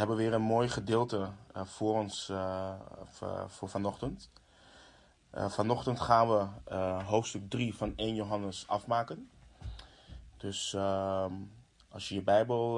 hebben 0.00 0.18
weer 0.18 0.32
een 0.32 0.42
mooi 0.42 0.68
gedeelte 0.68 1.28
uh, 1.56 1.62
voor 1.64 1.94
ons 1.94 2.28
uh, 2.28 2.74
voor 3.46 3.68
vanochtend. 3.68 4.30
vanochtend 5.32 6.00
gaan 6.00 6.28
we 6.28 6.46
hoofdstuk 7.04 7.50
3 7.50 7.74
van 7.74 7.92
1 7.96 8.14
Johannes 8.14 8.68
afmaken. 8.68 9.30
Dus 10.36 10.74
ehm, 10.74 11.32
als 11.88 12.08
je 12.08 12.14
je 12.14 12.22
Bijbel 12.22 12.74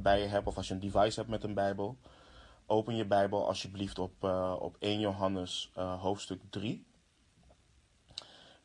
bij 0.00 0.20
je 0.20 0.26
hebt 0.26 0.46
of 0.46 0.56
als 0.56 0.68
je 0.68 0.74
een 0.74 0.80
device 0.80 1.18
hebt 1.18 1.30
met 1.30 1.44
een 1.44 1.54
Bijbel, 1.54 1.96
open 2.66 2.96
je 2.96 3.04
Bijbel 3.04 3.46
alsjeblieft 3.46 3.98
op, 3.98 4.24
op 4.60 4.76
1 4.78 5.00
Johannes 5.00 5.72
hoofdstuk 5.98 6.40
3. 6.50 6.84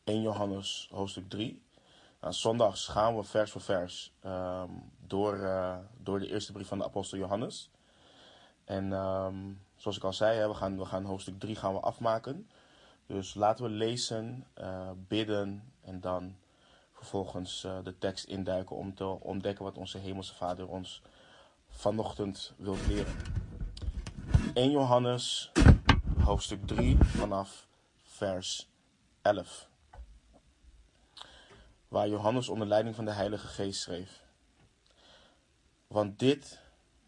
1 0.04 0.20
Johannes 0.22 0.88
hoofdstuk 0.92 1.28
3. 1.28 1.62
Zondags 2.28 2.86
gaan 2.86 3.16
we 3.16 3.22
vers 3.22 3.50
voor 3.50 3.60
vers 3.60 4.12
ehm, 4.20 4.70
door, 5.06 5.36
uh, 5.36 5.76
door 5.98 6.18
de 6.18 6.28
eerste 6.28 6.52
brief 6.52 6.68
van 6.68 6.78
de 6.78 6.84
apostel 6.84 7.18
Johannes. 7.18 7.70
En 8.64 8.92
um, 8.92 9.62
zoals 9.76 9.96
ik 9.96 10.04
al 10.04 10.12
zei, 10.12 10.48
we, 10.48 10.54
gaan, 10.54 10.78
we 10.78 10.84
gaan 10.84 11.04
hoofdstuk 11.04 11.38
3 11.38 11.56
gaan 11.56 11.72
we 11.74 11.80
afmaken. 11.80 12.50
Dus 13.06 13.34
laten 13.34 13.64
we 13.64 13.70
lezen, 13.70 14.46
uh, 14.60 14.90
bidden 15.08 15.72
en 15.80 16.00
dan 16.00 16.36
vervolgens 16.92 17.64
uh, 17.64 17.78
de 17.84 17.98
tekst 17.98 18.24
induiken 18.24 18.76
om 18.76 18.94
te 18.94 19.04
ontdekken 19.04 19.64
wat 19.64 19.78
onze 19.78 19.98
hemelse 19.98 20.34
vader 20.34 20.68
ons 20.68 21.02
vanochtend 21.68 22.52
wil 22.56 22.76
leren. 22.88 23.14
1 24.54 24.70
Johannes 24.70 25.52
hoofdstuk 26.18 26.66
3 26.66 26.96
vanaf 27.04 27.66
vers 28.02 28.68
11 29.22 29.69
waar 31.90 32.08
Johannes 32.08 32.48
onder 32.48 32.66
leiding 32.66 32.94
van 32.94 33.04
de 33.04 33.10
Heilige 33.10 33.46
Geest 33.46 33.80
schreef. 33.80 34.22
Want 35.86 36.18
dit 36.18 36.60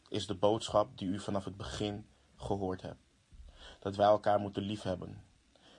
is 0.09 0.27
de 0.27 0.35
boodschap 0.35 0.99
die 0.99 1.09
u 1.09 1.21
vanaf 1.21 1.45
het 1.45 1.57
begin 1.57 2.07
gehoord 2.37 2.83
hebt: 2.83 3.01
dat 3.81 3.97
wij 3.97 4.07
elkaar 4.07 4.41
moeten 4.41 4.63
liefhebben. 4.63 5.23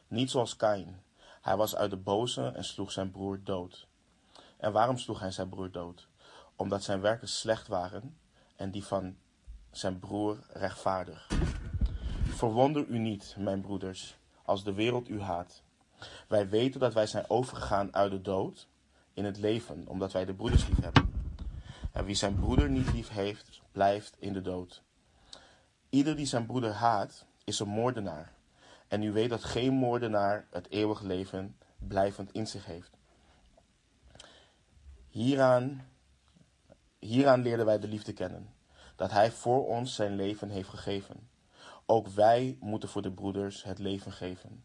Niet 0.08 0.32
zoals 0.32 0.56
Kain. 0.56 1.02
Hij 1.42 1.58
was 1.58 1.76
uit 1.76 1.90
de 1.90 1.98
boze 1.98 2.48
en 2.48 2.64
sloeg 2.64 2.92
zijn 2.92 3.12
broer 3.12 3.40
dood. 3.44 3.88
En 4.58 4.72
waarom 4.72 4.98
sloeg 4.98 5.20
hij 5.20 5.32
zijn 5.32 5.50
broer 5.50 5.72
dood? 5.72 6.08
Omdat 6.56 6.84
zijn 6.84 7.02
werken 7.02 7.28
slecht 7.28 7.68
waren 7.68 8.18
en 8.56 8.72
die 8.72 8.86
van 8.86 9.18
zijn 9.72 10.00
broer 10.00 10.38
rechtvaardig. 10.50 11.28
Verwonder 12.24 12.86
u 12.88 12.98
niet, 12.98 13.36
mijn 13.38 13.62
broeders, 13.62 14.18
als 14.44 14.64
de 14.64 14.74
wereld 14.74 15.10
u 15.10 15.22
haat. 15.22 15.62
Wij 16.28 16.50
weten 16.50 16.80
dat 16.80 16.94
wij 16.94 17.08
zijn 17.08 17.30
overgegaan 17.30 17.94
uit 17.94 18.12
de 18.12 18.22
dood 18.22 18.68
in 19.14 19.26
het 19.26 19.38
leven, 19.38 19.88
omdat 19.88 20.12
wij 20.12 20.26
de 20.26 20.34
broeders 20.34 20.68
lief 20.68 20.82
hebben. 20.82 21.12
En 21.92 22.06
wie 22.06 22.16
zijn 22.16 22.36
broeder 22.36 22.70
niet 22.70 22.94
lief 22.94 23.10
heeft, 23.10 23.62
blijft 23.72 24.16
in 24.20 24.34
de 24.34 24.42
dood. 24.42 24.84
Ieder 25.90 26.16
die 26.16 26.26
zijn 26.26 26.46
broeder 26.46 26.72
haat, 26.72 27.26
is 27.44 27.60
een 27.60 27.68
moordenaar. 27.68 28.34
En 28.88 29.04
u 29.04 29.12
weet 29.12 29.30
dat 29.30 29.44
geen 29.44 29.74
moordenaar 29.74 30.48
het 30.52 30.70
eeuwig 30.70 31.02
leven 31.02 31.56
blijvend 31.78 32.32
in 32.32 32.48
zich 32.48 32.66
heeft. 32.66 32.92
Hieraan, 35.10 35.88
hieraan 37.00 37.42
leerden 37.42 37.66
wij 37.66 37.80
de 37.80 37.88
liefde 37.88 38.14
kennen, 38.14 38.54
dat 38.96 39.12
Hij 39.12 39.32
voor 39.32 39.68
ons 39.68 39.96
zijn 39.96 40.16
leven 40.16 40.50
heeft 40.50 40.70
gegeven. 40.70 41.30
Ook 41.86 42.08
wij 42.08 42.58
moeten 42.60 42.90
voor 42.90 43.02
de 43.02 43.12
broeders 43.12 43.64
het 43.64 43.80
leven 43.80 44.12
geven. 44.12 44.64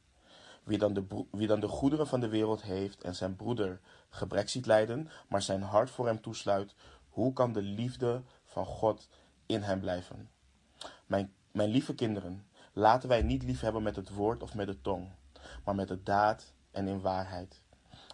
Wie 0.69 0.79
dan, 0.79 0.93
de, 0.93 1.25
wie 1.31 1.47
dan 1.47 1.61
de 1.61 1.69
goederen 1.69 2.07
van 2.07 2.21
de 2.21 2.29
wereld 2.29 2.63
heeft 2.63 3.03
en 3.03 3.15
zijn 3.15 3.37
broeder 3.37 3.81
gebrek 4.09 4.49
ziet 4.49 4.67
lijden, 4.67 5.09
maar 5.29 5.43
zijn 5.43 5.63
hart 5.63 5.91
voor 5.91 6.07
hem 6.07 6.21
toesluit, 6.21 6.75
hoe 7.09 7.33
kan 7.33 7.53
de 7.53 7.63
liefde 7.63 8.23
van 8.45 8.67
God 8.67 9.09
in 9.47 9.63
hem 9.63 9.81
blijven? 9.81 10.31
Mijn, 11.07 11.33
mijn 11.53 11.69
lieve 11.69 11.95
kinderen, 11.95 12.47
laten 12.73 13.09
wij 13.09 13.23
niet 13.23 13.43
lief 13.43 13.61
hebben 13.61 13.83
met 13.83 13.97
het 13.97 14.09
woord 14.09 14.43
of 14.43 14.55
met 14.55 14.67
de 14.67 14.81
tong, 14.81 15.09
maar 15.65 15.75
met 15.75 15.89
de 15.89 16.03
daad 16.03 16.53
en 16.71 16.89
in 16.89 17.01
waarheid. 17.01 17.63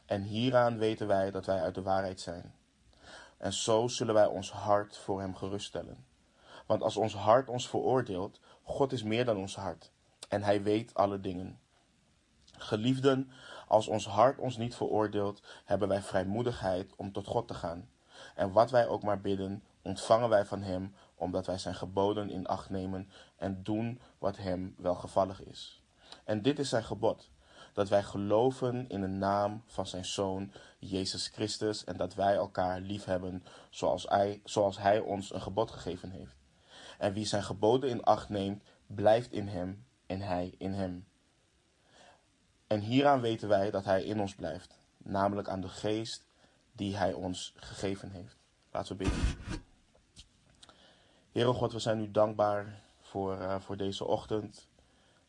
En 0.06 0.22
hieraan 0.22 0.78
weten 0.78 1.06
wij 1.06 1.30
dat 1.30 1.46
wij 1.46 1.60
uit 1.60 1.74
de 1.74 1.82
waarheid 1.82 2.20
zijn. 2.20 2.54
En 3.36 3.52
zo 3.52 3.88
zullen 3.88 4.14
wij 4.14 4.26
ons 4.26 4.52
hart 4.52 4.96
voor 4.96 5.20
hem 5.20 5.34
geruststellen. 5.34 6.04
Want 6.66 6.82
als 6.82 6.96
ons 6.96 7.14
hart 7.14 7.48
ons 7.48 7.68
veroordeelt, 7.68 8.40
God 8.62 8.92
is 8.92 9.02
meer 9.02 9.24
dan 9.24 9.36
ons 9.36 9.56
hart. 9.56 9.92
En 10.28 10.42
hij 10.42 10.62
weet 10.62 10.94
alle 10.94 11.20
dingen. 11.20 11.62
Geliefden, 12.58 13.30
als 13.68 13.88
ons 13.88 14.06
hart 14.06 14.38
ons 14.38 14.56
niet 14.56 14.74
veroordeelt, 14.74 15.42
hebben 15.64 15.88
wij 15.88 16.02
vrijmoedigheid 16.02 16.92
om 16.96 17.12
tot 17.12 17.26
God 17.26 17.48
te 17.48 17.54
gaan. 17.54 17.88
En 18.34 18.52
wat 18.52 18.70
wij 18.70 18.86
ook 18.86 19.02
maar 19.02 19.20
bidden, 19.20 19.62
ontvangen 19.82 20.28
wij 20.28 20.44
van 20.44 20.62
Hem, 20.62 20.94
omdat 21.14 21.46
wij 21.46 21.58
Zijn 21.58 21.74
geboden 21.74 22.30
in 22.30 22.46
acht 22.46 22.70
nemen 22.70 23.10
en 23.36 23.62
doen 23.62 24.00
wat 24.18 24.36
Hem 24.36 24.74
welgevallig 24.78 25.42
is. 25.42 25.82
En 26.24 26.42
dit 26.42 26.58
is 26.58 26.68
Zijn 26.68 26.84
gebod, 26.84 27.30
dat 27.72 27.88
wij 27.88 28.02
geloven 28.02 28.88
in 28.88 29.00
de 29.00 29.06
naam 29.06 29.62
van 29.66 29.86
Zijn 29.86 30.04
Zoon, 30.04 30.52
Jezus 30.78 31.28
Christus, 31.28 31.84
en 31.84 31.96
dat 31.96 32.14
wij 32.14 32.34
elkaar 32.34 32.80
liefhebben 32.80 33.44
zoals 33.70 34.06
hij, 34.08 34.40
zoals 34.44 34.78
hij 34.78 34.98
ons 34.98 35.34
een 35.34 35.42
gebod 35.42 35.70
gegeven 35.70 36.10
heeft. 36.10 36.36
En 36.98 37.12
wie 37.12 37.26
Zijn 37.26 37.42
geboden 37.42 37.90
in 37.90 38.04
acht 38.04 38.28
neemt, 38.28 38.62
blijft 38.86 39.32
in 39.32 39.48
Hem 39.48 39.84
en 40.06 40.20
Hij 40.20 40.54
in 40.58 40.72
Hem. 40.72 41.06
En 42.66 42.80
hieraan 42.80 43.20
weten 43.20 43.48
wij 43.48 43.70
dat 43.70 43.84
Hij 43.84 44.04
in 44.04 44.20
ons 44.20 44.34
blijft, 44.34 44.78
namelijk 44.96 45.48
aan 45.48 45.60
de 45.60 45.68
geest 45.68 46.26
die 46.72 46.96
Hij 46.96 47.12
ons 47.12 47.52
gegeven 47.56 48.10
heeft. 48.10 48.36
Laten 48.70 48.96
we 48.96 49.04
bidden. 49.04 49.22
Heere 51.32 51.52
God, 51.52 51.72
we 51.72 51.78
zijn 51.78 52.00
u 52.00 52.10
dankbaar 52.10 52.82
voor, 53.00 53.38
uh, 53.38 53.60
voor 53.60 53.76
deze 53.76 54.04
ochtend. 54.04 54.68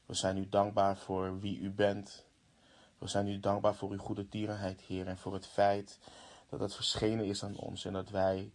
We 0.06 0.13
zijn 0.13 0.38
u 0.38 0.50
dankbaar 0.50 0.97
voor 0.97 1.40
wie 1.40 1.59
u 1.59 1.72
bent. 1.72 2.25
We 2.97 3.07
zijn 3.07 3.28
u 3.28 3.40
dankbaar 3.40 3.75
voor 3.75 3.91
uw 3.91 3.97
goede 3.97 4.28
tierenheid, 4.28 4.81
Heer, 4.81 5.07
en 5.07 5.17
voor 5.17 5.34
het 5.34 5.47
feit 5.47 6.00
dat 6.50 6.59
het 6.59 6.75
verschenen 6.75 7.25
is 7.25 7.44
aan 7.44 7.57
ons 7.57 7.85
en 7.85 7.94
dat 7.94 8.09
wij 8.09 8.53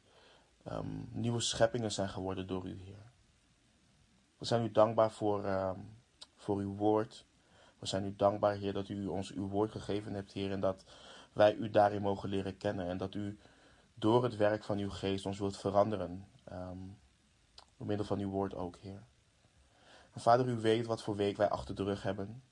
um, 0.72 1.08
nieuwe 1.12 1.40
scheppingen 1.40 1.92
zijn 1.92 2.08
geworden 2.08 2.46
door 2.46 2.66
u, 2.66 2.80
Heer. 2.84 3.10
We 4.38 4.44
zijn 4.44 4.64
u 4.64 4.70
dankbaar 4.70 5.10
voor, 5.10 5.44
um, 5.44 5.98
voor 6.36 6.58
uw 6.58 6.74
woord. 6.74 7.26
We 7.80 7.86
zijn 7.86 8.04
u 8.04 8.16
dankbaar, 8.16 8.54
Heer, 8.54 8.72
dat 8.72 8.88
u 8.88 9.06
ons 9.06 9.32
uw 9.32 9.48
woord 9.48 9.70
gegeven 9.70 10.14
hebt, 10.14 10.32
Heer, 10.32 10.50
en 10.50 10.60
dat 10.60 10.84
wij 11.32 11.54
u 11.54 11.70
daarin 11.70 12.02
mogen 12.02 12.28
leren 12.28 12.56
kennen. 12.56 12.86
En 12.86 12.96
dat 12.96 13.14
u 13.14 13.38
door 13.94 14.22
het 14.22 14.36
werk 14.36 14.64
van 14.64 14.78
uw 14.78 14.90
geest 14.90 15.26
ons 15.26 15.38
wilt 15.38 15.56
veranderen. 15.56 16.26
Um, 16.52 16.98
door 17.76 17.86
middel 17.86 18.06
van 18.06 18.18
uw 18.18 18.30
woord 18.30 18.54
ook, 18.54 18.78
Heer. 18.78 19.02
En 20.12 20.20
Vader, 20.20 20.48
u 20.48 20.56
weet 20.56 20.86
wat 20.86 21.02
voor 21.02 21.16
week 21.16 21.36
wij 21.36 21.48
achter 21.48 21.74
de 21.74 21.84
rug 21.84 22.02
hebben. 22.02 22.42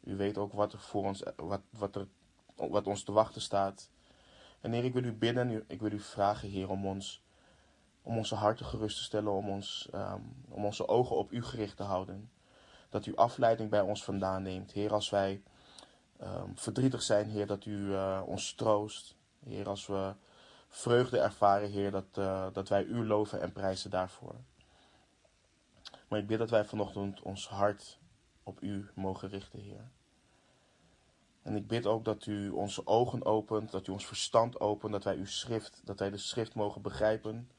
U 0.00 0.16
weet 0.16 0.38
ook 0.38 0.52
wat 0.52 0.72
er 0.72 0.78
voor 0.78 1.04
ons, 1.04 1.22
wat, 1.36 1.60
wat, 1.70 1.96
er, 1.96 2.06
wat 2.56 2.86
ons 2.86 3.02
te 3.02 3.12
wachten 3.12 3.40
staat. 3.40 3.90
En 4.60 4.72
Heer, 4.72 4.84
ik 4.84 4.92
wil 4.92 5.04
u 5.04 5.12
bidden, 5.12 5.64
ik 5.66 5.80
wil 5.80 5.92
u 5.92 6.00
vragen, 6.00 6.48
Heer, 6.48 6.68
om 6.68 6.86
ons, 6.86 7.22
om 8.02 8.16
onze 8.16 8.34
harten 8.34 8.66
gerust 8.66 8.96
te 8.96 9.02
stellen, 9.02 9.32
om, 9.32 9.48
ons, 9.48 9.88
um, 9.94 10.34
om 10.48 10.64
onze 10.64 10.88
ogen 10.88 11.16
op 11.16 11.32
u 11.32 11.42
gericht 11.42 11.76
te 11.76 11.82
houden 11.82 12.30
dat 12.88 13.06
u 13.06 13.16
afleiding 13.16 13.70
bij 13.70 13.80
ons 13.80 14.04
vandaan 14.04 14.42
neemt. 14.42 14.72
Heer, 14.72 14.92
als 14.92 15.10
wij 15.10 15.42
um, 16.22 16.52
verdrietig 16.58 17.02
zijn, 17.02 17.28
Heer, 17.28 17.46
dat 17.46 17.64
u 17.64 17.76
uh, 17.76 18.22
ons 18.26 18.52
troost. 18.52 19.16
Heer, 19.44 19.68
als 19.68 19.86
we 19.86 20.14
vreugde 20.68 21.18
ervaren, 21.18 21.70
Heer, 21.70 21.90
dat, 21.90 22.16
uh, 22.18 22.46
dat 22.52 22.68
wij 22.68 22.84
u 22.84 23.06
loven 23.06 23.40
en 23.40 23.52
prijzen 23.52 23.90
daarvoor. 23.90 24.34
Maar 26.08 26.18
ik 26.18 26.26
bid 26.26 26.38
dat 26.38 26.50
wij 26.50 26.64
vanochtend 26.64 27.22
ons 27.22 27.48
hart 27.48 27.98
op 28.42 28.62
u 28.62 28.90
mogen 28.94 29.28
richten, 29.28 29.60
Heer. 29.60 29.90
En 31.42 31.56
ik 31.56 31.66
bid 31.66 31.86
ook 31.86 32.04
dat 32.04 32.26
u 32.26 32.48
onze 32.50 32.86
ogen 32.86 33.24
opent, 33.24 33.70
dat 33.70 33.86
u 33.86 33.92
ons 33.92 34.06
verstand 34.06 34.60
opent, 34.60 34.92
dat 34.92 35.04
wij 35.04 35.16
uw 35.16 35.26
schrift, 35.26 35.80
dat 35.84 35.98
wij 35.98 36.10
de 36.10 36.16
schrift 36.16 36.54
mogen 36.54 36.82
begrijpen. 36.82 37.50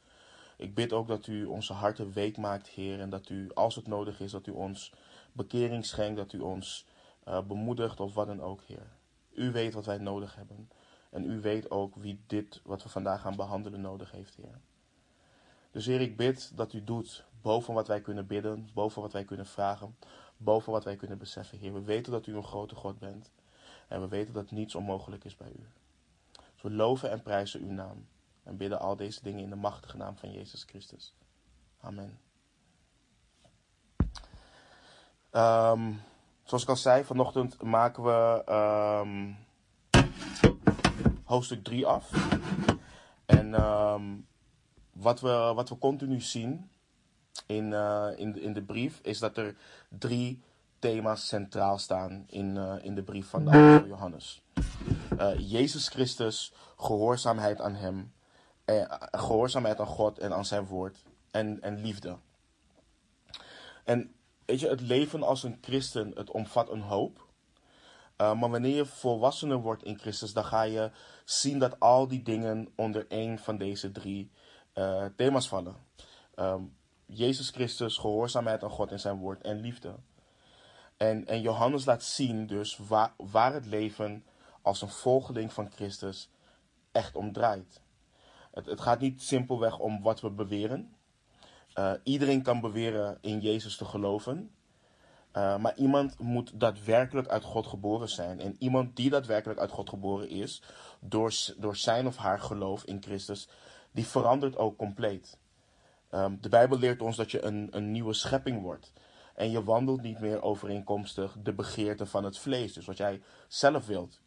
Ik 0.57 0.75
bid 0.75 0.93
ook 0.93 1.07
dat 1.07 1.27
u 1.27 1.45
onze 1.45 1.73
harten 1.73 2.11
week 2.11 2.37
maakt, 2.37 2.67
Heer, 2.67 2.99
en 2.99 3.09
dat 3.09 3.29
u, 3.29 3.53
als 3.53 3.75
het 3.75 3.87
nodig 3.87 4.19
is, 4.19 4.31
dat 4.31 4.47
u 4.47 4.51
ons 4.51 4.93
bekering 5.31 5.85
schenkt, 5.85 6.17
dat 6.17 6.33
u 6.33 6.39
ons 6.39 6.85
uh, 7.27 7.41
bemoedigt 7.41 7.99
of 7.99 8.13
wat 8.13 8.27
dan 8.27 8.41
ook, 8.41 8.63
Heer. 8.63 8.87
U 9.33 9.51
weet 9.51 9.73
wat 9.73 9.85
wij 9.85 9.97
nodig 9.97 10.35
hebben. 10.35 10.69
En 11.09 11.29
u 11.29 11.41
weet 11.41 11.71
ook 11.71 11.95
wie 11.95 12.21
dit, 12.27 12.61
wat 12.63 12.83
we 12.83 12.89
vandaag 12.89 13.21
gaan 13.21 13.35
behandelen, 13.35 13.81
nodig 13.81 14.11
heeft, 14.11 14.35
Heer. 14.35 14.59
Dus 15.71 15.85
Heer, 15.85 16.01
ik 16.01 16.17
bid 16.17 16.51
dat 16.55 16.73
u 16.73 16.83
doet 16.83 17.25
boven 17.41 17.73
wat 17.73 17.87
wij 17.87 18.01
kunnen 18.01 18.27
bidden, 18.27 18.69
boven 18.73 19.01
wat 19.01 19.13
wij 19.13 19.23
kunnen 19.23 19.45
vragen, 19.45 19.95
boven 20.37 20.71
wat 20.71 20.83
wij 20.83 20.95
kunnen 20.95 21.17
beseffen, 21.17 21.57
Heer. 21.57 21.73
We 21.73 21.81
weten 21.81 22.11
dat 22.11 22.27
u 22.27 22.35
een 22.35 22.43
grote 22.43 22.75
God 22.75 22.99
bent. 22.99 23.31
En 23.87 24.01
we 24.01 24.07
weten 24.07 24.33
dat 24.33 24.51
niets 24.51 24.75
onmogelijk 24.75 25.25
is 25.25 25.35
bij 25.35 25.51
u. 25.51 25.67
Dus 26.53 26.61
we 26.61 26.71
loven 26.71 27.11
en 27.11 27.21
prijzen 27.21 27.61
uw 27.61 27.71
naam. 27.71 28.07
En 28.43 28.57
bidden 28.57 28.79
al 28.79 28.95
deze 28.95 29.23
dingen 29.23 29.43
in 29.43 29.49
de 29.49 29.55
machtige 29.55 29.97
naam 29.97 30.17
van 30.17 30.31
Jezus 30.31 30.63
Christus. 30.63 31.13
Amen. 31.79 32.28
Um, 35.31 36.01
zoals 36.43 36.63
ik 36.63 36.69
al 36.69 36.75
zei, 36.75 37.03
vanochtend 37.03 37.61
maken 37.61 38.03
we 38.03 38.43
um, 39.03 39.37
hoofdstuk 41.23 41.63
3 41.63 41.85
af. 41.85 42.11
En 43.25 43.61
um, 43.63 44.27
wat, 44.93 45.21
we, 45.21 45.51
wat 45.55 45.69
we 45.69 45.77
continu 45.77 46.21
zien, 46.21 46.69
in, 47.45 47.71
uh, 47.71 48.07
in, 48.15 48.41
in 48.41 48.53
de 48.53 48.61
brief 48.61 48.99
is 49.03 49.19
dat 49.19 49.37
er 49.37 49.55
drie 49.89 50.41
thema's 50.79 51.27
centraal 51.27 51.77
staan 51.77 52.25
in, 52.27 52.55
uh, 52.55 52.73
in 52.81 52.95
de 52.95 53.03
brief 53.03 53.27
van 53.27 53.45
de 53.45 53.51
apostel 53.51 53.87
Johannes. 53.87 54.43
Uh, 55.19 55.51
Jezus 55.51 55.87
Christus, 55.87 56.53
gehoorzaamheid 56.77 57.61
aan 57.61 57.75
Hem, 57.75 58.13
gehoorzaamheid 59.11 59.79
aan 59.79 59.85
God 59.85 60.19
en 60.19 60.33
aan 60.33 60.45
Zijn 60.45 60.65
woord 60.65 61.03
en, 61.31 61.61
en 61.61 61.81
liefde. 61.81 62.17
En 63.83 64.13
weet 64.49 64.59
je, 64.59 64.69
het 64.69 64.81
leven 64.81 65.23
als 65.23 65.43
een 65.43 65.57
christen, 65.61 66.11
het 66.15 66.31
omvat 66.31 66.69
een 66.69 66.81
hoop. 66.81 67.27
Uh, 68.17 68.39
maar 68.39 68.49
wanneer 68.49 68.75
je 68.75 68.85
volwassener 68.85 69.57
wordt 69.57 69.83
in 69.83 69.99
Christus, 69.99 70.33
dan 70.33 70.45
ga 70.45 70.61
je 70.61 70.91
zien 71.25 71.59
dat 71.59 71.79
al 71.79 72.07
die 72.07 72.21
dingen 72.21 72.71
onder 72.75 73.05
één 73.07 73.39
van 73.39 73.57
deze 73.57 73.91
drie 73.91 74.31
uh, 74.73 75.05
thema's 75.15 75.47
vallen. 75.47 75.75
Um, 76.35 76.77
Jezus 77.05 77.49
Christus, 77.49 77.97
gehoorzaamheid 77.97 78.63
aan 78.63 78.69
God 78.69 78.91
en 78.91 78.99
zijn 78.99 79.17
woord 79.17 79.41
en 79.41 79.59
liefde. 79.59 79.95
En, 80.97 81.25
en 81.27 81.41
Johannes 81.41 81.85
laat 81.85 82.03
zien 82.03 82.47
dus 82.47 82.77
waar, 82.77 83.13
waar 83.17 83.53
het 83.53 83.65
leven 83.65 84.25
als 84.61 84.81
een 84.81 84.89
volgeling 84.89 85.53
van 85.53 85.71
Christus 85.71 86.29
echt 86.91 87.15
om 87.15 87.31
draait. 87.31 87.81
Het, 88.51 88.65
het 88.65 88.81
gaat 88.81 88.99
niet 88.99 89.21
simpelweg 89.21 89.79
om 89.79 90.01
wat 90.01 90.21
we 90.21 90.29
beweren. 90.29 90.93
Uh, 91.75 91.91
iedereen 92.03 92.41
kan 92.41 92.61
beweren 92.61 93.17
in 93.21 93.39
Jezus 93.39 93.77
te 93.77 93.85
geloven. 93.85 94.51
Uh, 95.33 95.57
maar 95.57 95.75
iemand 95.75 96.19
moet 96.19 96.59
daadwerkelijk 96.59 97.27
uit 97.27 97.43
God 97.43 97.67
geboren 97.67 98.09
zijn. 98.09 98.39
En 98.39 98.55
iemand 98.59 98.95
die 98.95 99.09
daadwerkelijk 99.09 99.59
uit 99.59 99.71
God 99.71 99.89
geboren 99.89 100.29
is, 100.29 100.63
door, 100.99 101.33
door 101.57 101.75
zijn 101.75 102.07
of 102.07 102.17
haar 102.17 102.39
geloof 102.39 102.83
in 102.83 103.01
Christus, 103.01 103.49
die 103.91 104.05
verandert 104.05 104.57
ook 104.57 104.77
compleet. 104.77 105.37
Um, 106.11 106.37
de 106.41 106.49
Bijbel 106.49 106.77
leert 106.77 107.01
ons 107.01 107.15
dat 107.15 107.31
je 107.31 107.43
een, 107.43 107.67
een 107.71 107.91
nieuwe 107.91 108.13
schepping 108.13 108.61
wordt. 108.61 108.93
En 109.35 109.51
je 109.51 109.63
wandelt 109.63 110.01
niet 110.01 110.19
meer 110.19 110.41
overeenkomstig 110.41 111.35
de 111.43 111.53
begeerte 111.53 112.05
van 112.05 112.23
het 112.23 112.37
vlees, 112.37 112.73
dus 112.73 112.85
wat 112.85 112.97
jij 112.97 113.21
zelf 113.47 113.85
wilt. 113.85 114.19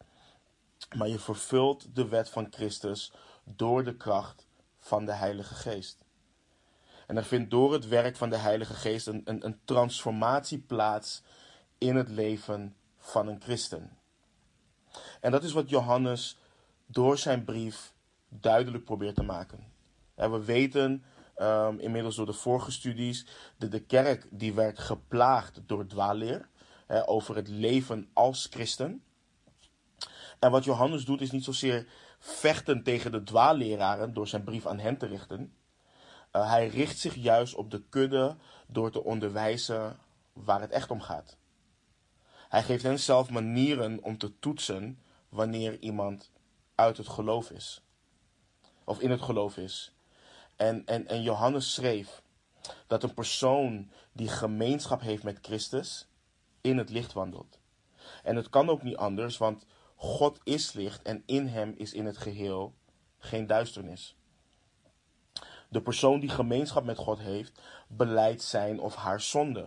Maar 0.95 1.07
je 1.07 1.19
vervult 1.19 1.95
de 1.95 2.07
wet 2.07 2.29
van 2.29 2.47
Christus 2.49 3.13
door 3.43 3.83
de 3.83 3.95
kracht 3.95 4.47
van 4.79 5.05
de 5.05 5.13
Heilige 5.13 5.55
Geest. 5.55 6.02
En 7.07 7.17
er 7.17 7.25
vindt 7.25 7.51
door 7.51 7.73
het 7.73 7.87
werk 7.87 8.15
van 8.15 8.29
de 8.29 8.37
Heilige 8.37 8.73
Geest 8.73 9.07
een, 9.07 9.21
een, 9.25 9.45
een 9.45 9.59
transformatie 9.65 10.59
plaats 10.59 11.23
in 11.77 11.95
het 11.95 12.09
leven 12.09 12.75
van 12.97 13.27
een 13.27 13.41
christen. 13.41 13.97
En 15.21 15.31
dat 15.31 15.43
is 15.43 15.51
wat 15.51 15.69
Johannes 15.69 16.37
door 16.85 17.17
zijn 17.17 17.43
brief 17.43 17.93
duidelijk 18.29 18.83
probeert 18.83 19.15
te 19.15 19.23
maken. 19.23 19.71
En 20.15 20.31
we 20.31 20.43
weten 20.45 21.03
um, 21.37 21.79
inmiddels 21.79 22.15
door 22.15 22.25
de 22.25 22.33
vorige 22.33 22.71
studies 22.71 23.25
dat 23.57 23.71
de 23.71 23.83
kerk 23.83 24.27
die 24.29 24.53
werd 24.53 24.79
geplaagd 24.79 25.61
door 25.65 25.87
dwaalleer 25.87 26.49
hè, 26.87 27.07
over 27.07 27.35
het 27.35 27.47
leven 27.47 28.09
als 28.13 28.47
christen. 28.49 29.03
En 30.39 30.51
wat 30.51 30.63
Johannes 30.63 31.05
doet 31.05 31.21
is 31.21 31.31
niet 31.31 31.43
zozeer 31.43 31.87
vechten 32.19 32.83
tegen 32.83 33.11
de 33.11 33.23
dwaalleraren 33.23 34.13
door 34.13 34.27
zijn 34.27 34.43
brief 34.43 34.65
aan 34.65 34.79
hen 34.79 34.97
te 34.97 35.05
richten. 35.05 35.53
Uh, 36.35 36.49
hij 36.49 36.67
richt 36.67 36.99
zich 36.99 37.15
juist 37.15 37.55
op 37.55 37.71
de 37.71 37.83
kudde 37.89 38.35
door 38.67 38.91
te 38.91 39.03
onderwijzen 39.03 39.97
waar 40.33 40.61
het 40.61 40.71
echt 40.71 40.91
om 40.91 41.01
gaat. 41.01 41.37
Hij 42.49 42.63
geeft 42.63 42.83
hen 42.83 42.99
zelf 42.99 43.29
manieren 43.29 44.03
om 44.03 44.17
te 44.17 44.39
toetsen 44.39 44.99
wanneer 45.29 45.79
iemand 45.79 46.31
uit 46.75 46.97
het 46.97 47.07
geloof 47.07 47.49
is. 47.49 47.83
Of 48.83 48.99
in 48.99 49.11
het 49.11 49.21
geloof 49.21 49.57
is. 49.57 49.95
En, 50.55 50.85
en, 50.85 51.07
en 51.07 51.21
Johannes 51.21 51.73
schreef 51.73 52.21
dat 52.87 53.03
een 53.03 53.13
persoon 53.13 53.91
die 54.11 54.27
gemeenschap 54.27 55.01
heeft 55.01 55.23
met 55.23 55.39
Christus 55.41 56.07
in 56.61 56.77
het 56.77 56.89
licht 56.89 57.13
wandelt. 57.13 57.59
En 58.23 58.35
het 58.35 58.49
kan 58.49 58.69
ook 58.69 58.83
niet 58.83 58.95
anders, 58.95 59.37
want 59.37 59.65
God 59.95 60.39
is 60.43 60.73
licht 60.73 61.01
en 61.01 61.23
in 61.25 61.47
hem 61.47 61.73
is 61.77 61.93
in 61.93 62.05
het 62.05 62.17
geheel 62.17 62.73
geen 63.17 63.47
duisternis. 63.47 64.15
De 65.73 65.81
persoon 65.81 66.19
die 66.19 66.29
gemeenschap 66.29 66.83
met 66.83 66.97
God 66.97 67.19
heeft, 67.19 67.61
beleidt 67.87 68.41
zijn 68.41 68.79
of 68.79 68.95
haar 68.95 69.21
zonde. 69.21 69.65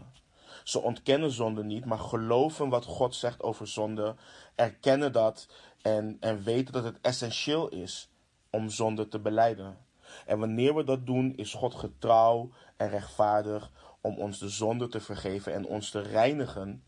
Ze 0.64 0.80
ontkennen 0.80 1.30
zonde 1.30 1.64
niet, 1.64 1.84
maar 1.84 1.98
geloven 1.98 2.68
wat 2.68 2.84
God 2.84 3.14
zegt 3.14 3.42
over 3.42 3.68
zonde, 3.68 4.14
erkennen 4.54 5.12
dat 5.12 5.48
en, 5.82 6.16
en 6.20 6.42
weten 6.42 6.72
dat 6.72 6.84
het 6.84 6.98
essentieel 7.00 7.68
is 7.68 8.10
om 8.50 8.70
zonde 8.70 9.08
te 9.08 9.18
beleiden. 9.18 9.78
En 10.26 10.38
wanneer 10.38 10.74
we 10.74 10.84
dat 10.84 11.06
doen, 11.06 11.36
is 11.36 11.54
God 11.54 11.74
getrouw 11.74 12.50
en 12.76 12.88
rechtvaardig 12.88 13.70
om 14.00 14.18
ons 14.18 14.38
de 14.38 14.48
zonde 14.48 14.88
te 14.88 15.00
vergeven 15.00 15.52
en 15.52 15.66
ons 15.66 15.90
te 15.90 16.00
reinigen 16.00 16.82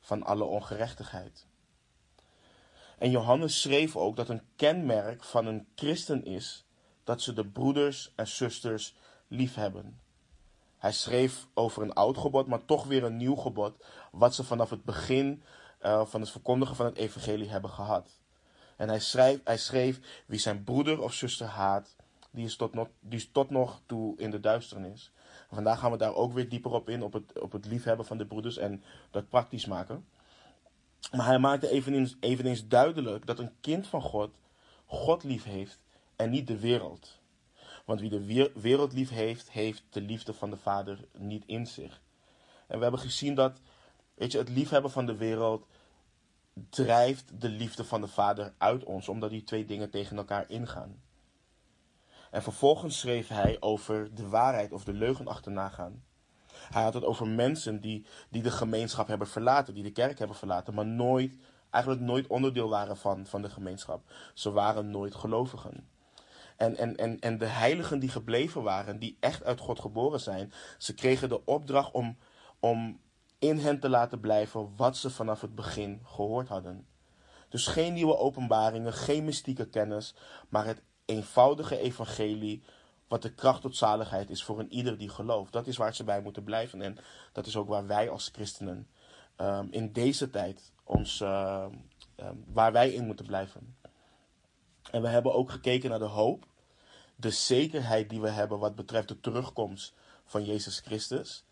van 0.00 0.22
alle 0.22 0.44
ongerechtigheid. 0.44 1.46
En 2.98 3.10
Johannes 3.10 3.60
schreef 3.60 3.96
ook 3.96 4.16
dat 4.16 4.28
een 4.28 4.42
kenmerk 4.56 5.24
van 5.24 5.46
een 5.46 5.66
christen 5.74 6.24
is 6.24 6.64
dat 7.04 7.22
ze 7.22 7.32
de 7.32 7.44
broeders 7.44 8.12
en 8.14 8.26
zusters 8.26 8.96
lief 9.28 9.54
hebben. 9.54 10.00
Hij 10.78 10.92
schreef 10.92 11.46
over 11.54 11.82
een 11.82 11.92
oud 11.92 12.18
gebod, 12.18 12.46
maar 12.46 12.64
toch 12.64 12.84
weer 12.84 13.04
een 13.04 13.16
nieuw 13.16 13.34
gebod, 13.34 13.84
wat 14.12 14.34
ze 14.34 14.44
vanaf 14.44 14.70
het 14.70 14.84
begin 14.84 15.42
uh, 15.82 16.06
van 16.06 16.20
het 16.20 16.30
verkondigen 16.30 16.76
van 16.76 16.86
het 16.86 16.96
evangelie 16.96 17.50
hebben 17.50 17.70
gehad. 17.70 18.10
En 18.76 18.88
hij, 18.88 19.00
schreef, 19.00 19.40
hij 19.44 19.58
schreef, 19.58 20.22
wie 20.26 20.38
zijn 20.38 20.64
broeder 20.64 21.02
of 21.02 21.12
zuster 21.12 21.46
haat, 21.46 21.96
die 22.30 22.44
is, 22.44 22.56
tot 22.56 22.74
nog, 22.74 22.88
die 23.00 23.18
is 23.18 23.30
tot 23.30 23.50
nog 23.50 23.80
toe 23.86 24.16
in 24.16 24.30
de 24.30 24.40
duisternis. 24.40 25.12
Vandaag 25.50 25.78
gaan 25.78 25.90
we 25.90 25.96
daar 25.96 26.14
ook 26.14 26.32
weer 26.32 26.48
dieper 26.48 26.72
op 26.72 26.88
in, 26.88 27.02
op 27.02 27.12
het, 27.12 27.40
op 27.40 27.52
het 27.52 27.66
liefhebben 27.66 28.06
van 28.06 28.18
de 28.18 28.26
broeders 28.26 28.56
en 28.56 28.82
dat 29.10 29.28
praktisch 29.28 29.66
maken. 29.66 30.06
Maar 31.12 31.26
hij 31.26 31.38
maakte 31.38 31.70
eveneens, 31.70 32.16
eveneens 32.20 32.68
duidelijk 32.68 33.26
dat 33.26 33.38
een 33.38 33.52
kind 33.60 33.86
van 33.86 34.02
God 34.02 34.30
God 34.86 35.22
lief 35.24 35.44
heeft 35.44 35.78
en 36.16 36.30
niet 36.30 36.46
de 36.46 36.58
wereld. 36.58 37.20
Want 37.84 38.00
wie 38.00 38.10
de 38.10 38.50
wereld 38.54 38.92
lief 38.92 39.10
heeft, 39.10 39.50
heeft 39.50 39.82
de 39.90 40.00
liefde 40.00 40.34
van 40.34 40.50
de 40.50 40.56
Vader 40.56 40.98
niet 41.18 41.44
in 41.46 41.66
zich. 41.66 42.00
En 42.66 42.76
we 42.76 42.82
hebben 42.82 43.00
gezien 43.00 43.34
dat 43.34 43.60
weet 44.14 44.32
je, 44.32 44.38
het 44.38 44.48
liefhebben 44.48 44.90
van 44.90 45.06
de 45.06 45.16
wereld 45.16 45.66
drijft 46.70 47.40
de 47.40 47.48
liefde 47.48 47.84
van 47.84 48.00
de 48.00 48.08
Vader 48.08 48.54
uit 48.58 48.84
ons, 48.84 49.08
omdat 49.08 49.30
die 49.30 49.44
twee 49.44 49.64
dingen 49.64 49.90
tegen 49.90 50.16
elkaar 50.16 50.50
ingaan. 50.50 51.02
En 52.30 52.42
vervolgens 52.42 52.98
schreef 52.98 53.28
hij 53.28 53.56
over 53.60 54.14
de 54.14 54.28
waarheid 54.28 54.72
of 54.72 54.84
de 54.84 54.92
leugen 54.92 55.26
achterna 55.26 55.68
gaan. 55.68 56.02
Hij 56.70 56.82
had 56.82 56.94
het 56.94 57.04
over 57.04 57.28
mensen 57.28 57.80
die, 57.80 58.06
die 58.28 58.42
de 58.42 58.50
gemeenschap 58.50 59.06
hebben 59.06 59.28
verlaten, 59.28 59.74
die 59.74 59.82
de 59.82 59.92
kerk 59.92 60.18
hebben 60.18 60.36
verlaten, 60.36 60.74
maar 60.74 60.86
nooit, 60.86 61.36
eigenlijk 61.70 62.04
nooit 62.04 62.26
onderdeel 62.26 62.68
waren 62.68 62.96
van, 62.96 63.26
van 63.26 63.42
de 63.42 63.50
gemeenschap. 63.50 64.12
Ze 64.34 64.50
waren 64.50 64.90
nooit 64.90 65.14
gelovigen. 65.14 65.88
En, 66.56 66.76
en, 66.76 66.96
en, 66.96 67.20
en 67.20 67.38
de 67.38 67.46
heiligen 67.46 67.98
die 67.98 68.08
gebleven 68.08 68.62
waren, 68.62 68.98
die 68.98 69.16
echt 69.20 69.44
uit 69.44 69.60
God 69.60 69.80
geboren 69.80 70.20
zijn, 70.20 70.52
ze 70.78 70.94
kregen 70.94 71.28
de 71.28 71.44
opdracht 71.44 71.92
om, 71.92 72.16
om 72.60 73.00
in 73.38 73.58
hen 73.58 73.80
te 73.80 73.88
laten 73.88 74.20
blijven 74.20 74.72
wat 74.76 74.96
ze 74.96 75.10
vanaf 75.10 75.40
het 75.40 75.54
begin 75.54 76.00
gehoord 76.04 76.48
hadden. 76.48 76.86
Dus 77.48 77.66
geen 77.66 77.92
nieuwe 77.92 78.16
openbaringen, 78.16 78.92
geen 78.92 79.24
mystieke 79.24 79.68
kennis, 79.68 80.14
maar 80.48 80.66
het 80.66 80.82
eenvoudige 81.04 81.78
evangelie, 81.78 82.62
wat 83.08 83.22
de 83.22 83.34
kracht 83.34 83.60
tot 83.60 83.76
zaligheid 83.76 84.30
is 84.30 84.44
voor 84.44 84.58
een 84.58 84.72
ieder 84.72 84.98
die 84.98 85.08
gelooft. 85.08 85.52
Dat 85.52 85.66
is 85.66 85.76
waar 85.76 85.94
ze 85.94 86.04
bij 86.04 86.20
moeten 86.20 86.44
blijven 86.44 86.82
en 86.82 86.96
dat 87.32 87.46
is 87.46 87.56
ook 87.56 87.68
waar 87.68 87.86
wij 87.86 88.10
als 88.10 88.30
christenen 88.32 88.88
um, 89.36 89.68
in 89.70 89.92
deze 89.92 90.30
tijd 90.30 90.72
ons, 90.84 91.20
uh, 91.20 91.66
um, 92.16 92.44
waar 92.46 92.72
wij 92.72 92.92
in 92.92 93.06
moeten 93.06 93.26
blijven. 93.26 93.76
En 94.94 95.02
we 95.02 95.08
hebben 95.08 95.34
ook 95.34 95.50
gekeken 95.50 95.90
naar 95.90 95.98
de 95.98 96.04
hoop, 96.04 96.46
de 97.16 97.30
zekerheid 97.30 98.10
die 98.10 98.20
we 98.20 98.28
hebben 98.28 98.58
wat 98.58 98.74
betreft 98.74 99.08
de 99.08 99.20
terugkomst 99.20 99.94
van 100.24 100.44
Jezus 100.44 100.78
Christus. 100.78 101.44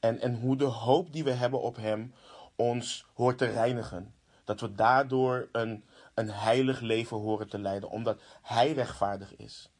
En, 0.00 0.20
en 0.20 0.40
hoe 0.40 0.56
de 0.56 0.64
hoop 0.64 1.12
die 1.12 1.24
we 1.24 1.30
hebben 1.30 1.60
op 1.60 1.76
Hem 1.76 2.14
ons 2.56 3.06
hoort 3.14 3.38
te 3.38 3.44
reinigen. 3.44 4.14
Dat 4.44 4.60
we 4.60 4.72
daardoor 4.74 5.48
een, 5.52 5.84
een 6.14 6.30
heilig 6.30 6.80
leven 6.80 7.16
horen 7.16 7.48
te 7.48 7.58
leiden, 7.58 7.90
omdat 7.90 8.20
Hij 8.42 8.72
rechtvaardig 8.72 9.36
is. 9.36 9.70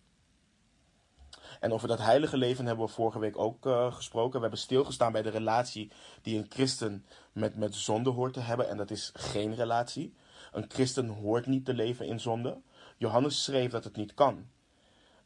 En 1.61 1.73
over 1.73 1.89
dat 1.89 1.99
heilige 1.99 2.37
leven 2.37 2.67
hebben 2.67 2.87
we 2.87 2.93
vorige 2.93 3.19
week 3.19 3.39
ook 3.39 3.67
uh, 3.67 3.93
gesproken. 3.93 4.35
We 4.35 4.41
hebben 4.41 4.59
stilgestaan 4.59 5.13
bij 5.13 5.23
de 5.23 5.31
relatie 5.31 5.91
die 6.23 6.39
een 6.39 6.47
christen 6.49 7.07
met, 7.33 7.57
met 7.57 7.75
zonde 7.75 8.11
hoort 8.11 8.33
te 8.33 8.41
hebben. 8.41 8.69
En 8.69 8.77
dat 8.77 8.91
is 8.91 9.11
geen 9.15 9.55
relatie. 9.55 10.15
Een 10.53 10.65
christen 10.69 11.09
hoort 11.09 11.47
niet 11.47 11.65
te 11.65 11.75
leven 11.75 12.07
in 12.07 12.21
zonde. 12.21 12.61
Johannes 12.99 13.45
schreef 13.45 13.71
dat 13.71 13.85
het 13.85 13.97
niet 13.97 14.15
kan. 14.15 14.47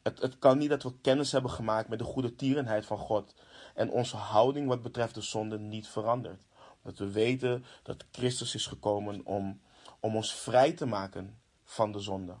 Het, 0.01 0.21
het 0.21 0.39
kan 0.39 0.57
niet 0.57 0.69
dat 0.69 0.83
we 0.83 0.99
kennis 1.01 1.31
hebben 1.31 1.51
gemaakt 1.51 1.89
met 1.89 1.99
de 1.99 2.05
goede 2.05 2.35
tierenheid 2.35 2.85
van 2.85 2.97
God. 2.97 3.35
En 3.75 3.89
onze 3.89 4.17
houding 4.17 4.67
wat 4.67 4.81
betreft 4.81 5.15
de 5.15 5.21
zonde 5.21 5.59
niet 5.59 5.87
verandert. 5.87 6.41
Dat 6.81 6.97
we 6.97 7.11
weten 7.11 7.65
dat 7.83 8.05
Christus 8.11 8.55
is 8.55 8.65
gekomen 8.65 9.25
om 9.25 9.59
om 10.03 10.15
ons 10.15 10.33
vrij 10.33 10.71
te 10.71 10.85
maken 10.85 11.39
van 11.63 11.91
de 11.91 11.99
zonde. 11.99 12.35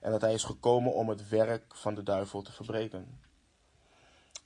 En 0.00 0.10
dat 0.10 0.20
hij 0.20 0.32
is 0.32 0.44
gekomen 0.44 0.94
om 0.94 1.08
het 1.08 1.28
werk 1.28 1.74
van 1.74 1.94
de 1.94 2.02
duivel 2.02 2.42
te 2.42 2.52
verbreken. 2.52 3.20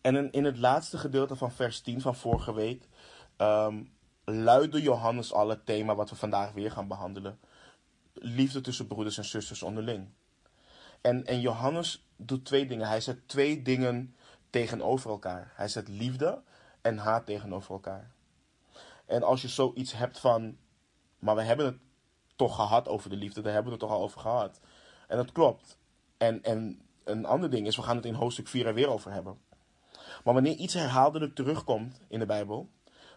En 0.00 0.32
in, 0.32 0.44
het 0.44 0.58
laatste 0.58 0.98
gedeelte 0.98 1.36
van 1.36 1.52
vers 1.52 1.80
10 1.80 2.00
van 2.00 2.14
vorige 2.14 2.54
week 2.54 2.88
um, 3.38 3.92
luidde 4.24 4.82
Johannes 4.82 5.32
al 5.32 5.48
het 5.48 5.66
thema 5.66 5.94
wat 5.94 6.10
we 6.10 6.16
vandaag 6.16 6.52
weer 6.52 6.70
gaan 6.70 6.88
behandelen. 6.88 7.38
Liefde 8.18 8.60
tussen 8.60 8.86
broeders 8.86 9.18
en 9.18 9.24
zusters 9.24 9.62
onderling. 9.62 10.08
En, 11.00 11.26
en 11.26 11.40
Johannes 11.40 12.06
doet 12.16 12.44
twee 12.44 12.66
dingen. 12.66 12.88
Hij 12.88 13.00
zet 13.00 13.28
twee 13.28 13.62
dingen 13.62 14.14
tegenover 14.50 15.10
elkaar. 15.10 15.52
Hij 15.54 15.68
zet 15.68 15.88
liefde 15.88 16.42
en 16.80 16.98
haat 16.98 17.26
tegenover 17.26 17.72
elkaar. 17.72 18.10
En 19.06 19.22
als 19.22 19.42
je 19.42 19.48
zoiets 19.48 19.92
hebt 19.92 20.18
van, 20.18 20.56
maar 21.18 21.36
we 21.36 21.42
hebben 21.42 21.66
het 21.66 21.76
toch 22.36 22.54
gehad 22.54 22.88
over 22.88 23.10
de 23.10 23.16
liefde, 23.16 23.40
daar 23.40 23.52
hebben 23.52 23.72
we 23.72 23.78
het 23.78 23.88
toch 23.88 23.98
al 23.98 24.02
over 24.02 24.20
gehad. 24.20 24.60
En 25.08 25.16
dat 25.16 25.32
klopt. 25.32 25.78
En, 26.16 26.42
en 26.42 26.80
een 27.04 27.24
ander 27.24 27.50
ding 27.50 27.66
is, 27.66 27.76
we 27.76 27.82
gaan 27.82 27.96
het 27.96 28.04
in 28.04 28.14
hoofdstuk 28.14 28.48
4 28.48 28.66
er 28.66 28.74
weer 28.74 28.88
over 28.88 29.12
hebben. 29.12 29.38
Maar 30.24 30.34
wanneer 30.34 30.56
iets 30.56 30.74
herhaaldelijk 30.74 31.34
terugkomt 31.34 32.00
in 32.08 32.18
de 32.18 32.26
Bijbel, 32.26 32.68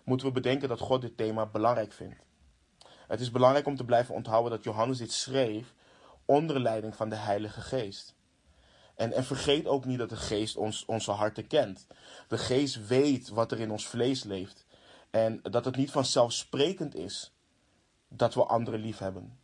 moeten 0.03 0.27
we 0.27 0.33
bedenken 0.33 0.69
dat 0.69 0.79
God 0.79 1.01
dit 1.01 1.17
thema 1.17 1.45
belangrijk 1.45 1.93
vindt. 1.93 2.27
Het 3.09 3.19
is 3.19 3.31
belangrijk 3.31 3.65
om 3.65 3.75
te 3.75 3.85
blijven 3.85 4.15
onthouden 4.15 4.51
dat 4.51 4.63
Johannes 4.63 4.97
dit 4.97 5.11
schreef 5.11 5.73
onder 6.25 6.59
leiding 6.59 6.95
van 6.95 7.09
de 7.09 7.15
Heilige 7.15 7.61
Geest. 7.61 8.15
En, 8.95 9.23
vergeet 9.23 9.67
ook 9.67 9.85
niet 9.85 9.97
dat 9.97 10.09
de 10.09 10.15
Geest 10.15 10.57
ons, 10.57 10.85
onze 10.85 11.11
harten 11.11 11.47
kent. 11.47 11.87
De 12.27 12.37
Geest 12.37 12.87
weet 12.87 13.29
wat 13.29 13.51
er 13.51 13.59
in 13.59 13.71
ons 13.71 13.87
vlees 13.87 14.23
leeft. 14.23 14.65
En 15.09 15.39
dat 15.41 15.65
het 15.65 15.75
niet 15.75 15.91
vanzelfsprekend 15.91 16.95
is 16.95 17.33
dat 18.07 18.33
we 18.33 18.43
anderen 18.43 18.79
lief 18.79 18.97
hebben. 18.97 19.39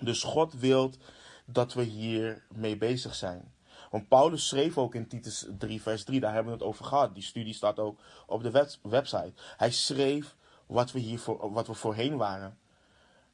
Dus 0.00 0.22
God 0.22 0.52
wil 0.52 0.90
dat 1.44 1.74
we 1.74 1.82
hier 1.82 2.44
mee 2.54 2.76
bezig 2.76 3.14
zijn. 3.14 3.54
Want 3.90 4.08
Paulus 4.08 4.48
schreef 4.48 4.78
ook 4.78 4.94
in 4.94 5.08
Titus 5.08 5.46
3, 5.58 5.82
vers 5.82 6.04
3, 6.04 6.20
daar 6.20 6.34
hebben 6.34 6.52
we 6.52 6.58
het 6.58 6.68
over 6.68 6.84
gehad. 6.84 7.14
Die 7.14 7.22
studie 7.22 7.54
staat 7.54 7.78
ook 7.78 8.00
op 8.26 8.42
de 8.42 8.68
website. 8.82 9.32
Hij 9.56 9.70
schreef 9.70 10.36
wat 10.66 10.92
we, 10.92 10.98
hier 10.98 11.18
voor, 11.18 11.52
wat 11.52 11.66
we 11.66 11.74
voorheen 11.74 12.16
waren. 12.16 12.58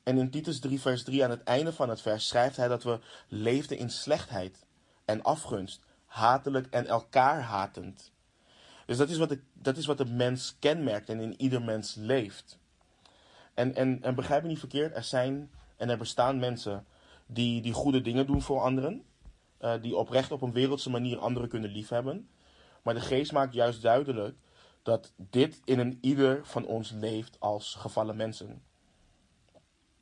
En 0.07 0.19
in 0.19 0.31
Titus 0.31 0.61
3, 0.61 0.81
vers 0.81 1.03
3, 1.05 1.25
aan 1.25 1.31
het 1.31 1.43
einde 1.43 1.73
van 1.73 1.89
het 1.89 2.01
vers, 2.01 2.29
schrijft 2.29 2.57
hij 2.57 2.69
dat 2.69 2.83
we 2.83 2.99
leefden 3.29 3.79
in 3.79 3.91
slechtheid 3.91 4.67
en 5.05 5.23
afgunst, 5.23 5.81
hatelijk 6.05 6.67
en 6.71 6.87
elkaar 6.87 7.43
hatend. 7.43 8.13
Dus 8.87 8.97
dat 8.97 9.09
is 9.09 9.17
wat 9.17 9.29
de, 9.29 9.41
dat 9.53 9.77
is 9.77 9.87
wat 9.87 9.99
de 9.99 10.05
mens 10.05 10.57
kenmerkt 10.59 11.09
en 11.09 11.21
in 11.21 11.41
ieder 11.41 11.63
mens 11.63 11.95
leeft. 11.95 12.59
En, 13.55 13.75
en, 13.75 14.03
en 14.03 14.15
begrijp 14.15 14.43
me 14.43 14.49
niet 14.49 14.59
verkeerd, 14.59 14.97
er 14.97 15.05
zijn 15.05 15.51
en 15.77 15.89
er 15.89 15.99
bestaan 15.99 16.39
mensen 16.39 16.87
die, 17.27 17.63
die 17.63 17.73
goede 17.73 18.01
dingen 18.01 18.27
doen 18.27 18.43
voor 18.43 18.61
anderen. 18.61 19.05
Uh, 19.61 19.83
die 19.83 19.97
oprecht 19.97 20.33
op 20.33 20.43
een 20.43 20.53
wereldse 20.53 20.91
manier 20.91 21.19
anderen 21.19 21.49
kunnen 21.49 21.71
liefhebben. 21.71 22.29
Maar 22.83 22.95
de 22.95 23.01
geest 23.01 23.33
maakt 23.33 23.55
juist 23.55 23.83
duidelijk 23.83 24.37
dat 24.83 25.13
dit 25.17 25.61
in 25.65 25.79
een 25.79 25.99
ieder 26.01 26.41
van 26.45 26.67
ons 26.67 26.91
leeft 26.91 27.41
als 27.41 27.75
gevallen 27.75 28.17
mensen. 28.17 28.63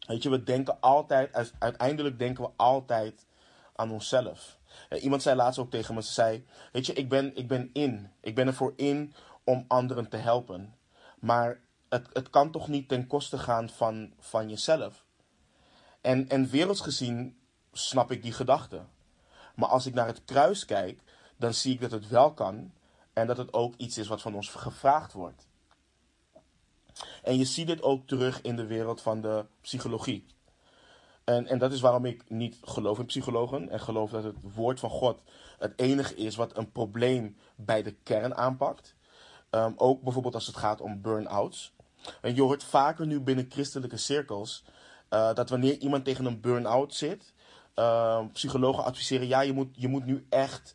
Weet 0.07 0.23
je, 0.23 0.31
we 0.31 0.43
denken 0.43 0.81
altijd, 0.81 1.53
uiteindelijk 1.59 2.19
denken 2.19 2.45
we 2.45 2.51
altijd 2.57 3.27
aan 3.75 3.91
onszelf. 3.91 4.59
Iemand 5.01 5.23
zei 5.23 5.37
laatst 5.37 5.59
ook 5.59 5.71
tegen 5.71 5.95
me, 5.95 6.03
ze 6.03 6.13
zei, 6.13 6.47
weet 6.73 6.87
je, 6.87 6.93
ik 6.93 7.09
ben, 7.09 7.37
ik 7.37 7.49
ben 7.49 7.71
in. 7.73 8.11
Ik 8.21 8.35
ben 8.35 8.47
ervoor 8.47 8.73
in 8.77 9.15
om 9.45 9.65
anderen 9.69 10.09
te 10.09 10.17
helpen. 10.17 10.75
Maar 11.19 11.61
het, 11.89 12.09
het 12.13 12.31
kan 12.31 12.51
toch 12.51 12.69
niet 12.69 12.89
ten 12.89 13.07
koste 13.07 13.39
gaan 13.39 13.69
van, 13.69 14.13
van 14.19 14.49
jezelf. 14.49 15.05
En, 16.01 16.29
en 16.29 16.51
werelds 16.51 16.81
gezien 16.81 17.39
snap 17.73 18.11
ik 18.11 18.23
die 18.23 18.33
gedachte. 18.33 18.83
Maar 19.55 19.69
als 19.69 19.87
ik 19.87 19.95
naar 19.95 20.07
het 20.07 20.25
kruis 20.25 20.65
kijk, 20.65 21.01
dan 21.37 21.55
zie 21.55 21.75
ik 21.75 21.81
dat 21.81 21.91
het 21.91 22.09
wel 22.09 22.33
kan 22.33 22.73
en 23.13 23.27
dat 23.27 23.37
het 23.37 23.53
ook 23.53 23.75
iets 23.77 23.99
is 23.99 24.09
wat 24.09 24.23
van 24.23 24.35
ons 24.35 24.49
gevraagd 24.49 25.13
wordt. 25.13 25.47
En 27.25 27.39
je 27.39 27.45
ziet 27.45 27.67
dit 27.67 27.83
ook 27.83 28.07
terug 28.07 28.41
in 28.43 28.57
de 28.57 28.67
wereld 28.67 29.01
van 29.01 29.21
de 29.21 29.45
psychologie. 29.61 30.27
En, 31.25 31.47
en 31.47 31.59
dat 31.59 31.73
is 31.73 31.81
waarom 31.81 32.05
ik 32.05 32.31
niet 32.31 32.59
geloof 32.63 32.99
in 32.99 33.07
psychologen 33.07 33.69
en 33.69 33.81
geloof 33.81 34.11
dat 34.11 34.25
het 34.25 34.37
woord 34.55 34.81
van 34.81 34.91
God 34.91 35.23
het 35.59 35.73
enige 35.77 36.15
is 36.15 36.37
wat 36.37 36.57
een 36.57 36.73
probleem 36.73 37.37
bij 37.57 37.83
de 37.83 37.95
kern 38.03 38.37
aanpakt. 38.37 38.95
Um, 39.51 39.75
ook 39.77 40.03
bijvoorbeeld 40.03 40.35
als 40.35 40.47
het 40.47 40.57
gaat 40.57 40.81
om 40.81 41.03
burn-outs. 41.03 41.73
En 42.21 42.35
je 42.35 42.43
hoort 42.43 42.65
vaker 42.65 43.07
nu 43.07 43.21
binnen 43.21 43.47
christelijke 43.49 43.97
cirkels 43.97 44.65
uh, 45.11 45.35
dat 45.35 45.51
wanneer 45.51 45.79
iemand 45.79 46.05
tegen 46.05 46.25
een 46.25 46.41
burn-out 46.41 46.95
zit, 46.95 47.33
uh, 47.77 48.25
psychologen 48.33 48.85
adviseren: 48.85 49.27
ja, 49.27 49.41
je 49.41 49.53
moet, 49.53 49.69
je 49.73 49.89
moet 49.89 50.05
nu 50.05 50.27
echt 50.29 50.75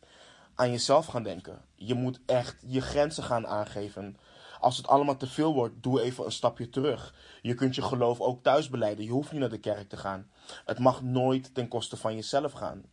aan 0.54 0.70
jezelf 0.70 1.06
gaan 1.06 1.22
denken. 1.22 1.64
Je 1.74 1.94
moet 1.94 2.20
echt 2.26 2.62
je 2.66 2.80
grenzen 2.80 3.24
gaan 3.24 3.46
aangeven. 3.46 4.16
Als 4.60 4.76
het 4.76 4.86
allemaal 4.86 5.16
te 5.16 5.26
veel 5.26 5.54
wordt, 5.54 5.82
doe 5.82 6.02
even 6.02 6.24
een 6.24 6.32
stapje 6.32 6.70
terug. 6.70 7.14
Je 7.42 7.54
kunt 7.54 7.74
je 7.74 7.82
geloof 7.82 8.20
ook 8.20 8.42
thuis 8.42 8.68
beleiden. 8.68 9.04
Je 9.04 9.10
hoeft 9.10 9.32
niet 9.32 9.40
naar 9.40 9.50
de 9.50 9.58
kerk 9.58 9.88
te 9.88 9.96
gaan. 9.96 10.30
Het 10.64 10.78
mag 10.78 11.02
nooit 11.02 11.54
ten 11.54 11.68
koste 11.68 11.96
van 11.96 12.14
jezelf 12.14 12.52
gaan. 12.52 12.84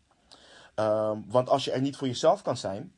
Uh, 0.75 1.11
want 1.27 1.49
als 1.49 1.65
je 1.65 1.71
er 1.71 1.81
niet 1.81 1.97
voor 1.97 2.07
jezelf 2.07 2.41
kan 2.41 2.57
zijn, 2.57 2.93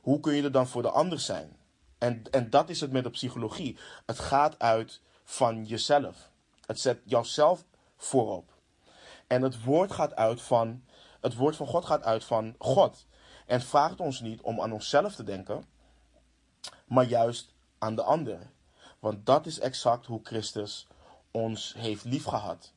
hoe 0.00 0.20
kun 0.20 0.34
je 0.34 0.42
er 0.42 0.52
dan 0.52 0.66
voor 0.66 0.82
de 0.82 0.90
ander 0.90 1.20
zijn? 1.20 1.56
En, 1.98 2.22
en 2.30 2.50
dat 2.50 2.68
is 2.68 2.80
het 2.80 2.92
met 2.92 3.04
de 3.04 3.10
psychologie. 3.10 3.78
Het 4.06 4.18
gaat 4.18 4.58
uit 4.58 5.00
van 5.24 5.64
jezelf. 5.64 6.30
Het 6.66 6.80
zet 6.80 7.00
jouzelf 7.04 7.64
voorop. 7.96 8.52
En 9.26 9.42
het 9.42 9.64
woord 9.64 9.92
gaat 9.92 10.16
uit 10.16 10.42
van, 10.42 10.84
het 11.20 11.34
woord 11.34 11.56
van 11.56 11.66
God 11.66 11.84
gaat 11.84 12.02
uit 12.02 12.24
van 12.24 12.54
God. 12.58 13.06
En 13.46 13.60
vraagt 13.60 14.00
ons 14.00 14.20
niet 14.20 14.40
om 14.40 14.60
aan 14.60 14.72
onszelf 14.72 15.14
te 15.14 15.24
denken, 15.24 15.64
maar 16.86 17.04
juist 17.04 17.54
aan 17.78 17.94
de 17.94 18.02
ander. 18.02 18.38
Want 18.98 19.26
dat 19.26 19.46
is 19.46 19.60
exact 19.60 20.06
hoe 20.06 20.20
Christus 20.22 20.86
ons 21.30 21.74
heeft 21.76 22.04
liefgehad. 22.04 22.72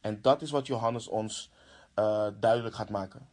En 0.00 0.22
dat 0.22 0.42
is 0.42 0.50
wat 0.50 0.66
Johannes 0.66 1.08
ons 1.08 1.50
uh, 1.94 2.26
duidelijk 2.40 2.74
gaat 2.74 2.90
maken. 2.90 3.28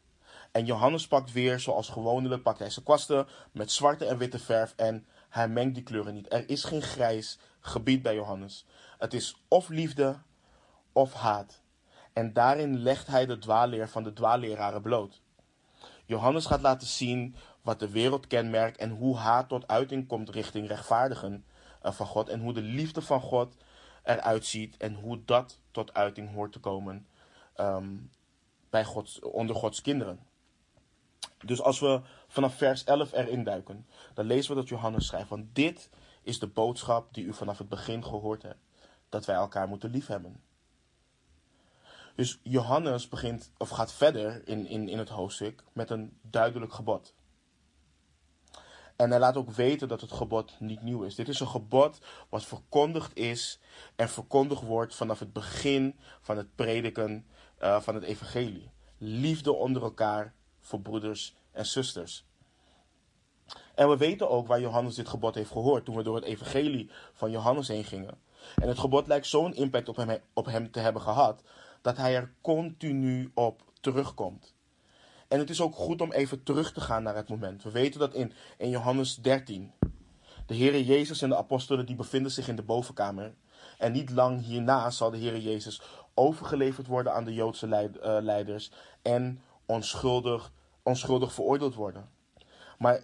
En 0.51 0.65
Johannes 0.65 1.07
pakt 1.07 1.31
weer, 1.31 1.59
zoals 1.59 1.89
gewoonlijk, 1.89 2.43
pakt 2.43 2.59
hij 2.59 2.69
zijn 2.69 2.85
kwasten 2.85 3.27
met 3.51 3.71
zwarte 3.71 4.05
en 4.05 4.17
witte 4.17 4.39
verf 4.39 4.73
en 4.75 5.05
hij 5.29 5.47
mengt 5.47 5.75
die 5.75 5.83
kleuren 5.83 6.13
niet. 6.13 6.33
Er 6.33 6.49
is 6.49 6.63
geen 6.63 6.81
grijs 6.81 7.39
gebied 7.59 8.01
bij 8.01 8.15
Johannes. 8.15 8.65
Het 8.97 9.13
is 9.13 9.41
of 9.47 9.69
liefde 9.69 10.17
of 10.91 11.13
haat. 11.13 11.61
En 12.13 12.33
daarin 12.33 12.77
legt 12.77 13.07
hij 13.07 13.25
de 13.25 13.37
dwaalleer 13.37 13.89
van 13.89 14.03
de 14.03 14.13
dwaalleraren 14.13 14.81
bloot. 14.81 15.21
Johannes 16.05 16.45
gaat 16.45 16.61
laten 16.61 16.87
zien 16.87 17.35
wat 17.65 17.79
de 17.79 17.89
wereld 17.89 18.27
kenmerkt 18.27 18.77
en 18.77 18.89
hoe 18.89 19.17
haat 19.17 19.49
tot 19.49 19.67
uiting 19.67 20.07
komt 20.07 20.29
richting 20.29 20.67
rechtvaardigen 20.67 21.45
eh, 21.81 21.91
van 21.91 22.05
God. 22.05 22.29
En 22.29 22.39
hoe 22.39 22.53
de 22.53 22.61
liefde 22.61 23.01
van 23.01 23.21
God 23.21 23.55
eruit 24.03 24.45
ziet 24.45 24.77
en 24.77 24.93
hoe 24.93 25.19
dat 25.25 25.59
tot 25.71 25.93
uiting 25.93 26.33
hoort 26.33 26.51
te 26.51 26.59
komen 26.59 27.07
um, 27.57 28.09
bij 28.69 28.83
Gods, 28.83 29.19
onder 29.19 29.55
Gods 29.55 29.81
kinderen. 29.81 30.19
Dus 31.45 31.61
als 31.61 31.79
we 31.79 32.01
vanaf 32.27 32.55
vers 32.55 32.83
11 32.83 33.13
erin 33.13 33.43
duiken, 33.43 33.87
dan 34.13 34.25
lezen 34.25 34.55
we 34.55 34.59
dat 34.59 34.69
Johannes 34.69 35.07
schrijft: 35.07 35.29
Want 35.29 35.55
dit 35.55 35.89
is 36.21 36.39
de 36.39 36.47
boodschap 36.47 37.13
die 37.13 37.25
u 37.25 37.33
vanaf 37.33 37.57
het 37.57 37.69
begin 37.69 38.03
gehoord 38.03 38.41
hebt: 38.41 38.63
dat 39.09 39.25
wij 39.25 39.35
elkaar 39.35 39.67
moeten 39.67 39.89
liefhebben. 39.89 40.43
Dus 42.15 42.39
Johannes 42.43 43.09
begint, 43.09 43.51
of 43.57 43.69
gaat 43.69 43.93
verder 43.93 44.47
in, 44.47 44.65
in, 44.65 44.89
in 44.89 44.97
het 44.97 45.09
hoofdstuk 45.09 45.63
met 45.73 45.89
een 45.89 46.17
duidelijk 46.21 46.73
gebod. 46.73 47.13
En 48.95 49.09
hij 49.09 49.19
laat 49.19 49.37
ook 49.37 49.51
weten 49.51 49.87
dat 49.87 50.01
het 50.01 50.11
gebod 50.11 50.59
niet 50.59 50.81
nieuw 50.81 51.03
is. 51.03 51.15
Dit 51.15 51.27
is 51.27 51.39
een 51.39 51.47
gebod 51.47 51.99
wat 52.29 52.45
verkondigd 52.45 53.17
is 53.17 53.59
en 53.95 54.09
verkondigd 54.09 54.61
wordt 54.61 54.95
vanaf 54.95 55.19
het 55.19 55.33
begin 55.33 55.95
van 56.21 56.37
het 56.37 56.55
prediken 56.55 57.25
uh, 57.61 57.81
van 57.81 57.95
het 57.95 58.03
evangelie. 58.03 58.71
Liefde 58.97 59.53
onder 59.53 59.81
elkaar 59.81 60.33
voor 60.59 60.81
broeders 60.81 61.35
en 61.51 61.65
zusters. 61.65 62.25
En 63.75 63.89
we 63.89 63.97
weten 63.97 64.29
ook 64.29 64.47
waar 64.47 64.59
Johannes 64.59 64.95
dit 64.95 65.07
gebod 65.07 65.35
heeft 65.35 65.51
gehoord 65.51 65.85
toen 65.85 65.95
we 65.95 66.03
door 66.03 66.15
het 66.15 66.23
evangelie 66.23 66.91
van 67.13 67.31
Johannes 67.31 67.67
heen 67.67 67.83
gingen. 67.83 68.17
En 68.55 68.67
het 68.67 68.79
gebod 68.79 69.07
lijkt 69.07 69.27
zo'n 69.27 69.53
impact 69.53 69.89
op 69.89 69.95
hem, 69.95 70.19
op 70.33 70.45
hem 70.45 70.71
te 70.71 70.79
hebben 70.79 71.01
gehad 71.01 71.43
dat 71.81 71.97
hij 71.97 72.15
er 72.15 72.33
continu 72.41 73.31
op 73.33 73.61
terugkomt. 73.81 74.54
En 75.27 75.39
het 75.39 75.49
is 75.49 75.61
ook 75.61 75.75
goed 75.75 76.01
om 76.01 76.11
even 76.11 76.43
terug 76.43 76.73
te 76.73 76.81
gaan 76.81 77.03
naar 77.03 77.15
het 77.15 77.29
moment. 77.29 77.63
We 77.63 77.71
weten 77.71 77.99
dat 77.99 78.13
in, 78.13 78.33
in 78.57 78.69
Johannes 78.69 79.15
13, 79.15 79.71
de 80.45 80.55
Heere 80.55 80.85
Jezus 80.85 81.21
en 81.21 81.29
de 81.29 81.37
apostelen 81.37 81.85
die 81.85 81.95
bevinden 81.95 82.31
zich 82.31 82.47
in 82.47 82.55
de 82.55 82.63
bovenkamer. 82.63 83.33
En 83.77 83.91
niet 83.91 84.09
lang 84.09 84.43
hierna 84.45 84.89
zal 84.89 85.11
de 85.11 85.17
Heere 85.17 85.41
Jezus 85.41 85.81
overgeleverd 86.13 86.87
worden 86.87 87.13
aan 87.13 87.23
de 87.23 87.33
Joodse 87.33 87.67
uh, 87.67 88.17
leiders 88.21 88.71
en 89.01 89.41
onschuldig, 89.65 90.51
onschuldig 90.83 91.33
veroordeeld 91.33 91.75
worden. 91.75 92.09
Maar 92.77 93.03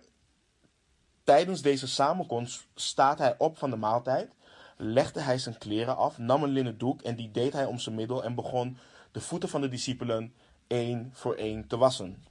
tijdens 1.24 1.62
deze 1.62 1.88
samenkomst 1.88 2.68
staat 2.76 3.18
hij 3.18 3.36
op 3.38 3.58
van 3.58 3.70
de 3.70 3.76
maaltijd 3.76 4.30
legde 4.78 5.20
hij 5.20 5.38
zijn 5.38 5.58
kleren 5.58 5.98
af, 5.98 6.18
nam 6.18 6.44
een 6.44 6.50
linnen 6.50 6.78
doek 6.78 7.02
en 7.02 7.16
die 7.16 7.32
deed 7.32 7.54
hij 7.54 7.66
om 7.66 7.80
zijn 7.80 7.96
middel 7.96 8.24
en 8.24 8.36
begon 8.36 8.78
de 9.12 9.22
voeten 9.22 9.50
van 9.50 9.62
de 9.62 9.68
discipelen 9.68 10.34
één 10.72 11.10
voor 11.14 11.36
één 11.36 11.68
te 11.68 11.78
wassen. 11.78 12.24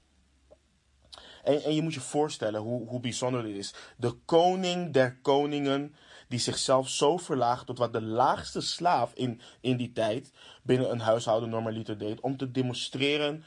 En, 1.45 1.63
en 1.63 1.75
je 1.75 1.83
moet 1.83 1.95
je 1.95 2.01
voorstellen 2.01 2.61
hoe, 2.61 2.89
hoe 2.89 3.01
bijzonder 3.01 3.43
dit 3.43 3.57
is. 3.57 3.75
De 3.97 4.13
koning 4.25 4.93
der 4.93 5.17
koningen, 5.17 5.95
die 6.29 6.39
zichzelf 6.39 6.89
zo 6.89 7.17
verlaagt 7.17 7.67
tot 7.67 7.79
wat 7.79 7.93
de 7.93 8.03
laagste 8.03 8.61
slaaf 8.61 9.13
in, 9.15 9.41
in 9.61 9.77
die 9.77 9.93
tijd 9.93 10.33
binnen 10.63 10.91
een 10.91 11.01
huishouden 11.01 11.49
normaliter 11.49 11.99
deed, 11.99 12.21
om 12.21 12.37
te 12.37 12.51
demonstreren 12.51 13.45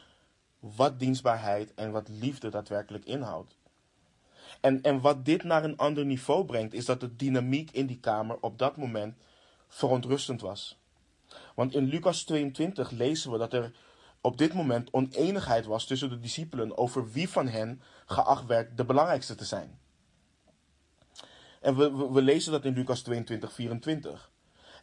wat 0.59 0.99
dienstbaarheid 0.99 1.73
en 1.73 1.91
wat 1.91 2.07
liefde 2.07 2.49
daadwerkelijk 2.49 3.05
inhoudt. 3.05 3.55
En, 4.61 4.81
en 4.81 5.01
wat 5.01 5.25
dit 5.25 5.43
naar 5.43 5.63
een 5.63 5.77
ander 5.77 6.05
niveau 6.05 6.45
brengt, 6.45 6.73
is 6.73 6.85
dat 6.85 6.99
de 6.99 7.15
dynamiek 7.15 7.71
in 7.71 7.85
die 7.85 7.99
kamer 7.99 8.37
op 8.41 8.57
dat 8.57 8.77
moment 8.77 9.15
verontrustend 9.67 10.41
was. 10.41 10.77
Want 11.55 11.75
in 11.75 11.83
Lucas 11.83 12.23
22 12.23 12.91
lezen 12.91 13.31
we 13.31 13.37
dat 13.37 13.53
er 13.53 13.71
op 14.25 14.37
dit 14.37 14.53
moment 14.53 14.93
oneenigheid 14.93 15.65
was 15.65 15.85
tussen 15.85 16.09
de 16.09 16.19
discipelen 16.19 16.77
over 16.77 17.11
wie 17.11 17.29
van 17.29 17.47
hen 17.47 17.81
geacht 18.05 18.45
werd 18.45 18.77
de 18.77 18.85
belangrijkste 18.85 19.35
te 19.35 19.45
zijn. 19.45 19.79
En 21.61 21.75
we, 21.75 22.11
we, 22.11 22.21
lezen 22.21 22.51
dat 22.51 22.65
in 22.65 22.73
Lucas 22.73 23.01
22, 23.01 23.53
24. 23.53 24.31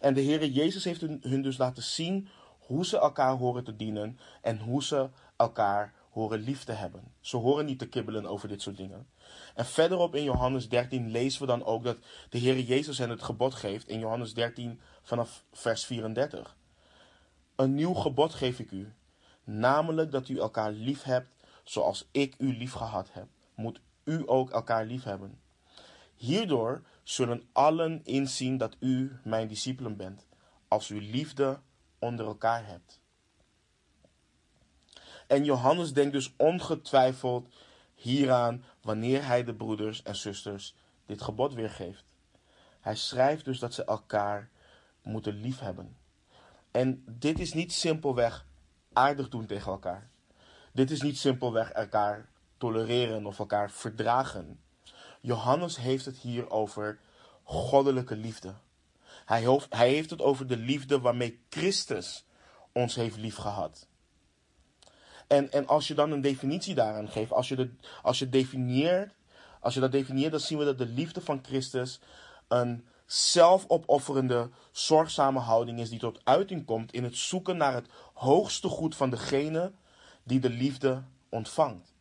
En 0.01 0.15
de 0.15 0.23
Heere 0.23 0.53
Jezus 0.53 0.85
heeft 0.85 1.01
hun, 1.01 1.19
hun 1.23 1.43
dus 1.43 1.59
laten 1.59 1.83
zien 1.83 2.29
hoe 2.59 2.87
ze 2.87 2.99
elkaar 2.99 3.37
horen 3.37 3.65
te 3.65 3.77
dienen 3.77 4.19
en 4.43 4.59
hoe 4.59 4.83
ze 4.83 5.09
elkaar 5.37 5.95
horen 6.11 6.39
lief 6.39 6.65
te 6.65 6.73
hebben. 6.73 7.13
Ze 7.21 7.37
horen 7.37 7.65
niet 7.65 7.79
te 7.79 7.89
kibbelen 7.89 8.27
over 8.27 8.49
dit 8.49 8.63
soort 8.63 8.77
dingen. 8.77 9.07
En 9.55 9.67
verderop 9.67 10.15
in 10.15 10.23
Johannes 10.23 10.69
13 10.69 11.11
lezen 11.11 11.41
we 11.41 11.47
dan 11.47 11.65
ook 11.65 11.85
dat 11.85 11.99
de 12.29 12.39
Heer 12.39 12.61
Jezus 12.61 12.99
hen 12.99 13.11
het 13.11 13.23
gebod 13.23 13.55
geeft 13.55 13.89
in 13.89 13.99
Johannes 13.99 14.35
13 14.35 14.81
vanaf 15.03 15.45
vers 15.53 15.85
34. 15.85 16.57
Een 17.57 17.75
nieuw 17.75 17.95
gebod 17.95 18.35
geef 18.35 18.59
ik 18.59 18.71
u, 18.71 18.93
namelijk 19.45 20.11
dat 20.11 20.29
u 20.29 20.39
elkaar 20.39 20.71
lief 20.71 21.03
hebt 21.03 21.35
zoals 21.65 22.09
ik 22.11 22.35
u 22.39 22.57
lief 22.57 22.73
gehad 22.73 23.13
heb. 23.13 23.27
Moet 23.55 23.81
u 24.05 24.23
ook 24.27 24.51
elkaar 24.51 24.85
lief 24.85 25.05
hebben. 25.05 25.41
Hierdoor 26.15 26.83
zullen 27.03 27.49
allen 27.53 28.05
inzien 28.05 28.57
dat 28.57 28.77
u 28.79 29.19
mijn 29.25 29.49
discipelen 29.49 29.97
bent, 29.97 30.27
als 30.69 30.89
u 30.89 31.01
liefde 31.01 31.61
onder 31.99 32.27
elkaar 32.27 32.67
hebt. 32.67 33.01
En 35.27 35.45
Johannes 35.45 35.93
denkt 35.93 36.13
dus 36.13 36.33
ongetwijfeld 36.37 37.49
hieraan 37.95 38.65
wanneer 38.83 39.27
hij 39.27 39.45
de 39.45 39.55
broeders 39.55 40.03
en 40.03 40.17
zusters 40.17 40.75
dit 41.07 41.23
gebod 41.23 41.55
weergeeft. 41.55 42.05
Hij 42.81 42.97
schrijft 42.97 43.45
dus 43.45 43.59
dat 43.59 43.75
ze 43.75 43.85
elkaar 43.85 44.51
moeten 45.03 45.35
liefhebben. 45.35 45.97
En 46.71 47.05
dit 47.07 47.39
is 47.39 47.53
niet 47.53 47.73
simpelweg 47.73 48.47
aardig 49.01 49.29
doen 49.29 49.47
tegen 49.47 49.73
elkaar. 49.73 50.11
Dit 50.73 50.91
is 50.91 51.03
niet 51.03 51.19
simpelweg 51.19 51.71
elkaar 51.71 52.29
tolereren 52.59 53.27
of 53.27 53.39
elkaar 53.39 53.71
verdragen. 53.71 54.61
Johannes 55.21 55.77
heeft 55.77 56.05
het 56.05 56.17
hier 56.17 56.51
over 56.51 56.99
goddelijke 57.43 58.17
liefde. 58.17 58.55
Hij, 59.25 59.61
hij 59.69 59.89
heeft 59.89 60.11
het 60.11 60.23
over 60.23 60.47
de 60.47 60.57
liefde 60.57 61.01
waarmee 61.01 61.41
Christus 61.49 62.25
ons 62.73 62.95
heeft 62.95 63.17
liefgehad. 63.17 63.87
En, 65.27 65.53
en 65.53 65.67
als 65.67 65.89
je 65.89 65.95
dan 65.95 66.11
een 66.11 66.21
definitie 66.21 66.75
daaraan 66.75 67.09
geeft, 67.09 67.33
als 67.33 67.49
je, 67.49 67.57
de, 67.57 67.71
als 68.03 68.19
je 68.19 68.29
definieert, 68.29 69.15
als 69.61 69.75
je 69.75 69.81
dat 69.81 69.93
definieert, 69.93 70.31
dan 70.31 70.41
zien 70.41 70.59
we 70.59 70.65
dat 70.65 70.79
de 70.79 70.87
liefde 70.87 71.21
van 71.21 71.41
Christus 71.43 72.01
een 72.49 72.87
zelfopofferende, 73.13 74.51
zorgzame 74.71 75.39
houding 75.39 75.81
is 75.81 75.91
die 75.91 75.99
tot 75.99 76.21
uiting 76.25 76.65
komt 76.65 76.93
in 76.93 77.05
het 77.05 77.17
zoeken 77.17 77.57
naar 77.57 77.75
het 77.75 77.87
hoogste 78.15 78.69
goed 78.69 78.97
van 78.97 79.11
degene 79.11 79.73
die 80.23 80.41
de 80.41 80.51
liefde 80.51 81.03
ontvangt. 81.29 81.95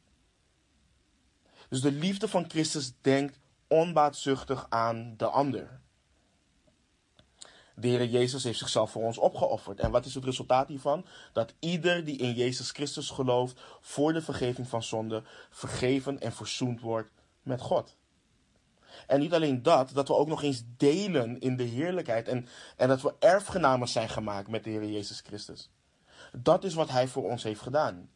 Dus 1.70 1.82
de 1.82 1.92
liefde 1.92 2.28
van 2.28 2.50
Christus 2.50 2.94
denkt 3.02 3.40
onbaatzuchtig 3.68 4.66
aan 4.70 5.14
de 5.18 5.26
ander. 5.26 5.82
De 7.76 7.88
Heer 7.88 8.06
Jezus 8.06 8.44
heeft 8.44 8.60
zichzelf 8.60 8.92
voor 8.92 9.04
ons 9.04 9.18
opgeofferd. 9.18 9.80
En 9.80 9.92
wat 9.92 10.06
is 10.06 10.14
het 10.14 10.26
resultaat 10.26 10.68
hiervan? 10.68 11.06
Dat 11.34 11.54
ieder 11.60 12.06
die 12.06 12.18
in 12.18 12.34
Jezus 12.34 12.72
Christus 12.72 13.10
gelooft 13.10 13.62
voor 13.80 14.14
de 14.14 14.22
vergeving 14.22 14.68
van 14.68 14.84
zonde 14.84 15.24
vergeven 15.50 16.20
en 16.20 16.32
verzoend 16.32 16.82
wordt 16.82 17.12
met 17.42 17.62
God. 17.62 17.98
En 19.10 19.20
niet 19.20 19.34
alleen 19.34 19.64
dat, 19.64 19.90
dat 19.94 20.08
we 20.08 20.16
ook 20.16 20.28
nog 20.28 20.44
eens 20.44 20.64
delen 20.78 21.40
in 21.40 21.56
de 21.56 21.64
heerlijkheid 21.64 22.28
en, 22.28 22.48
en 22.78 22.88
dat 22.88 23.02
we 23.02 23.14
erfgenamen 23.20 23.88
zijn 23.88 24.10
gemaakt 24.10 24.48
met 24.48 24.64
de 24.64 24.70
Heer 24.70 24.86
Jezus 24.86 25.20
Christus. 25.20 25.70
Dat 26.32 26.64
is 26.64 26.74
wat 26.74 26.90
Hij 26.90 27.08
voor 27.08 27.24
ons 27.24 27.44
heeft 27.44 27.62
gedaan. 27.62 28.10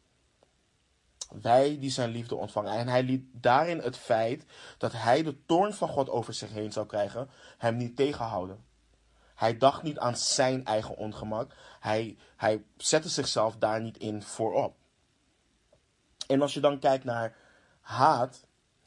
Wij 1.40 1.78
die 1.78 1.90
zijn 1.90 2.10
liefde 2.10 2.34
ontvangen. 2.34 2.72
En 2.72 2.88
hij 2.88 3.02
liet 3.02 3.24
daarin 3.32 3.78
het 3.78 3.96
feit 3.96 4.44
dat 4.78 4.92
hij 4.92 5.22
de 5.22 5.44
toorn 5.46 5.74
van 5.74 5.88
God 5.88 6.10
over 6.10 6.34
zich 6.34 6.52
heen 6.52 6.72
zou 6.72 6.86
krijgen, 6.86 7.30
hem 7.58 7.76
niet 7.76 7.96
tegenhouden. 7.96 8.64
Hij 9.34 9.56
dacht 9.56 9.82
niet 9.82 9.98
aan 9.98 10.16
zijn 10.16 10.64
eigen 10.64 10.96
ongemak. 10.96 11.54
Hij, 11.80 12.16
hij 12.36 12.64
zette 12.76 13.08
zichzelf 13.08 13.56
daar 13.56 13.80
niet 13.80 13.98
in 13.98 14.22
voorop. 14.22 14.76
En 16.26 16.42
als 16.42 16.54
je 16.54 16.60
dan 16.60 16.78
kijkt 16.78 17.04
naar 17.04 17.36
haat, 17.80 18.46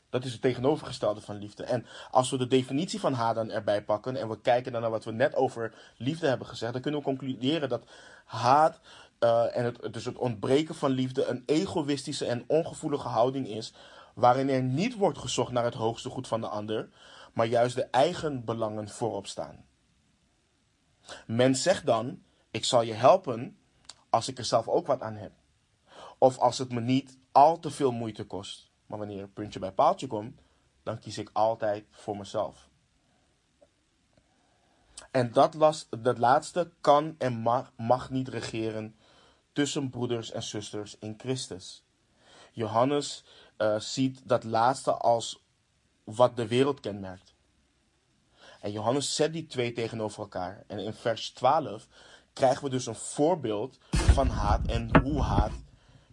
dat 0.10 0.26
is 0.26 0.32
het 0.32 0.42
tegenovergestelde 0.42 1.22
van 1.22 1.38
liefde. 1.38 1.64
En 1.64 1.86
als 2.12 2.30
we 2.30 2.38
de 2.38 2.48
definitie 2.48 3.00
van 3.00 3.14
haat 3.14 3.36
dan 3.36 3.50
erbij 3.50 3.84
pakken 3.84 4.16
en 4.16 4.30
we 4.30 4.42
kijken 4.42 4.72
dan 4.72 4.82
naar 4.82 4.90
wat 4.90 5.06
we 5.06 5.12
net 5.12 5.36
over 5.36 5.74
liefde 5.98 6.28
hebben 6.28 6.48
gezegd, 6.48 6.74
dan 6.74 6.82
kunnen 6.82 7.00
we 7.00 7.06
concluderen 7.06 7.70
dat 7.70 7.84
haat 8.26 8.80
uh, 9.20 9.58
en 9.58 9.66
het, 9.66 9.94
dus 9.94 10.06
het 10.06 10.18
ontbreken 10.18 10.76
van 10.76 10.92
liefde 10.92 11.26
een 11.26 11.44
egoïstische 11.46 12.26
en 12.26 12.44
ongevoelige 12.48 13.08
houding 13.08 13.48
is, 13.48 13.74
waarin 14.14 14.50
er 14.50 14.64
niet 14.64 14.96
wordt 14.96 15.18
gezocht 15.18 15.52
naar 15.52 15.64
het 15.64 15.74
hoogste 15.74 16.10
goed 16.10 16.28
van 16.28 16.42
de 16.42 16.48
ander, 16.48 16.90
maar 17.34 17.46
juist 17.46 17.76
de 17.76 17.86
eigen 17.86 18.46
belangen 18.46 18.90
voorop 18.90 19.28
staan. 19.28 19.66
Men 21.26 21.56
zegt 21.56 21.86
dan: 21.86 22.22
Ik 22.52 22.66
zal 22.66 22.82
je 22.82 22.94
helpen 22.94 23.58
als 24.10 24.28
ik 24.28 24.38
er 24.38 24.46
zelf 24.46 24.68
ook 24.68 24.88
wat 24.88 25.02
aan 25.02 25.16
heb. 25.16 25.32
Of 26.18 26.38
als 26.38 26.58
het 26.58 26.72
me 26.72 26.82
niet 26.82 27.18
al 27.32 27.60
te 27.60 27.72
veel 27.72 27.92
moeite 27.92 28.24
kost. 28.24 28.67
Maar 28.88 29.00
wanneer 29.00 29.22
een 29.22 29.34
puntje 29.34 29.60
bij 29.60 29.72
paaltje 29.72 30.08
komt, 30.08 30.42
dan 30.84 31.00
kies 31.00 31.18
ik 31.18 31.30
altijd 31.34 31.86
voor 31.92 32.18
mezelf. 32.18 32.70
En 35.12 35.32
dat, 35.32 36.18
laatste 36.18 36.72
kan 36.82 37.16
en 37.18 37.34
mag, 37.76 38.10
niet 38.10 38.28
regeren 38.28 38.96
tussen 39.54 39.90
broeders 39.90 40.32
en 40.32 40.44
zusters 40.44 40.98
in 41.00 41.14
Christus. 41.18 41.84
Johannes 42.52 43.24
uh, 43.58 43.80
ziet 43.80 44.22
dat 44.24 44.44
laatste 44.44 44.92
als 44.94 45.44
wat 46.04 46.36
de 46.36 46.48
wereld 46.48 46.80
kenmerkt. 46.80 47.36
En 48.62 48.72
Johannes 48.72 49.16
zet 49.16 49.34
die 49.34 49.46
twee 49.46 49.74
tegenover 49.74 50.22
elkaar. 50.22 50.64
En 50.68 50.80
in 50.80 50.94
vers 50.94 51.30
12 51.30 51.88
krijgen 52.34 52.64
we 52.64 52.70
dus 52.70 52.86
een 52.86 52.96
voorbeeld 52.96 53.78
van 53.92 54.28
haat 54.28 54.68
en 54.68 55.02
hoe 55.02 55.22
haat 55.22 55.52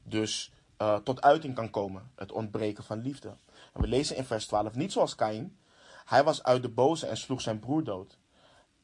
dus 0.03 0.53
uh, 0.79 0.97
tot 0.97 1.23
uiting 1.23 1.55
kan 1.55 1.71
komen. 1.71 2.11
Het 2.15 2.33
ontbreken 2.33 2.85
van 2.85 3.01
liefde. 3.01 3.37
En 3.73 3.81
we 3.81 3.87
lezen 3.87 4.17
in 4.17 4.25
vers 4.25 4.47
12 4.47 4.75
niet 4.75 4.93
zoals 4.93 5.15
Kain. 5.15 5.59
Hij 6.05 6.25
was 6.25 6.43
uit 6.43 6.63
de 6.63 6.69
boze 6.69 7.07
en 7.07 7.17
sloeg 7.17 7.41
zijn 7.41 7.59
broer 7.59 7.85
dood. 7.85 8.19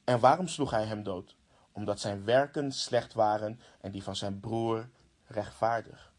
En 0.04 0.20
waarom 0.20 0.48
sloeg 0.48 0.70
hij 0.70 0.84
hem 0.84 1.02
dood? 1.02 1.36
Omdat 1.72 2.00
zijn 2.00 2.24
werken 2.24 2.72
slecht 2.72 3.12
waren 3.12 3.60
en 3.80 3.90
die 3.90 4.02
van 4.02 4.16
zijn 4.16 4.40
broer 4.40 4.88
rechtvaardig. 5.26 6.12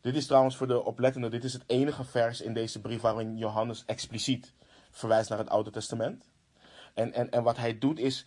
Dit 0.00 0.14
is 0.14 0.26
trouwens 0.26 0.56
voor 0.56 0.66
de 0.66 0.84
oplettenden, 0.84 1.30
dit 1.30 1.44
is 1.44 1.52
het 1.52 1.64
enige 1.66 2.04
vers 2.04 2.40
in 2.40 2.54
deze 2.54 2.80
brief 2.80 3.00
waarin 3.00 3.36
Johannes 3.38 3.84
expliciet 3.84 4.52
verwijst 4.90 5.28
naar 5.28 5.38
het 5.38 5.50
Oude 5.50 5.70
Testament. 5.70 6.30
En, 6.94 7.12
en, 7.12 7.30
en 7.30 7.42
wat 7.42 7.56
hij 7.56 7.78
doet 7.78 7.98
is 7.98 8.26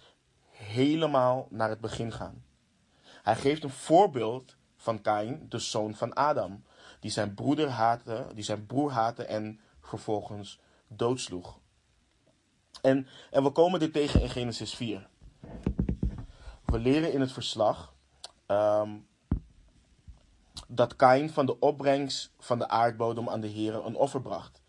helemaal 0.49 1.47
naar 1.49 1.69
het 1.69 1.79
begin 1.79 2.11
gaan. 2.11 2.43
Hij 3.23 3.35
geeft 3.35 3.63
een 3.63 3.69
voorbeeld 3.69 4.55
van 4.77 5.01
Kain, 5.01 5.45
de 5.49 5.59
zoon 5.59 5.95
van 5.95 6.13
Adam, 6.13 6.63
die 6.99 7.11
zijn 7.11 7.33
broeder 7.33 7.69
haatte, 7.69 8.27
die 8.33 8.43
zijn 8.43 8.65
broer 8.65 8.91
haatte 8.91 9.25
en 9.25 9.59
vervolgens 9.81 10.59
doodsloeg. 10.87 11.59
En, 12.81 13.07
en 13.31 13.43
we 13.43 13.49
komen 13.49 13.79
dit 13.79 13.93
tegen 13.93 14.21
in 14.21 14.29
Genesis 14.29 14.75
4. 14.75 15.07
We 16.65 16.79
leren 16.79 17.13
in 17.13 17.21
het 17.21 17.31
verslag 17.31 17.93
um, 18.47 19.07
dat 20.67 20.95
Kain 20.95 21.29
van 21.29 21.45
de 21.45 21.59
opbrengst 21.59 22.31
van 22.39 22.59
de 22.59 22.67
aardbodem 22.67 23.29
aan 23.29 23.41
de 23.41 23.47
Heer 23.47 23.85
een 23.85 23.95
offer 23.95 24.21
bracht. 24.21 24.61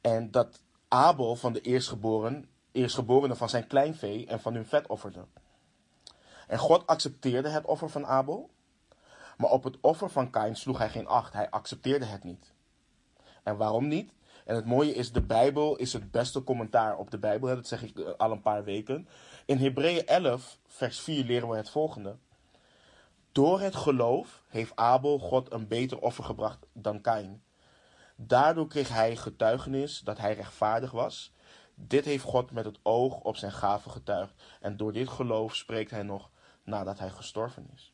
En 0.00 0.30
dat 0.30 0.60
Abel 0.88 1.36
van 1.36 1.52
de 1.52 1.60
eerstgeboren, 1.60 2.48
eerstgeborene 2.72 3.36
van 3.36 3.48
zijn 3.48 3.66
kleinvee 3.66 4.26
en 4.26 4.40
van 4.40 4.54
hun 4.54 4.66
vet 4.66 4.86
offerde. 4.86 5.24
En 6.46 6.58
God 6.58 6.86
accepteerde 6.86 7.48
het 7.48 7.64
offer 7.64 7.90
van 7.90 8.06
Abel, 8.06 8.50
maar 9.42 9.50
op 9.50 9.64
het 9.64 9.78
offer 9.80 10.10
van 10.10 10.30
Kain 10.30 10.56
sloeg 10.56 10.78
hij 10.78 10.88
geen 10.88 11.06
acht. 11.06 11.32
Hij 11.32 11.50
accepteerde 11.50 12.04
het 12.04 12.24
niet. 12.24 12.52
En 13.42 13.56
waarom 13.56 13.88
niet? 13.88 14.12
En 14.44 14.54
het 14.54 14.66
mooie 14.66 14.94
is, 14.94 15.12
de 15.12 15.22
Bijbel 15.22 15.76
is 15.76 15.92
het 15.92 16.10
beste 16.10 16.44
commentaar 16.44 16.96
op 16.96 17.10
de 17.10 17.18
Bijbel. 17.18 17.48
Dat 17.48 17.66
zeg 17.66 17.82
ik 17.82 17.98
al 17.98 18.30
een 18.30 18.40
paar 18.42 18.64
weken. 18.64 19.08
In 19.46 19.58
Hebreeën 19.58 20.06
11, 20.06 20.58
vers 20.66 21.00
4 21.00 21.24
leren 21.24 21.48
we 21.48 21.56
het 21.56 21.70
volgende. 21.70 22.16
Door 23.32 23.60
het 23.60 23.74
geloof 23.74 24.42
heeft 24.48 24.76
Abel 24.76 25.18
God 25.18 25.52
een 25.52 25.68
beter 25.68 25.98
offer 25.98 26.24
gebracht 26.24 26.66
dan 26.72 27.00
Kain. 27.00 27.42
Daardoor 28.16 28.66
kreeg 28.66 28.88
hij 28.88 29.16
getuigenis 29.16 30.00
dat 30.00 30.18
hij 30.18 30.34
rechtvaardig 30.34 30.90
was. 30.90 31.32
Dit 31.74 32.04
heeft 32.04 32.24
God 32.24 32.50
met 32.50 32.64
het 32.64 32.78
oog 32.82 33.20
op 33.20 33.36
zijn 33.36 33.52
gave 33.52 33.90
getuigd. 33.90 34.34
En 34.60 34.76
door 34.76 34.92
dit 34.92 35.08
geloof 35.08 35.54
spreekt 35.54 35.90
hij 35.90 36.02
nog 36.02 36.30
nadat 36.64 36.98
hij 36.98 37.10
gestorven 37.10 37.70
is. 37.74 37.91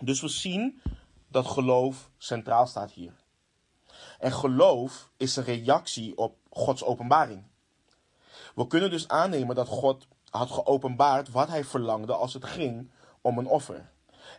Dus 0.00 0.20
we 0.20 0.28
zien 0.28 0.82
dat 1.28 1.46
geloof 1.46 2.10
centraal 2.16 2.66
staat 2.66 2.90
hier. 2.90 3.12
En 4.18 4.32
geloof 4.32 5.10
is 5.16 5.36
een 5.36 5.44
reactie 5.44 6.16
op 6.16 6.36
Gods 6.50 6.84
openbaring. 6.84 7.44
We 8.54 8.66
kunnen 8.66 8.90
dus 8.90 9.08
aannemen 9.08 9.54
dat 9.54 9.68
God 9.68 10.06
had 10.30 10.50
geopenbaard 10.50 11.30
wat 11.30 11.48
hij 11.48 11.64
verlangde 11.64 12.12
als 12.12 12.34
het 12.34 12.44
ging 12.44 12.90
om 13.20 13.38
een 13.38 13.46
offer. 13.46 13.90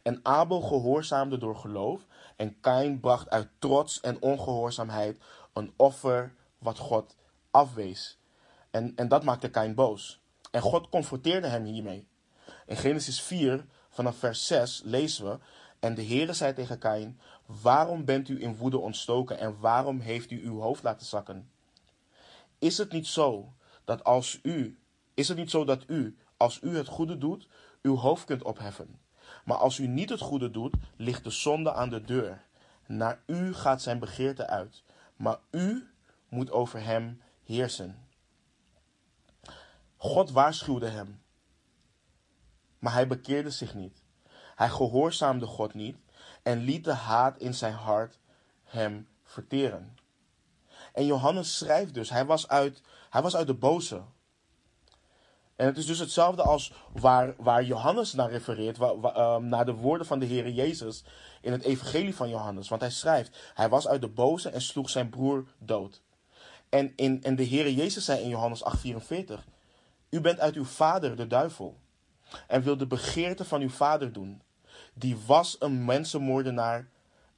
En 0.03 0.19
Abel 0.23 0.61
gehoorzaamde 0.61 1.37
door 1.37 1.55
geloof 1.55 2.05
en 2.35 2.59
Kain 2.59 2.99
bracht 2.99 3.29
uit 3.29 3.49
trots 3.59 3.99
en 3.99 4.21
ongehoorzaamheid 4.21 5.17
een 5.53 5.73
offer 5.75 6.33
wat 6.57 6.77
God 6.77 7.15
afwees. 7.51 8.19
En, 8.71 8.95
en 8.95 9.07
dat 9.07 9.23
maakte 9.23 9.49
Kain 9.49 9.75
boos. 9.75 10.21
En 10.51 10.61
God 10.61 10.89
confronteerde 10.89 11.47
hem 11.47 11.63
hiermee. 11.63 12.07
In 12.65 12.75
Genesis 12.75 13.21
4, 13.21 13.65
vanaf 13.99 14.17
vers 14.17 14.47
6, 14.47 14.81
lezen 14.83 15.25
we: 15.25 15.37
En 15.79 15.95
de 15.95 16.05
Heere 16.05 16.33
zei 16.33 16.53
tegen 16.53 16.77
Kain: 16.77 17.19
Waarom 17.45 18.05
bent 18.05 18.29
u 18.29 18.41
in 18.41 18.55
woede 18.55 18.77
ontstoken 18.77 19.39
en 19.39 19.59
waarom 19.59 19.99
heeft 19.99 20.31
u 20.31 20.45
uw 20.45 20.59
hoofd 20.59 20.83
laten 20.83 21.05
zakken? 21.05 21.51
Is 22.59 22.77
het 22.77 22.91
niet 22.91 23.07
zo 23.07 23.53
dat 23.85 24.03
als 24.03 24.39
u, 24.43 24.79
is 25.13 25.27
het 25.27 25.37
niet 25.37 25.49
zo 25.49 25.65
dat 25.65 25.83
u, 25.87 26.17
als 26.37 26.59
u 26.61 26.77
het 26.77 26.87
goede 26.87 27.17
doet, 27.17 27.47
uw 27.81 27.95
hoofd 27.95 28.25
kunt 28.25 28.43
opheffen? 28.43 28.99
Maar 29.45 29.57
als 29.57 29.77
u 29.77 29.87
niet 29.87 30.09
het 30.09 30.21
goede 30.21 30.51
doet, 30.51 30.75
ligt 30.95 31.23
de 31.23 31.29
zonde 31.29 31.73
aan 31.73 31.89
de 31.89 32.01
deur. 32.01 32.45
Naar 32.85 33.21
u 33.25 33.53
gaat 33.53 33.81
zijn 33.81 33.99
begeerte 33.99 34.47
uit, 34.47 34.83
maar 35.15 35.37
u 35.51 35.89
moet 36.29 36.51
over 36.51 36.83
hem 36.83 37.21
heersen. 37.43 38.07
God 39.97 40.31
waarschuwde 40.31 40.87
hem, 40.87 41.18
maar 42.79 42.93
hij 42.93 43.07
bekeerde 43.07 43.49
zich 43.49 43.73
niet. 43.73 44.03
Hij 44.55 44.69
gehoorzaamde 44.69 45.45
God 45.45 45.73
niet 45.73 45.97
en 46.43 46.59
liet 46.59 46.83
de 46.83 46.93
haat 46.93 47.37
in 47.37 47.53
zijn 47.53 47.73
hart 47.73 48.19
hem 48.63 49.07
verteren. 49.23 49.97
En 50.93 51.05
Johannes 51.05 51.57
schrijft 51.57 51.93
dus, 51.93 52.09
hij 52.09 52.25
was 52.25 52.47
uit, 52.47 52.81
hij 53.09 53.21
was 53.21 53.35
uit 53.35 53.47
de 53.47 53.53
boze. 53.53 54.01
En 55.55 55.65
het 55.65 55.77
is 55.77 55.85
dus 55.85 55.99
hetzelfde 55.99 56.43
als 56.43 56.73
waar, 56.91 57.33
waar 57.37 57.63
Johannes 57.63 58.13
naar 58.13 58.29
refereert, 58.29 58.77
waar, 58.77 58.93
ehm, 59.03 59.47
naar 59.47 59.65
de 59.65 59.73
woorden 59.73 60.07
van 60.07 60.19
de 60.19 60.25
Heer 60.25 60.49
Jezus 60.49 61.03
in 61.41 61.51
het 61.51 61.63
Evangelie 61.63 62.15
van 62.15 62.29
Johannes. 62.29 62.69
Want 62.69 62.81
hij 62.81 62.91
schrijft, 62.91 63.51
hij 63.53 63.69
was 63.69 63.87
uit 63.87 64.01
de 64.01 64.07
boze 64.07 64.49
en 64.49 64.61
sloeg 64.61 64.89
zijn 64.89 65.09
broer 65.09 65.45
dood. 65.57 66.01
En, 66.69 66.93
in, 66.95 67.23
en 67.23 67.35
de 67.35 67.43
Heer 67.43 67.71
Jezus 67.71 68.05
zei 68.05 68.21
in 68.21 68.29
Johannes 68.29 68.63
8:44, 68.63 69.43
u 70.09 70.21
bent 70.21 70.39
uit 70.39 70.55
uw 70.55 70.65
vader, 70.65 71.15
de 71.15 71.27
duivel, 71.27 71.77
en 72.47 72.61
wil 72.61 72.77
de 72.77 72.87
begeerte 72.87 73.45
van 73.45 73.61
uw 73.61 73.69
vader 73.69 74.13
doen. 74.13 74.41
Die 74.93 75.17
was 75.25 75.55
een 75.59 75.85
mensenmoordenaar 75.85 76.89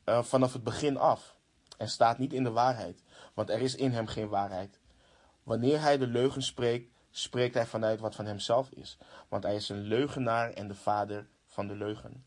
uh, 0.05 0.23
vanaf 0.23 0.53
het 0.53 0.63
begin 0.63 0.97
af 0.97 1.35
en 1.77 1.89
staat 1.89 2.17
niet 2.17 2.33
in 2.33 2.43
de 2.43 2.51
waarheid, 2.51 3.03
want 3.33 3.49
er 3.49 3.61
is 3.61 3.75
in 3.75 3.91
hem 3.91 4.07
geen 4.07 4.27
waarheid. 4.27 4.79
Wanneer 5.43 5.81
hij 5.81 5.97
de 5.97 6.07
leugen 6.07 6.41
spreekt, 6.41 6.91
spreekt 7.09 7.53
hij 7.53 7.65
vanuit 7.65 7.99
wat 7.99 8.15
van 8.15 8.25
hemzelf 8.25 8.69
is, 8.69 8.97
want 9.27 9.43
hij 9.43 9.55
is 9.55 9.69
een 9.69 9.81
leugenaar 9.81 10.51
en 10.51 10.67
de 10.67 10.75
vader 10.75 11.27
van 11.45 11.67
de 11.67 11.75
leugen. 11.75 12.25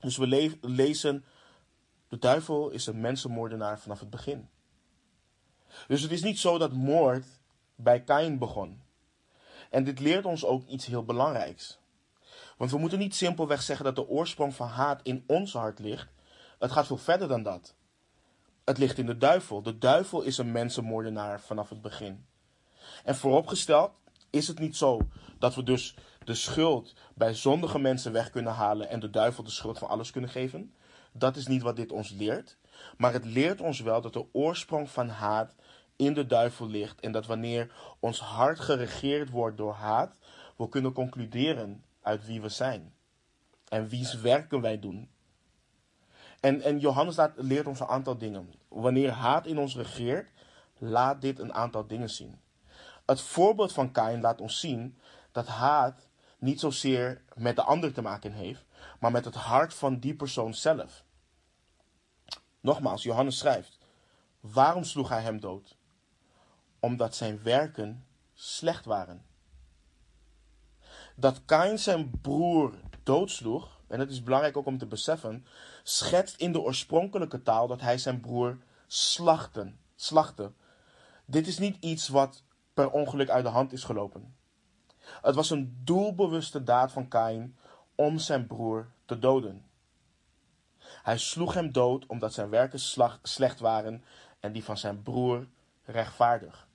Dus 0.00 0.16
we 0.16 0.26
le 0.26 0.58
lezen, 0.60 1.24
de 2.08 2.18
duivel 2.18 2.70
is 2.70 2.86
een 2.86 3.00
mensenmoordenaar 3.00 3.78
vanaf 3.78 4.00
het 4.00 4.10
begin. 4.10 4.48
Dus 5.86 6.02
het 6.02 6.10
is 6.10 6.22
niet 6.22 6.38
zo 6.38 6.58
dat 6.58 6.72
moord 6.72 7.26
bij 7.74 8.02
Kain 8.02 8.38
begon. 8.38 8.82
En 9.70 9.84
dit 9.84 10.00
leert 10.00 10.24
ons 10.24 10.44
ook 10.44 10.66
iets 10.66 10.86
heel 10.86 11.04
belangrijks. 11.04 11.78
Want 12.56 12.70
we 12.70 12.78
moeten 12.78 12.98
niet 12.98 13.14
simpelweg 13.14 13.62
zeggen 13.62 13.84
dat 13.84 13.96
de 13.96 14.08
oorsprong 14.08 14.54
van 14.54 14.68
haat 14.68 15.00
in 15.02 15.24
ons 15.26 15.52
hart 15.52 15.78
ligt. 15.78 16.08
Het 16.58 16.72
gaat 16.72 16.86
veel 16.86 16.96
verder 16.96 17.28
dan 17.28 17.42
dat. 17.42 17.74
Het 18.64 18.78
ligt 18.78 18.98
in 18.98 19.06
de 19.06 19.18
duivel. 19.18 19.62
De 19.62 19.78
duivel 19.78 20.22
is 20.22 20.38
een 20.38 20.52
mensenmoordenaar 20.52 21.40
vanaf 21.40 21.68
het 21.68 21.82
begin. 21.82 22.26
En 23.04 23.16
vooropgesteld 23.16 23.90
is 24.30 24.48
het 24.48 24.58
niet 24.58 24.76
zo 24.76 25.00
dat 25.38 25.54
we 25.54 25.62
dus 25.62 25.94
de 26.24 26.34
schuld 26.34 26.94
bij 27.14 27.34
zondige 27.34 27.78
mensen 27.78 28.12
weg 28.12 28.30
kunnen 28.30 28.52
halen 28.52 28.88
en 28.88 29.00
de 29.00 29.10
duivel 29.10 29.44
de 29.44 29.50
schuld 29.50 29.78
van 29.78 29.88
alles 29.88 30.10
kunnen 30.10 30.30
geven. 30.30 30.74
Dat 31.12 31.36
is 31.36 31.46
niet 31.46 31.62
wat 31.62 31.76
dit 31.76 31.92
ons 31.92 32.10
leert. 32.10 32.56
Maar 32.96 33.12
het 33.12 33.24
leert 33.24 33.60
ons 33.60 33.80
wel 33.80 34.00
dat 34.00 34.12
de 34.12 34.26
oorsprong 34.32 34.90
van 34.90 35.08
haat 35.08 35.54
in 35.98 36.14
de 36.14 36.26
duivel 36.26 36.66
ligt. 36.66 37.00
En 37.00 37.12
dat 37.12 37.26
wanneer 37.26 37.72
ons 38.00 38.20
hart 38.20 38.60
geregeerd 38.60 39.30
wordt 39.30 39.56
door 39.56 39.72
haat, 39.72 40.16
we 40.56 40.68
kunnen 40.68 40.92
concluderen 40.92 41.84
uit 42.02 42.26
wie 42.26 42.40
we 42.40 42.48
zijn. 42.48 42.94
En 43.68 43.88
wie's 43.88 44.14
werken 44.14 44.60
wij 44.60 44.78
doen. 44.78 45.10
En, 46.40 46.60
en 46.62 46.78
Johannes 46.78 47.16
laat, 47.16 47.32
leert 47.36 47.66
ons 47.66 47.80
een 47.80 47.86
aantal 47.86 48.18
dingen. 48.18 48.54
Wanneer 48.68 49.10
haat 49.10 49.46
in 49.46 49.58
ons 49.58 49.76
regeert, 49.76 50.30
laat 50.78 51.20
dit 51.20 51.38
een 51.38 51.54
aantal 51.54 51.86
dingen 51.86 52.10
zien. 52.10 52.40
Het 53.06 53.20
voorbeeld 53.20 53.72
van 53.72 53.92
Kain 53.92 54.20
laat 54.20 54.40
ons 54.40 54.60
zien 54.60 54.98
dat 55.32 55.46
haat 55.46 56.08
niet 56.38 56.60
zozeer 56.60 57.22
met 57.34 57.56
de 57.56 57.62
ander 57.62 57.92
te 57.92 58.02
maken 58.02 58.32
heeft, 58.32 58.64
maar 59.00 59.10
met 59.10 59.24
het 59.24 59.34
hart 59.34 59.74
van 59.74 59.98
die 59.98 60.14
persoon 60.14 60.54
zelf. 60.54 61.04
Nogmaals, 62.60 63.02
Johannes 63.02 63.38
schrijft: 63.38 63.78
Waarom 64.40 64.84
sloeg 64.84 65.08
hij 65.08 65.22
hem 65.22 65.40
dood? 65.40 65.77
Omdat 66.80 67.16
zijn 67.16 67.42
werken 67.42 68.06
slecht 68.34 68.84
waren. 68.84 69.22
Dat 71.14 71.44
Kain 71.44 71.78
zijn 71.78 72.10
broer 72.20 72.74
doodsloeg, 73.02 73.80
en 73.86 74.00
het 74.00 74.10
is 74.10 74.22
belangrijk 74.22 74.56
ook 74.56 74.66
om 74.66 74.78
te 74.78 74.86
beseffen, 74.86 75.46
schetst 75.82 76.40
in 76.40 76.52
de 76.52 76.60
oorspronkelijke 76.60 77.42
taal 77.42 77.66
dat 77.66 77.80
hij 77.80 77.98
zijn 77.98 78.20
broer 78.20 78.58
slachten, 78.86 79.78
slachtte. 79.96 80.52
Dit 81.24 81.46
is 81.46 81.58
niet 81.58 81.76
iets 81.80 82.08
wat 82.08 82.42
per 82.74 82.90
ongeluk 82.90 83.28
uit 83.28 83.44
de 83.44 83.50
hand 83.50 83.72
is 83.72 83.84
gelopen. 83.84 84.36
Het 84.98 85.34
was 85.34 85.50
een 85.50 85.80
doelbewuste 85.84 86.62
daad 86.62 86.92
van 86.92 87.08
Kain 87.08 87.56
om 87.94 88.18
zijn 88.18 88.46
broer 88.46 88.88
te 89.04 89.18
doden. 89.18 89.64
Hij 91.02 91.18
sloeg 91.18 91.54
hem 91.54 91.72
dood 91.72 92.06
omdat 92.06 92.32
zijn 92.32 92.48
werken 92.48 92.80
slecht 93.22 93.60
waren 93.60 94.04
en 94.40 94.52
die 94.52 94.64
van 94.64 94.78
zijn 94.78 95.02
broer 95.02 95.46
rechtvaardig. 95.84 96.67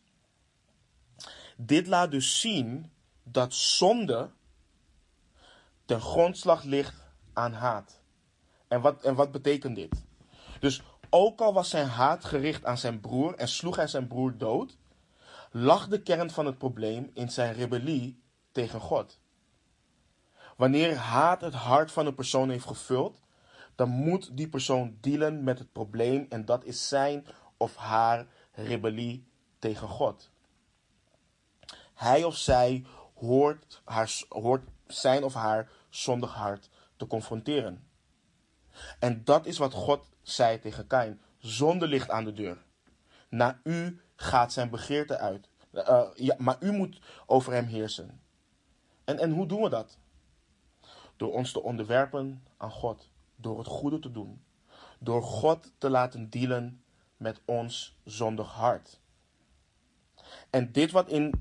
Dit 1.65 1.87
laat 1.87 2.11
dus 2.11 2.39
zien 2.39 2.91
dat 3.23 3.53
zonde 3.53 4.29
ten 5.85 6.01
grondslag 6.01 6.63
ligt 6.63 6.95
aan 7.33 7.53
haat. 7.53 8.01
En 8.67 8.81
wat, 8.81 9.03
en 9.03 9.15
wat 9.15 9.31
betekent 9.31 9.75
dit? 9.75 10.03
Dus 10.59 10.81
ook 11.09 11.41
al 11.41 11.53
was 11.53 11.69
zijn 11.69 11.87
haat 11.87 12.25
gericht 12.25 12.65
aan 12.65 12.77
zijn 12.77 12.99
broer 12.99 13.35
en 13.35 13.47
sloeg 13.47 13.75
hij 13.75 13.87
zijn 13.87 14.07
broer 14.07 14.37
dood, 14.37 14.77
lag 15.51 15.87
de 15.87 16.01
kern 16.01 16.29
van 16.29 16.45
het 16.45 16.57
probleem 16.57 17.11
in 17.13 17.29
zijn 17.31 17.53
rebellie 17.53 18.21
tegen 18.51 18.79
God. 18.79 19.19
Wanneer 20.57 20.95
haat 20.95 21.41
het 21.41 21.53
hart 21.53 21.91
van 21.91 22.05
een 22.05 22.15
persoon 22.15 22.49
heeft 22.49 22.65
gevuld, 22.65 23.21
dan 23.75 23.89
moet 23.89 24.37
die 24.37 24.49
persoon 24.49 24.97
dealen 25.01 25.43
met 25.43 25.59
het 25.59 25.71
probleem 25.71 26.25
en 26.29 26.45
dat 26.45 26.63
is 26.63 26.87
zijn 26.87 27.25
of 27.57 27.75
haar 27.75 28.27
rebellie 28.51 29.27
tegen 29.59 29.87
God. 29.87 30.31
Hij 32.03 32.23
of 32.23 32.37
zij 32.37 32.85
hoort, 33.15 33.81
haar, 33.85 34.21
hoort 34.29 34.69
zijn 34.87 35.23
of 35.23 35.33
haar 35.33 35.71
zondig 35.89 36.33
hart 36.33 36.69
te 36.95 37.07
confronteren. 37.07 37.87
En 38.99 39.23
dat 39.23 39.45
is 39.45 39.57
wat 39.57 39.73
God 39.73 40.09
zei 40.21 40.59
tegen 40.59 40.87
Kain. 40.87 41.21
Zonde 41.37 41.87
ligt 41.87 42.09
aan 42.09 42.23
de 42.23 42.33
deur. 42.33 42.63
Naar 43.29 43.59
u 43.63 44.01
gaat 44.15 44.53
zijn 44.53 44.69
begeerte 44.69 45.17
uit. 45.17 45.49
Uh, 45.71 46.03
ja, 46.15 46.35
maar 46.37 46.57
u 46.59 46.71
moet 46.71 46.99
over 47.25 47.53
hem 47.53 47.65
heersen. 47.65 48.21
En, 49.03 49.19
en 49.19 49.31
hoe 49.31 49.45
doen 49.45 49.61
we 49.61 49.69
dat? 49.69 49.97
Door 51.17 51.33
ons 51.33 51.51
te 51.51 51.63
onderwerpen 51.63 52.43
aan 52.57 52.71
God. 52.71 53.09
Door 53.35 53.57
het 53.57 53.67
goede 53.67 53.99
te 53.99 54.11
doen. 54.11 54.43
Door 54.99 55.23
God 55.23 55.71
te 55.77 55.89
laten 55.89 56.29
dealen 56.29 56.83
met 57.17 57.41
ons 57.45 57.97
zondig 58.03 58.51
hart. 58.51 58.99
En 60.49 60.71
dit 60.71 60.91
wat 60.91 61.07
in 61.07 61.33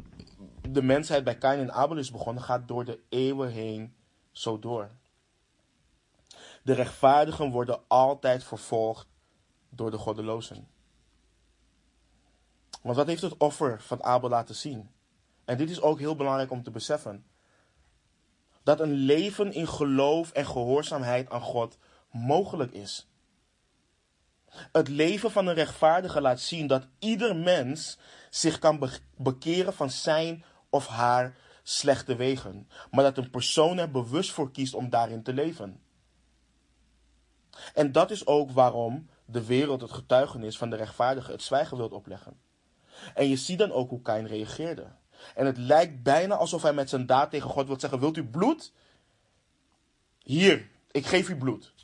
de 0.68 0.82
mensheid 0.82 1.24
bij 1.24 1.38
Kain 1.38 1.58
en 1.58 1.72
Abel 1.72 1.96
is 1.96 2.10
begonnen, 2.10 2.42
gaat 2.42 2.68
door 2.68 2.84
de 2.84 3.00
eeuwen 3.08 3.50
heen 3.50 3.94
zo 4.30 4.58
door. 4.58 4.90
De 6.62 6.72
rechtvaardigen 6.72 7.50
worden 7.50 7.80
altijd 7.88 8.44
vervolgd 8.44 9.06
door 9.68 9.90
de 9.90 9.98
goddelozen. 9.98 10.68
Want 12.82 12.96
wat 12.96 13.06
heeft 13.06 13.22
het 13.22 13.36
offer 13.36 13.82
van 13.82 14.04
Abel 14.04 14.28
laten 14.28 14.54
zien? 14.54 14.90
En 15.44 15.56
dit 15.56 15.70
is 15.70 15.80
ook 15.80 15.98
heel 15.98 16.16
belangrijk 16.16 16.50
om 16.50 16.62
te 16.62 16.70
beseffen. 16.70 17.24
Dat 18.62 18.80
een 18.80 18.92
leven 18.92 19.52
in 19.52 19.68
geloof 19.68 20.30
en 20.30 20.46
gehoorzaamheid 20.46 21.30
aan 21.30 21.40
God 21.40 21.78
mogelijk 22.10 22.72
is. 22.72 23.06
Het 24.72 24.88
leven 24.88 25.30
van 25.30 25.46
een 25.46 25.54
rechtvaardige 25.54 26.20
laat 26.20 26.40
zien 26.40 26.66
dat 26.66 26.86
ieder 26.98 27.36
mens 27.36 27.98
zich 28.30 28.58
kan 28.58 28.90
bekeren 29.16 29.72
van 29.72 29.90
zijn 29.90 30.44
of 30.72 30.86
haar 30.86 31.36
slechte 31.62 32.16
wegen, 32.16 32.68
maar 32.90 33.04
dat 33.04 33.18
een 33.18 33.30
persoon 33.30 33.78
er 33.78 33.90
bewust 33.90 34.30
voor 34.30 34.50
kiest 34.50 34.74
om 34.74 34.90
daarin 34.90 35.22
te 35.22 35.32
leven. 35.32 35.80
En 37.74 37.92
dat 37.92 38.10
is 38.10 38.26
ook 38.26 38.50
waarom 38.50 39.08
de 39.24 39.46
wereld 39.46 39.80
het 39.80 39.92
getuigenis 39.92 40.58
van 40.58 40.70
de 40.70 40.76
rechtvaardige 40.76 41.32
het 41.32 41.42
zwijgen 41.42 41.76
wilt 41.76 41.92
opleggen. 41.92 42.40
En 43.14 43.28
je 43.28 43.36
ziet 43.36 43.58
dan 43.58 43.72
ook 43.72 43.90
hoe 43.90 44.02
Kain 44.02 44.26
reageerde. 44.26 44.86
En 45.34 45.46
het 45.46 45.58
lijkt 45.58 46.02
bijna 46.02 46.34
alsof 46.34 46.62
hij 46.62 46.72
met 46.72 46.88
zijn 46.88 47.06
daad 47.06 47.30
tegen 47.30 47.50
God 47.50 47.66
wil 47.66 47.80
zeggen: 47.80 48.00
Wilt 48.00 48.16
u 48.16 48.24
bloed? 48.24 48.72
Hier, 50.18 50.70
ik 50.90 51.06
geef 51.06 51.28
u 51.28 51.36
bloed. 51.36 51.74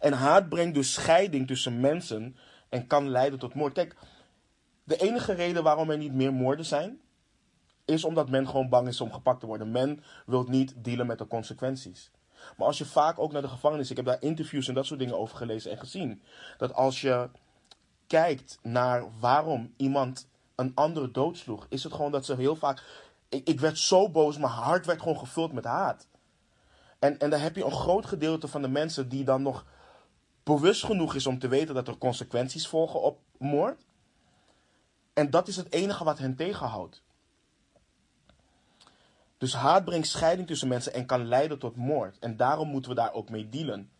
En 0.00 0.12
haat 0.12 0.48
brengt 0.48 0.74
dus 0.74 0.92
scheiding 0.92 1.46
tussen 1.46 1.80
mensen 1.80 2.36
en 2.68 2.86
kan 2.86 3.08
leiden 3.08 3.38
tot 3.38 3.54
moord. 3.54 3.72
Kijk, 3.72 3.96
de 4.84 4.96
enige 4.96 5.32
reden 5.32 5.62
waarom 5.62 5.90
er 5.90 5.98
niet 5.98 6.14
meer 6.14 6.32
moorden 6.32 6.66
zijn, 6.66 7.00
is 7.90 8.04
omdat 8.04 8.28
men 8.28 8.48
gewoon 8.48 8.68
bang 8.68 8.88
is 8.88 9.00
om 9.00 9.12
gepakt 9.12 9.40
te 9.40 9.46
worden. 9.46 9.70
Men 9.70 10.02
wil 10.26 10.44
niet 10.44 10.74
dealen 10.76 11.06
met 11.06 11.18
de 11.18 11.26
consequenties. 11.26 12.10
Maar 12.56 12.66
als 12.66 12.78
je 12.78 12.84
vaak 12.84 13.18
ook 13.18 13.32
naar 13.32 13.42
de 13.42 13.48
gevangenis, 13.48 13.90
ik 13.90 13.96
heb 13.96 14.06
daar 14.06 14.22
interviews 14.22 14.68
en 14.68 14.74
dat 14.74 14.86
soort 14.86 15.00
dingen 15.00 15.18
over 15.18 15.36
gelezen 15.36 15.70
en 15.70 15.78
gezien, 15.78 16.22
dat 16.58 16.74
als 16.74 17.00
je 17.00 17.28
kijkt 18.06 18.58
naar 18.62 19.04
waarom 19.18 19.74
iemand 19.76 20.28
een 20.54 20.72
andere 20.74 21.10
doodsloeg, 21.10 21.66
is 21.68 21.82
het 21.84 21.92
gewoon 21.92 22.10
dat 22.10 22.24
ze 22.24 22.34
heel 22.34 22.56
vaak. 22.56 22.82
Ik, 23.28 23.48
ik 23.48 23.60
werd 23.60 23.78
zo 23.78 24.08
boos, 24.08 24.38
mijn 24.38 24.52
hart 24.52 24.86
werd 24.86 25.00
gewoon 25.00 25.18
gevuld 25.18 25.52
met 25.52 25.64
haat. 25.64 26.08
En, 26.98 27.18
en 27.18 27.30
daar 27.30 27.40
heb 27.40 27.56
je 27.56 27.64
een 27.64 27.70
groot 27.70 28.06
gedeelte 28.06 28.48
van 28.48 28.62
de 28.62 28.68
mensen 28.68 29.08
die 29.08 29.24
dan 29.24 29.42
nog 29.42 29.64
bewust 30.42 30.84
genoeg 30.84 31.14
is 31.14 31.26
om 31.26 31.38
te 31.38 31.48
weten 31.48 31.74
dat 31.74 31.88
er 31.88 31.98
consequenties 31.98 32.68
volgen 32.68 33.02
op 33.02 33.18
moord. 33.38 33.84
En 35.12 35.30
dat 35.30 35.48
is 35.48 35.56
het 35.56 35.72
enige 35.72 36.04
wat 36.04 36.18
hen 36.18 36.36
tegenhoudt. 36.36 37.02
Dus 39.40 39.54
haat 39.54 39.84
brengt 39.84 40.06
scheiding 40.06 40.48
tussen 40.48 40.68
mensen 40.68 40.92
en 40.92 41.06
kan 41.06 41.26
leiden 41.26 41.58
tot 41.58 41.76
moord. 41.76 42.18
En 42.18 42.36
daarom 42.36 42.68
moeten 42.68 42.90
we 42.90 42.96
daar 42.96 43.12
ook 43.12 43.30
mee 43.30 43.48
dealen. 43.48 43.90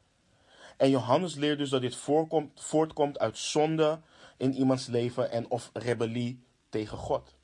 En 0.77 0.91
Johannes 0.91 1.35
leert 1.35 1.59
dus 1.59 1.71
dat 1.71 1.81
dit 1.81 1.97
voorkomt, 1.97 2.61
voortkomt 2.61 3.19
uit 3.19 3.39
zonde 3.39 4.01
in 4.37 4.55
iemands 4.55 4.87
leven 4.87 5.31
en 5.31 5.51
of 5.51 5.71
rebellie 5.73 6.45
tegen 6.69 6.99
God. 6.99 7.35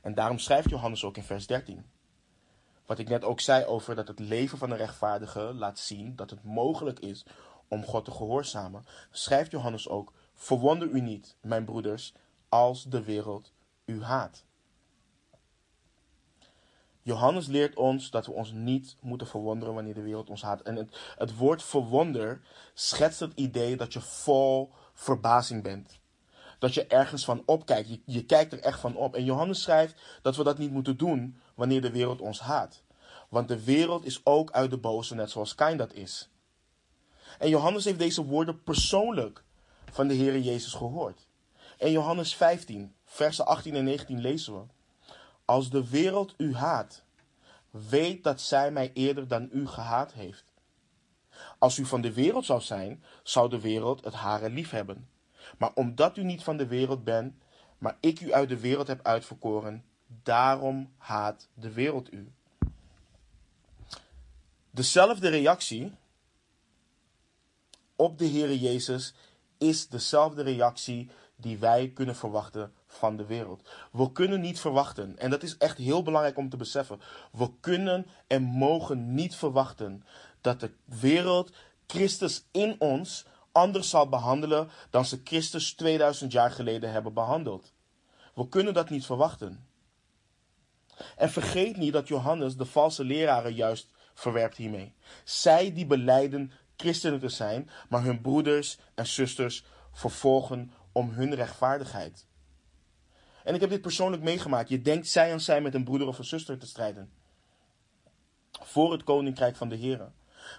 En 0.00 0.14
daarom 0.14 0.38
schrijft 0.38 0.70
Johannes 0.70 1.04
ook 1.04 1.16
in 1.16 1.22
vers 1.22 1.46
13. 1.46 1.90
Wat 2.86 2.98
ik 2.98 3.08
net 3.08 3.24
ook 3.24 3.40
zei 3.40 3.64
over 3.64 3.94
dat 3.94 4.08
het 4.08 4.18
leven 4.18 4.58
van 4.58 4.70
een 4.70 4.76
rechtvaardige 4.76 5.54
laat 5.54 5.78
zien 5.78 6.16
dat 6.16 6.30
het 6.30 6.44
mogelijk 6.44 6.98
is 6.98 7.26
om 7.68 7.84
God 7.84 8.04
te 8.04 8.10
gehoorzamen, 8.10 8.84
schrijft 9.10 9.50
Johannes 9.50 9.88
ook: 9.88 10.12
Verwonder 10.34 10.88
u 10.88 11.00
niet, 11.00 11.36
mijn 11.40 11.64
broeders, 11.64 12.14
als 12.48 12.84
de 12.84 13.02
wereld 13.02 13.52
u 13.84 14.02
haat. 14.02 14.44
Johannes 17.02 17.46
leert 17.46 17.76
ons 17.76 18.10
dat 18.10 18.26
we 18.26 18.32
ons 18.32 18.52
niet 18.52 18.96
moeten 19.00 19.26
verwonderen 19.26 19.74
wanneer 19.74 19.94
de 19.94 20.02
wereld 20.02 20.30
ons 20.30 20.42
haat. 20.42 20.62
En 20.62 20.88
het, 21.16 21.36
woord 21.36 21.62
verwonder 21.62 22.40
schetst 22.74 23.20
het 23.20 23.32
idee 23.34 23.76
dat 23.76 23.92
je 23.92 24.00
vol 24.00 24.72
verbazing 24.92 25.62
bent. 25.62 26.00
Dat 26.58 26.74
je 26.74 26.86
ergens 26.86 27.24
van 27.24 27.42
opkijkt. 27.46 27.88
Je, 27.88 28.00
je 28.04 28.24
kijkt 28.24 28.52
er 28.52 28.60
echt 28.60 28.80
van 28.80 28.96
op. 28.96 29.14
En 29.14 29.24
Johannes 29.24 29.62
schrijft 29.62 30.00
dat 30.22 30.36
we 30.36 30.44
dat 30.44 30.58
niet 30.58 30.70
moeten 30.70 30.96
doen 30.96 31.36
wanneer 31.54 31.80
de 31.80 31.90
wereld 31.90 32.20
ons 32.20 32.40
haat. 32.40 32.82
Want 33.28 33.48
de 33.48 33.64
wereld 33.64 34.04
is 34.04 34.20
ook 34.24 34.50
uit 34.50 34.70
de 34.70 34.78
boze, 34.78 35.14
net 35.14 35.30
zoals 35.30 35.54
Kain 35.54 35.76
dat 35.76 35.92
is. 35.92 36.30
En 37.38 37.48
Johannes 37.48 37.84
heeft 37.84 37.98
deze 37.98 38.24
woorden 38.24 38.62
persoonlijk 38.62 39.44
van 39.90 40.08
de 40.08 40.14
Heer 40.14 40.38
Jezus 40.38 40.74
gehoord. 40.74 41.26
In 41.78 41.90
Johannes 41.90 42.34
15, 42.34 42.94
versen 43.04 43.46
18 43.46 43.74
en 43.74 43.84
19 43.84 44.20
lezen 44.20 44.54
we. 44.54 44.64
Als 45.52 45.70
de 45.70 45.88
wereld 45.88 46.34
u 46.36 46.54
haat, 46.54 47.02
weet 47.70 48.24
dat 48.24 48.40
zij 48.40 48.70
mij 48.70 48.90
eerder 48.92 49.28
dan 49.28 49.48
u 49.52 49.66
gehaat 49.66 50.12
heeft. 50.12 50.44
Als 51.58 51.78
u 51.78 51.84
van 51.84 52.00
de 52.00 52.12
wereld 52.12 52.44
zou 52.44 52.60
zijn, 52.60 53.04
zou 53.22 53.48
de 53.48 53.60
wereld 53.60 54.04
het 54.04 54.14
hare 54.14 54.50
lief 54.50 54.70
hebben. 54.70 55.08
Maar 55.58 55.70
omdat 55.74 56.16
u 56.16 56.24
niet 56.24 56.42
van 56.42 56.56
de 56.56 56.66
wereld 56.66 57.04
bent, 57.04 57.34
maar 57.78 57.96
ik 58.00 58.20
u 58.20 58.32
uit 58.32 58.48
de 58.48 58.60
wereld 58.60 58.86
heb 58.86 59.06
uitverkoren, 59.06 59.84
daarom 60.22 60.92
haat 60.96 61.48
de 61.54 61.72
wereld 61.72 62.12
u. 62.12 62.32
Dezelfde 64.70 65.28
reactie 65.28 65.92
op 67.96 68.18
de 68.18 68.28
Heere 68.28 68.58
Jezus 68.58 69.14
is 69.58 69.88
dezelfde 69.88 70.42
reactie 70.42 71.10
die 71.36 71.58
wij 71.58 71.90
kunnen 71.94 72.16
verwachten 72.16 72.72
van 72.92 73.16
de 73.16 73.26
wereld. 73.26 73.68
We 73.92 74.12
kunnen 74.12 74.40
niet 74.40 74.60
verwachten, 74.60 75.18
en 75.18 75.30
dat 75.30 75.42
is 75.42 75.56
echt 75.56 75.78
heel 75.78 76.02
belangrijk 76.02 76.36
om 76.36 76.48
te 76.48 76.56
beseffen. 76.56 77.00
We 77.32 77.50
kunnen 77.60 78.06
en 78.26 78.42
mogen 78.42 79.14
niet 79.14 79.34
verwachten 79.34 80.04
dat 80.40 80.60
de 80.60 80.70
wereld 80.84 81.52
Christus 81.86 82.44
in 82.50 82.76
ons 82.78 83.26
anders 83.52 83.90
zal 83.90 84.08
behandelen 84.08 84.68
dan 84.90 85.04
ze 85.04 85.20
Christus 85.24 85.72
2000 85.74 86.32
jaar 86.32 86.50
geleden 86.50 86.92
hebben 86.92 87.14
behandeld. 87.14 87.72
We 88.34 88.48
kunnen 88.48 88.74
dat 88.74 88.90
niet 88.90 89.06
verwachten. 89.06 89.66
En 91.16 91.30
vergeet 91.30 91.76
niet 91.76 91.92
dat 91.92 92.08
Johannes 92.08 92.56
de 92.56 92.64
valse 92.64 93.04
leraren 93.04 93.54
juist 93.54 93.90
verwerpt 94.14 94.56
hiermee. 94.56 94.94
Zij 95.24 95.72
die 95.72 95.86
beleiden 95.86 96.52
christenen 96.76 97.18
te 97.18 97.28
zijn, 97.28 97.70
maar 97.88 98.02
hun 98.02 98.20
broeders 98.20 98.78
en 98.94 99.06
zusters 99.06 99.64
vervolgen 99.92 100.72
om 100.92 101.10
hun 101.10 101.34
rechtvaardigheid. 101.34 102.26
En 103.44 103.54
ik 103.54 103.60
heb 103.60 103.70
dit 103.70 103.80
persoonlijk 103.80 104.22
meegemaakt. 104.22 104.68
Je 104.68 104.82
denkt 104.82 105.08
zij 105.08 105.32
aan 105.32 105.40
zij 105.40 105.60
met 105.60 105.74
een 105.74 105.84
broeder 105.84 106.08
of 106.08 106.18
een 106.18 106.24
zuster 106.24 106.58
te 106.58 106.66
strijden. 106.66 107.10
Voor 108.50 108.92
het 108.92 109.04
koninkrijk 109.04 109.56
van 109.56 109.68
de 109.68 109.76
Heer. 109.76 110.12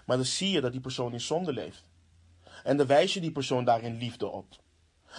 Maar 0.06 0.16
dan 0.16 0.26
zie 0.26 0.50
je 0.50 0.60
dat 0.60 0.72
die 0.72 0.80
persoon 0.80 1.12
in 1.12 1.20
zonde 1.20 1.52
leeft. 1.52 1.84
En 2.64 2.76
dan 2.76 2.86
wijs 2.86 3.14
je 3.14 3.20
die 3.20 3.32
persoon 3.32 3.64
daarin 3.64 3.96
liefde 3.96 4.26
op. 4.26 4.46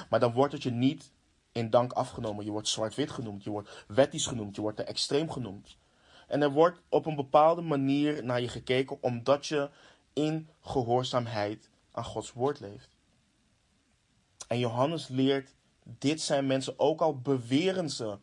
Maar 0.10 0.19
dan 0.19 0.34
wordt 0.34 0.54
het 0.54 0.63
je 0.63 0.71
niet 0.71 1.12
in 1.51 1.69
dank 1.69 1.91
afgenomen. 1.91 2.45
Je 2.45 2.51
wordt 2.51 2.67
zwart-wit 2.67 3.12
genoemd. 3.12 3.43
Je 3.43 3.49
wordt 3.49 3.86
wettisch 3.88 4.25
genoemd. 4.28 4.56
Je 4.56 4.62
wordt 4.62 4.78
te 4.78 4.84
extreem 4.84 5.32
genoemd. 5.32 5.78
En 6.28 6.41
er 6.41 6.51
wordt 6.51 6.82
op 6.89 7.06
een 7.06 7.15
bepaalde 7.15 7.62
manier 7.62 8.23
naar 8.23 8.41
je 8.41 8.47
gekeken 8.47 8.97
omdat 9.01 9.45
je 9.47 9.69
in 10.13 10.49
gehoorzaamheid 10.62 11.69
aan 11.91 12.04
Gods 12.04 12.34
woord 12.34 12.60
leeft. 12.60 12.95
En 14.47 14.60
Johannes 14.60 15.08
leert, 15.08 15.55
dit 15.88 16.21
zijn 16.21 16.48
mensen, 16.48 16.80
ook 16.80 17.02
al 17.02 17.19
beweren 17.19 17.89
ze 17.89 18.17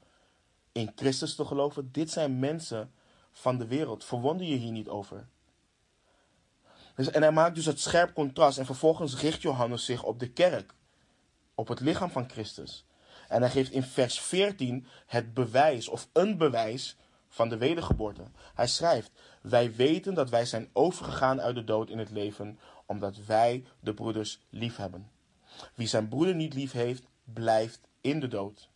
in 0.72 0.92
Christus 0.94 1.34
te 1.34 1.44
geloven, 1.44 1.92
dit 1.92 2.10
zijn 2.10 2.38
mensen 2.38 2.92
van 3.32 3.58
de 3.58 3.66
wereld. 3.66 4.04
Verwonder 4.04 4.46
je 4.46 4.56
hier 4.56 4.72
niet 4.72 4.88
over. 4.88 5.28
Dus, 6.94 7.10
en 7.10 7.22
hij 7.22 7.32
maakt 7.32 7.54
dus 7.54 7.66
het 7.66 7.80
scherp 7.80 8.14
contrast 8.14 8.58
en 8.58 8.66
vervolgens 8.66 9.20
richt 9.20 9.42
Johannes 9.42 9.84
zich 9.84 10.02
op 10.02 10.18
de 10.18 10.30
kerk, 10.30 10.74
op 11.54 11.68
het 11.68 11.80
lichaam 11.80 12.10
van 12.10 12.30
Christus. 12.30 12.84
En 13.28 13.40
hij 13.40 13.50
geeft 13.50 13.70
in 13.70 13.82
vers 13.82 14.20
14 14.20 14.86
het 15.06 15.34
bewijs 15.34 15.88
of 15.88 16.08
een 16.12 16.38
bewijs 16.38 16.96
van 17.28 17.48
de 17.48 17.56
wedergeboorte. 17.56 18.22
Hij 18.54 18.66
schrijft: 18.66 19.10
Wij 19.42 19.74
weten 19.74 20.14
dat 20.14 20.30
wij 20.30 20.44
zijn 20.44 20.68
overgegaan 20.72 21.40
uit 21.40 21.54
de 21.54 21.64
dood 21.64 21.90
in 21.90 21.98
het 21.98 22.10
leven, 22.10 22.58
omdat 22.86 23.16
wij 23.26 23.64
de 23.80 23.94
broeders 23.94 24.40
lief 24.50 24.76
hebben. 24.76 25.10
Wie 25.74 25.86
zijn 25.86 26.08
broeder 26.08 26.34
niet 26.34 26.54
lief 26.54 26.72
heeft, 26.72 27.04
blijft 27.24 27.80
in 28.00 28.20
de 28.20 28.28
dood. 28.28 28.70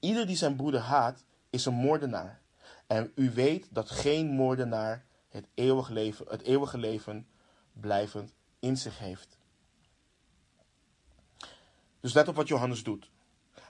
Ieder 0.00 0.26
die 0.26 0.36
zijn 0.36 0.56
broeder 0.56 0.80
haat, 0.80 1.24
is 1.50 1.64
een 1.64 1.74
moordenaar. 1.74 2.40
En 2.86 3.12
u 3.14 3.30
weet 3.30 3.68
dat 3.70 3.90
geen 3.90 4.26
moordenaar 4.26 5.04
het 5.28 5.46
eeuwige 5.54 5.92
leven, 5.92 6.26
het 6.28 6.42
eeuwige 6.42 6.78
leven 6.78 7.26
blijvend 7.72 8.32
in 8.58 8.76
zich 8.76 8.98
heeft. 8.98 9.38
Dus 12.00 12.12
let 12.12 12.28
op 12.28 12.34
wat 12.34 12.48
Johannes 12.48 12.82
doet. 12.82 13.10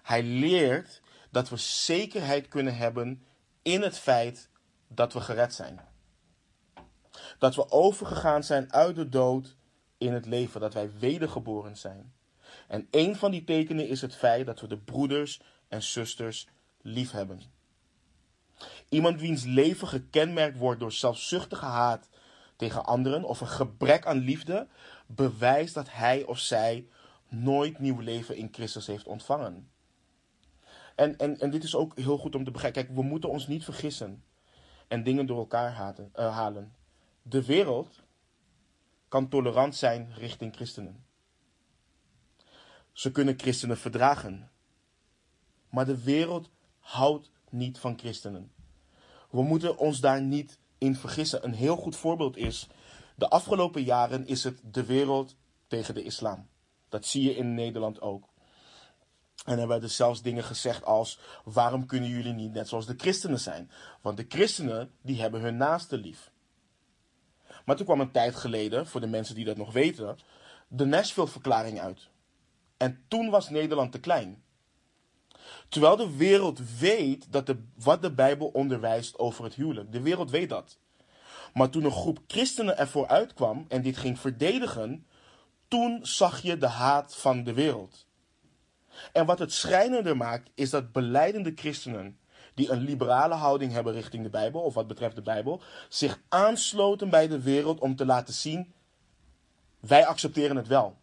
Hij 0.02 0.22
leert 0.22 1.00
dat 1.30 1.48
we 1.48 1.56
zekerheid 1.56 2.48
kunnen 2.48 2.76
hebben 2.76 3.24
in 3.62 3.82
het 3.82 3.98
feit 3.98 4.48
dat 4.88 5.12
we 5.12 5.20
gered 5.20 5.54
zijn. 5.54 5.80
Dat 7.38 7.54
we 7.54 7.70
overgegaan 7.70 8.42
zijn 8.42 8.72
uit 8.72 8.96
de 8.96 9.08
dood 9.08 9.56
in 9.98 10.12
het 10.12 10.26
leven, 10.26 10.60
dat 10.60 10.74
wij 10.74 10.92
wedergeboren 10.98 11.76
zijn. 11.76 12.12
En 12.72 12.86
een 12.90 13.16
van 13.16 13.30
die 13.30 13.44
tekenen 13.44 13.88
is 13.88 14.00
het 14.00 14.14
feit 14.14 14.46
dat 14.46 14.60
we 14.60 14.66
de 14.66 14.78
broeders 14.78 15.40
en 15.68 15.82
zusters 15.82 16.48
lief 16.80 17.10
hebben. 17.10 17.42
Iemand 18.88 19.20
wiens 19.20 19.44
leven 19.44 19.88
gekenmerkt 19.88 20.58
wordt 20.58 20.80
door 20.80 20.92
zelfzuchtige 20.92 21.64
haat 21.64 22.08
tegen 22.56 22.84
anderen 22.84 23.24
of 23.24 23.40
een 23.40 23.48
gebrek 23.48 24.06
aan 24.06 24.18
liefde, 24.18 24.68
bewijst 25.06 25.74
dat 25.74 25.92
hij 25.92 26.24
of 26.24 26.38
zij 26.38 26.86
nooit 27.28 27.78
nieuw 27.78 27.98
leven 27.98 28.36
in 28.36 28.48
Christus 28.52 28.86
heeft 28.86 29.06
ontvangen. 29.06 29.70
En, 30.94 31.18
en, 31.18 31.40
en 31.40 31.50
dit 31.50 31.64
is 31.64 31.74
ook 31.74 31.96
heel 31.98 32.18
goed 32.18 32.34
om 32.34 32.44
te 32.44 32.50
begrijpen. 32.50 32.84
Kijk, 32.84 32.96
we 32.96 33.02
moeten 33.02 33.30
ons 33.30 33.46
niet 33.46 33.64
vergissen 33.64 34.24
en 34.88 35.02
dingen 35.02 35.26
door 35.26 35.38
elkaar 35.38 35.94
uh, 35.98 36.36
halen. 36.36 36.74
De 37.22 37.44
wereld 37.44 38.02
kan 39.08 39.28
tolerant 39.28 39.74
zijn 39.74 40.12
richting 40.14 40.54
christenen. 40.54 41.10
Ze 42.92 43.10
kunnen 43.10 43.38
christenen 43.38 43.78
verdragen. 43.78 44.50
Maar 45.70 45.86
de 45.86 46.02
wereld 46.02 46.50
houdt 46.78 47.30
niet 47.50 47.78
van 47.78 47.98
christenen. 47.98 48.52
We 49.30 49.42
moeten 49.42 49.78
ons 49.78 50.00
daar 50.00 50.22
niet 50.22 50.58
in 50.78 50.96
vergissen. 50.96 51.44
Een 51.44 51.54
heel 51.54 51.76
goed 51.76 51.96
voorbeeld 51.96 52.36
is, 52.36 52.68
de 53.14 53.28
afgelopen 53.28 53.82
jaren 53.82 54.26
is 54.26 54.44
het 54.44 54.60
de 54.62 54.84
wereld 54.84 55.36
tegen 55.66 55.94
de 55.94 56.02
islam. 56.02 56.48
Dat 56.88 57.06
zie 57.06 57.22
je 57.22 57.36
in 57.36 57.54
Nederland 57.54 58.00
ook. 58.00 58.28
En 59.44 59.58
er 59.58 59.68
werden 59.68 59.90
zelfs 59.90 60.22
dingen 60.22 60.44
gezegd 60.44 60.84
als: 60.84 61.18
waarom 61.44 61.86
kunnen 61.86 62.08
jullie 62.08 62.32
niet 62.32 62.52
net 62.52 62.68
zoals 62.68 62.86
de 62.86 62.94
christenen 62.96 63.40
zijn? 63.40 63.70
Want 64.00 64.16
de 64.16 64.26
christenen 64.28 64.90
die 65.02 65.20
hebben 65.20 65.40
hun 65.40 65.56
naaste 65.56 65.96
lief. 65.96 66.30
Maar 67.64 67.76
toen 67.76 67.86
kwam 67.86 68.00
een 68.00 68.10
tijd 68.10 68.34
geleden, 68.34 68.86
voor 68.86 69.00
de 69.00 69.06
mensen 69.06 69.34
die 69.34 69.44
dat 69.44 69.56
nog 69.56 69.72
weten, 69.72 70.18
de 70.68 70.84
Nashville-verklaring 70.84 71.80
uit. 71.80 72.08
En 72.82 73.04
toen 73.08 73.30
was 73.30 73.50
Nederland 73.50 73.92
te 73.92 74.00
klein. 74.00 74.42
Terwijl 75.68 75.96
de 75.96 76.16
wereld 76.16 76.78
weet 76.78 77.32
dat 77.32 77.46
de, 77.46 77.64
wat 77.74 78.02
de 78.02 78.12
Bijbel 78.12 78.46
onderwijst 78.46 79.18
over 79.18 79.44
het 79.44 79.54
huwelijk. 79.54 79.92
De 79.92 80.00
wereld 80.00 80.30
weet 80.30 80.48
dat. 80.48 80.78
Maar 81.54 81.70
toen 81.70 81.84
een 81.84 81.90
groep 81.90 82.18
christenen 82.26 82.78
ervoor 82.78 83.06
uitkwam 83.06 83.64
en 83.68 83.82
dit 83.82 83.96
ging 83.96 84.18
verdedigen, 84.18 85.06
toen 85.68 85.98
zag 86.06 86.40
je 86.40 86.58
de 86.58 86.66
haat 86.66 87.16
van 87.16 87.44
de 87.44 87.52
wereld. 87.52 88.06
En 89.12 89.26
wat 89.26 89.38
het 89.38 89.52
schrijnender 89.52 90.16
maakt, 90.16 90.50
is 90.54 90.70
dat 90.70 90.92
beleidende 90.92 91.52
christenen, 91.54 92.18
die 92.54 92.70
een 92.70 92.80
liberale 92.80 93.34
houding 93.34 93.72
hebben 93.72 93.92
richting 93.92 94.22
de 94.22 94.30
Bijbel, 94.30 94.60
of 94.60 94.74
wat 94.74 94.86
betreft 94.86 95.16
de 95.16 95.22
Bijbel, 95.22 95.62
zich 95.88 96.20
aansloten 96.28 97.10
bij 97.10 97.28
de 97.28 97.40
wereld 97.40 97.80
om 97.80 97.96
te 97.96 98.06
laten 98.06 98.34
zien: 98.34 98.72
wij 99.80 100.06
accepteren 100.06 100.56
het 100.56 100.66
wel. 100.66 101.00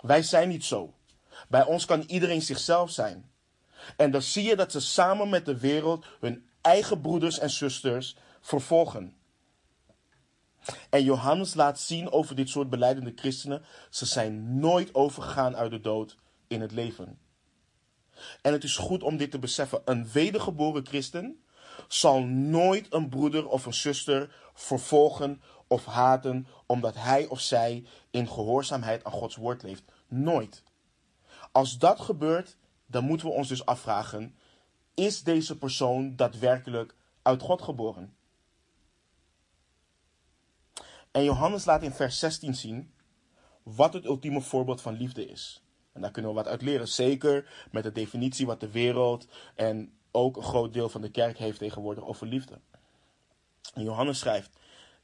Wij 0.00 0.22
zijn 0.22 0.48
niet 0.48 0.64
zo. 0.64 0.94
Bij 1.48 1.64
ons 1.64 1.84
kan 1.84 2.00
iedereen 2.00 2.42
zichzelf 2.42 2.90
zijn. 2.90 3.30
En 3.96 4.10
dan 4.10 4.22
zie 4.22 4.44
je 4.44 4.56
dat 4.56 4.72
ze 4.72 4.80
samen 4.80 5.28
met 5.28 5.44
de 5.44 5.58
wereld 5.58 6.06
hun 6.20 6.48
eigen 6.60 7.00
broeders 7.00 7.38
en 7.38 7.50
zusters 7.50 8.16
vervolgen. 8.40 9.14
En 10.90 11.04
Johannes 11.04 11.54
laat 11.54 11.80
zien 11.80 12.10
over 12.10 12.34
dit 12.34 12.48
soort 12.48 12.70
beleidende 12.70 13.12
christenen, 13.14 13.64
ze 13.90 14.06
zijn 14.06 14.58
nooit 14.58 14.94
overgegaan 14.94 15.56
uit 15.56 15.70
de 15.70 15.80
dood 15.80 16.16
in 16.46 16.60
het 16.60 16.72
leven. 16.72 17.18
En 18.42 18.52
het 18.52 18.64
is 18.64 18.76
goed 18.76 19.02
om 19.02 19.16
dit 19.16 19.30
te 19.30 19.38
beseffen. 19.38 19.82
Een 19.84 20.08
wedergeboren 20.12 20.86
christen 20.86 21.44
zal 21.88 22.22
nooit 22.22 22.86
een 22.90 23.08
broeder 23.08 23.48
of 23.48 23.66
een 23.66 23.74
zuster 23.74 24.34
vervolgen 24.54 25.42
of 25.70 25.84
haten 25.84 26.46
omdat 26.66 26.94
hij 26.94 27.26
of 27.26 27.40
zij 27.40 27.84
in 28.10 28.28
gehoorzaamheid 28.28 29.04
aan 29.04 29.12
Gods 29.12 29.36
woord 29.36 29.62
leeft. 29.62 29.84
Nooit. 30.08 30.62
Als 31.52 31.78
dat 31.78 32.00
gebeurt, 32.00 32.56
dan 32.86 33.04
moeten 33.04 33.26
we 33.26 33.32
ons 33.32 33.48
dus 33.48 33.66
afvragen: 33.66 34.34
is 34.94 35.22
deze 35.22 35.58
persoon 35.58 36.16
daadwerkelijk 36.16 36.94
uit 37.22 37.42
God 37.42 37.62
geboren? 37.62 38.14
En 41.10 41.24
Johannes 41.24 41.64
laat 41.64 41.82
in 41.82 41.92
vers 41.92 42.18
16 42.18 42.54
zien 42.54 42.92
wat 43.62 43.92
het 43.92 44.04
ultieme 44.04 44.40
voorbeeld 44.40 44.80
van 44.80 44.96
liefde 44.96 45.26
is. 45.26 45.62
En 45.92 46.00
daar 46.00 46.10
kunnen 46.10 46.30
we 46.30 46.36
wat 46.36 46.48
uit 46.48 46.62
leren. 46.62 46.88
Zeker 46.88 47.66
met 47.70 47.82
de 47.82 47.92
definitie 47.92 48.46
wat 48.46 48.60
de 48.60 48.70
wereld 48.70 49.26
en 49.54 49.92
ook 50.10 50.36
een 50.36 50.42
groot 50.42 50.72
deel 50.72 50.88
van 50.88 51.00
de 51.00 51.10
kerk 51.10 51.38
heeft 51.38 51.58
tegenwoordig 51.58 52.04
over 52.04 52.26
liefde. 52.26 52.60
En 53.74 53.82
Johannes 53.82 54.18
schrijft: 54.18 54.58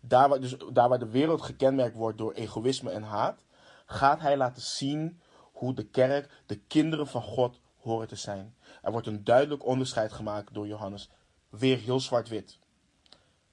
daar 0.08 0.28
waar, 0.28 0.40
dus, 0.40 0.56
waar 0.72 0.98
de 0.98 1.10
wereld 1.10 1.42
gekenmerkt 1.42 1.96
wordt 1.96 2.18
door 2.18 2.32
egoïsme 2.32 2.90
en 2.90 3.02
haat, 3.02 3.44
gaat 3.86 4.20
hij 4.20 4.36
laten 4.36 4.62
zien 4.62 5.20
hoe 5.52 5.74
de 5.74 5.84
kerk 5.84 6.42
de 6.46 6.56
kinderen 6.56 7.06
van 7.06 7.22
God 7.22 7.60
horen 7.76 8.08
te 8.08 8.16
zijn. 8.16 8.56
Er 8.82 8.92
wordt 8.92 9.06
een 9.06 9.24
duidelijk 9.24 9.66
onderscheid 9.66 10.12
gemaakt 10.12 10.54
door 10.54 10.66
Johannes. 10.66 11.10
Weer 11.48 11.78
heel 11.78 12.00
zwart-wit. 12.00 12.58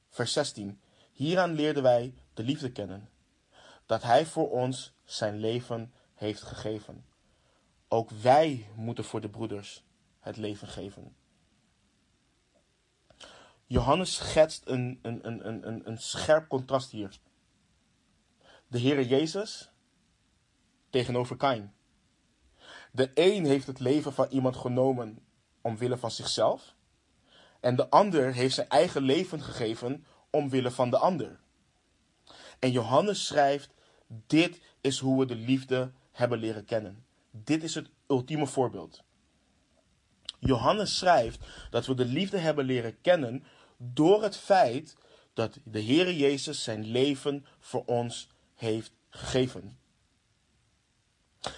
Vers 0.09 0.33
16. 0.33 0.81
Hieraan 1.11 1.53
leerden 1.53 1.83
wij 1.83 2.13
de 2.33 2.43
liefde 2.43 2.71
kennen. 2.71 3.09
Dat 3.85 4.03
hij 4.03 4.25
voor 4.25 4.51
ons 4.51 4.93
zijn 5.03 5.37
leven 5.39 5.93
heeft 6.13 6.41
gegeven. 6.41 7.05
Ook 7.87 8.09
wij 8.09 8.67
moeten 8.75 9.03
voor 9.03 9.21
de 9.21 9.29
broeders 9.29 9.83
het 10.19 10.37
leven 10.37 10.67
geven. 10.67 11.15
Johannes 13.73 14.15
schetst 14.15 14.61
een, 14.65 14.99
een, 15.01 15.27
een, 15.27 15.67
een, 15.67 15.81
een 15.87 15.97
scherp 15.97 16.47
contrast 16.47 16.91
hier. 16.91 17.19
De 18.67 18.79
Heere 18.79 19.07
Jezus 19.07 19.71
tegenover 20.89 21.37
Kain. 21.37 21.73
De 22.91 23.11
een 23.13 23.45
heeft 23.45 23.67
het 23.67 23.79
leven 23.79 24.13
van 24.13 24.27
iemand 24.29 24.55
genomen 24.55 25.19
omwille 25.61 25.97
van 25.97 26.11
zichzelf. 26.11 26.75
En 27.59 27.75
de 27.75 27.89
ander 27.89 28.33
heeft 28.33 28.55
zijn 28.55 28.69
eigen 28.69 29.01
leven 29.01 29.41
gegeven 29.41 30.05
omwille 30.29 30.71
van 30.71 30.89
de 30.89 30.97
ander. 30.97 31.39
En 32.59 32.71
Johannes 32.71 33.25
schrijft: 33.25 33.73
Dit 34.27 34.61
is 34.81 34.99
hoe 34.99 35.19
we 35.19 35.25
de 35.25 35.35
liefde 35.35 35.91
hebben 36.11 36.39
leren 36.39 36.65
kennen. 36.65 37.05
Dit 37.31 37.63
is 37.63 37.75
het 37.75 37.89
ultieme 38.07 38.47
voorbeeld. 38.47 39.03
Johannes 40.39 40.97
schrijft 40.97 41.45
dat 41.69 41.85
we 41.85 41.95
de 41.95 42.05
liefde 42.05 42.37
hebben 42.37 42.65
leren 42.65 43.01
kennen 43.01 43.43
door 43.77 44.23
het 44.23 44.37
feit 44.37 44.95
dat 45.33 45.57
de 45.63 45.83
Heere 45.83 46.17
Jezus 46.17 46.63
zijn 46.63 46.85
leven 46.85 47.45
voor 47.59 47.83
ons 47.85 48.29
heeft 48.55 48.91
gegeven. 49.09 49.77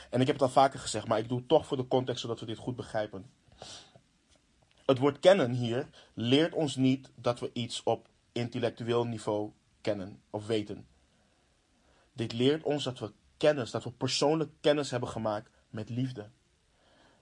En 0.10 0.21
ik 0.21 0.28
heb 0.28 0.36
het 0.36 0.41
al 0.41 0.49
vaker 0.49 0.80
gezegd, 0.80 1.08
maar 1.08 1.19
ik 1.19 1.28
doe 1.28 1.38
het 1.38 1.47
toch 1.47 1.65
voor 1.65 1.78
de 1.78 1.88
context 1.88 2.21
zodat 2.21 2.39
we 2.39 2.45
dit 2.45 2.58
goed 2.58 2.75
begrijpen. 2.75 3.32
Het 4.86 4.97
woord 4.97 5.19
kennen 5.19 5.51
hier 5.51 5.88
leert 6.13 6.54
ons 6.54 6.75
niet 6.75 7.12
dat 7.15 7.39
we 7.39 7.49
iets 7.54 7.84
op 7.84 8.08
intellectueel 8.32 9.06
niveau 9.06 9.51
kennen 9.82 10.21
of 10.30 10.47
weten. 10.47 10.88
Dit 12.13 12.34
leert 12.34 12.63
ons 12.63 12.84
dat 12.84 12.99
we 12.99 13.12
kennis, 13.38 13.71
dat 13.71 13.84
we 13.84 13.91
persoonlijk 13.91 14.51
kennis 14.62 14.91
hebben 14.91 15.10
gemaakt 15.10 15.49
met 15.69 15.89
liefde. 15.89 16.30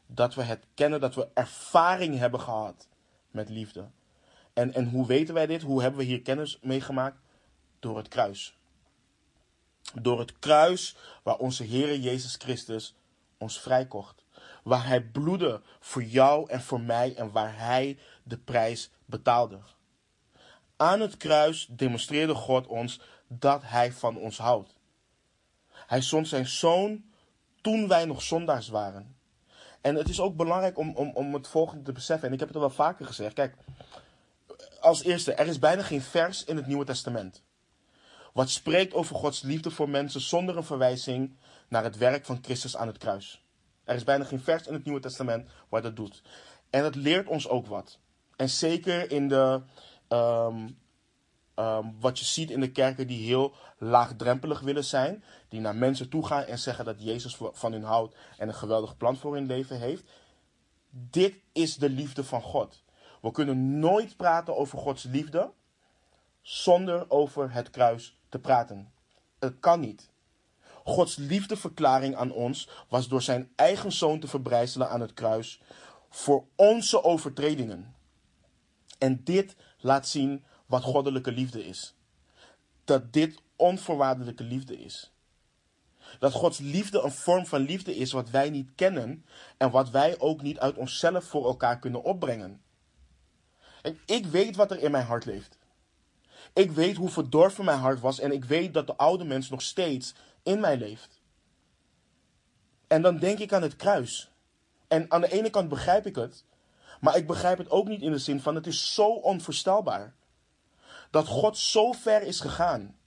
Dat 0.06 0.36
we 0.36 0.42
het 0.42 0.66
kennen, 0.74 1.00
dat 1.00 1.16
we 1.16 1.28
ervaring 1.34 2.18
hebben 2.18 2.40
gehad 2.40 2.88
met 3.32 3.50
liefde. 3.50 3.90
En, 4.54 4.74
en 4.74 4.90
hoe 4.90 5.08
weten 5.08 5.34
wij 5.34 5.46
dit? 5.46 5.62
Hoe 5.62 5.82
hebben 5.82 6.00
we 6.00 6.06
hier 6.06 6.22
kennis 6.22 6.60
meegemaakt? 6.62 7.18
Door 7.80 7.98
het 7.98 8.08
kruis. 8.08 8.58
Door 10.02 10.20
het 10.20 10.40
kruis 10.40 10.96
waar 11.24 11.38
onze 11.38 11.64
Heer 11.64 11.98
Jezus 12.00 12.36
Christus 12.36 12.96
ons 13.38 13.60
vrijkocht. 13.60 14.26
Waar 14.64 14.86
Hij 14.86 15.02
bloedde 15.02 15.62
voor 15.80 16.04
jou 16.04 16.50
en 16.50 16.62
voor 16.62 16.82
mij 16.82 17.16
en 17.16 17.32
waar 17.32 17.58
Hij 17.58 18.00
de 18.24 18.38
prijs 18.38 18.92
betaalde. 19.06 19.60
Aan 20.76 21.00
het 21.00 21.18
kruis 21.18 21.68
demonstreerde 21.70 22.34
God 22.34 22.68
ons 22.68 23.02
dat 23.28 23.62
Hij 23.64 23.92
van 23.92 24.18
ons 24.18 24.38
houdt. 24.38 24.76
Hij 25.70 26.02
zond 26.02 26.28
zijn 26.28 26.48
zoon 26.48 27.04
toen 27.62 27.88
wij 27.88 28.06
nog 28.06 28.22
zondaars 28.22 28.68
waren. 28.68 29.16
En 29.82 29.96
het 29.96 30.10
is 30.10 30.20
ook 30.20 30.36
belangrijk 30.36 30.78
om, 30.78 30.96
om, 30.96 31.12
om 31.14 31.34
het 31.34 31.48
volgende 31.48 31.84
te 31.84 31.92
beseffen. 31.92 32.28
En 32.28 32.34
ik 32.34 32.40
heb 32.40 32.48
het 32.48 32.58
al 32.58 32.64
wel 32.64 32.76
vaker 32.76 33.06
gezegd. 33.06 33.34
Kijk, 33.34 33.56
als 34.84 35.04
eerste, 35.04 35.34
er 35.34 35.48
is 35.48 35.60
bijna 35.60 35.82
geen 35.82 36.02
vers 36.02 36.44
in 36.44 36.56
het 36.56 36.68
Nieuwe 36.68 36.86
Testament. 36.86 37.44
Wat 38.34 38.50
spreekt 38.50 38.94
over 38.94 39.16
Gods 39.16 39.42
liefde 39.42 39.72
voor 39.72 39.90
mensen 39.90 40.22
zonder 40.22 40.58
een 40.58 40.64
verwijzing 40.64 41.38
naar 41.68 41.84
het 41.84 41.98
werk 41.98 42.26
van 42.26 42.40
Christus 42.42 42.78
aan 42.78 42.88
het 42.88 42.98
kruis. 42.98 43.46
Er 43.84 43.96
is 43.96 44.04
bijna 44.04 44.24
geen 44.24 44.40
vers 44.40 44.68
in 44.68 44.74
het 44.74 44.84
Nieuwe 44.84 45.00
Testament 45.00 45.50
waar 45.70 45.82
dat 45.82 45.96
doet. 45.96 46.22
En 46.70 46.84
het 46.84 46.96
leert 46.96 47.28
ons 47.28 47.48
ook 47.48 47.68
wat. 47.68 48.00
En 48.36 48.50
zeker 48.50 49.12
in 49.12 49.28
de, 49.28 49.62
ehm, 50.08 50.70
ehm, 51.56 51.88
wat 52.00 52.20
je 52.20 52.26
ziet 52.26 52.52
in 52.52 52.60
de 52.60 52.72
kerken 52.72 53.08
die 53.08 53.26
heel 53.26 53.56
laagdrempelig 53.78 54.60
willen 54.60 54.86
zijn. 54.86 55.24
Die 55.48 55.60
naar 55.60 55.76
mensen 55.76 56.10
toe 56.10 56.26
gaan 56.26 56.44
en 56.44 56.60
zeggen 56.60 56.86
dat 56.86 57.04
Jezus 57.04 57.38
van 57.52 57.72
hun 57.72 57.84
houdt 57.84 58.16
en 58.38 58.48
een 58.48 58.54
geweldig 58.54 58.98
plan 58.98 59.18
voor 59.18 59.34
hun 59.34 59.46
leven 59.46 59.80
heeft. 59.80 60.04
Dit 60.90 61.36
is 61.52 61.76
de 61.76 61.90
liefde 61.90 62.24
van 62.24 62.42
God. 62.42 62.83
We 63.24 63.32
kunnen 63.32 63.80
nooit 63.80 64.18
praten 64.18 64.58
over 64.58 64.78
Gods 64.78 65.04
liefde 65.04 65.52
zonder 66.42 67.10
over 67.10 67.54
het 67.54 67.70
kruis 67.70 68.18
te 68.30 68.40
praten. 68.40 68.92
Het 69.40 69.60
kan 69.60 69.80
niet. 69.80 70.10
Gods 70.84 71.16
liefdeverklaring 71.16 72.16
aan 72.16 72.32
ons 72.32 72.70
was 72.90 73.08
door 73.08 73.22
zijn 73.22 73.52
eigen 73.56 73.92
zoon 73.92 74.20
te 74.20 74.28
verbrijzelen 74.28 74.90
aan 74.90 75.02
het 75.02 75.14
kruis 75.14 75.62
voor 76.10 76.46
onze 76.56 77.04
overtredingen. 77.04 77.96
En 78.98 79.24
dit 79.24 79.56
laat 79.80 80.08
zien 80.08 80.44
wat 80.66 80.84
goddelijke 80.84 81.32
liefde 81.32 81.66
is. 81.66 81.96
Dat 82.84 83.14
dit 83.14 83.42
onvoorwaardelijke 83.56 84.44
liefde 84.44 84.80
is. 84.80 85.12
Dat 86.20 86.32
Gods 86.32 86.60
liefde 86.60 87.02
een 87.02 87.12
vorm 87.12 87.46
van 87.46 87.62
liefde 87.62 87.96
is 87.96 88.12
wat 88.12 88.30
wij 88.30 88.50
niet 88.50 88.70
kennen 88.76 89.26
en 89.58 89.72
wat 89.72 89.90
wij 89.90 90.20
ook 90.20 90.42
niet 90.42 90.60
uit 90.60 90.78
onszelf 90.78 91.24
voor 91.24 91.46
elkaar 91.46 91.80
kunnen 91.80 92.04
opbrengen. 92.04 92.62
En 93.84 94.00
ik 94.06 94.26
weet 94.26 94.56
wat 94.56 94.72
er 94.72 94.80
in 94.80 94.92
mijn 94.92 95.06
hart 95.06 95.26
leeft. 95.26 95.58
Ik 96.54 96.72
weet 96.72 96.96
hoe 96.98 97.10
verdorven 97.10 97.66
mijn 97.66 97.80
hart 97.80 98.00
was 98.00 98.20
en 98.20 98.32
ik 98.32 98.46
weet 98.46 98.74
dat 98.74 98.88
de 98.88 98.96
oude 98.96 99.24
mens 99.24 99.50
nog 99.50 99.62
steeds 99.62 100.14
in 100.44 100.60
mij 100.60 100.78
leeft. 100.78 101.22
En 102.88 103.02
dan 103.02 103.18
denk 103.18 103.40
ik 103.40 103.54
aan 103.54 103.62
het 103.62 103.76
kruis. 103.76 104.32
En 104.88 105.12
aan 105.12 105.22
de 105.22 105.32
ene 105.32 105.50
kant 105.50 105.70
begrijp 105.70 106.06
ik 106.06 106.16
het, 106.16 106.46
maar 107.00 107.16
ik 107.16 107.28
begrijp 107.28 107.58
het 107.58 107.70
ook 107.70 107.88
niet 107.88 108.02
in 108.02 108.12
de 108.12 108.18
zin 108.18 108.42
van 108.42 108.56
het 108.56 108.68
is 108.68 108.94
zo 108.94 109.08
onvoorstelbaar. 109.08 110.14
Dat 111.12 111.28
God 111.28 111.58
zo 111.58 111.92
ver 111.92 112.22
is 112.22 112.40
gegaan 112.40 112.98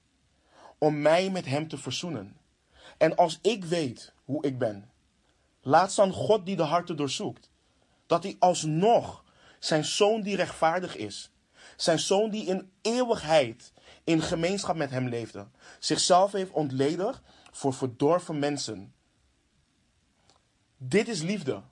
om 0.79 1.03
mij 1.03 1.31
met 1.31 1.47
Hem 1.47 1.68
te 1.68 1.79
verzoenen. 1.79 2.37
En 2.99 3.16
als 3.16 3.39
ik 3.43 3.64
weet 3.64 4.12
hoe 4.24 4.45
ik 4.45 4.59
ben, 4.59 4.91
laat 5.61 5.97
dan 5.97 6.12
God 6.12 6.47
die 6.47 6.57
de 6.57 6.62
harten 6.62 6.97
doorzoekt, 6.97 7.51
dat 8.07 8.22
Hij 8.22 8.37
alsnog 8.39 9.24
zijn 9.66 9.84
zoon 9.84 10.20
die 10.20 10.36
rechtvaardig 10.36 10.96
is, 10.96 11.30
zijn 11.76 11.98
zoon 11.98 12.30
die 12.30 12.46
in 12.46 12.70
eeuwigheid 12.82 13.72
in 14.04 14.22
gemeenschap 14.22 14.76
met 14.76 14.90
Hem 14.90 15.08
leefde, 15.08 15.46
zichzelf 15.78 16.32
heeft 16.32 16.50
ontledigd 16.50 17.20
voor 17.50 17.74
verdorven 17.74 18.38
mensen. 18.38 18.94
Dit 20.76 21.08
is 21.08 21.22
liefde. 21.22 21.62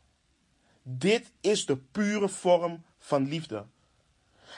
Dit 0.82 1.32
is 1.40 1.66
de 1.66 1.76
pure 1.76 2.28
vorm 2.28 2.84
van 2.98 3.28
liefde. 3.28 3.66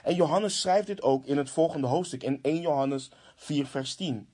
En 0.02 0.14
Johannes 0.14 0.60
schrijft 0.60 0.86
dit 0.86 1.02
ook 1.02 1.26
in 1.26 1.36
het 1.36 1.50
volgende 1.50 1.86
hoofdstuk, 1.86 2.22
in 2.22 2.38
1 2.42 2.60
Johannes 2.60 3.10
4, 3.36 3.66
vers 3.66 3.94
10. 3.94 4.28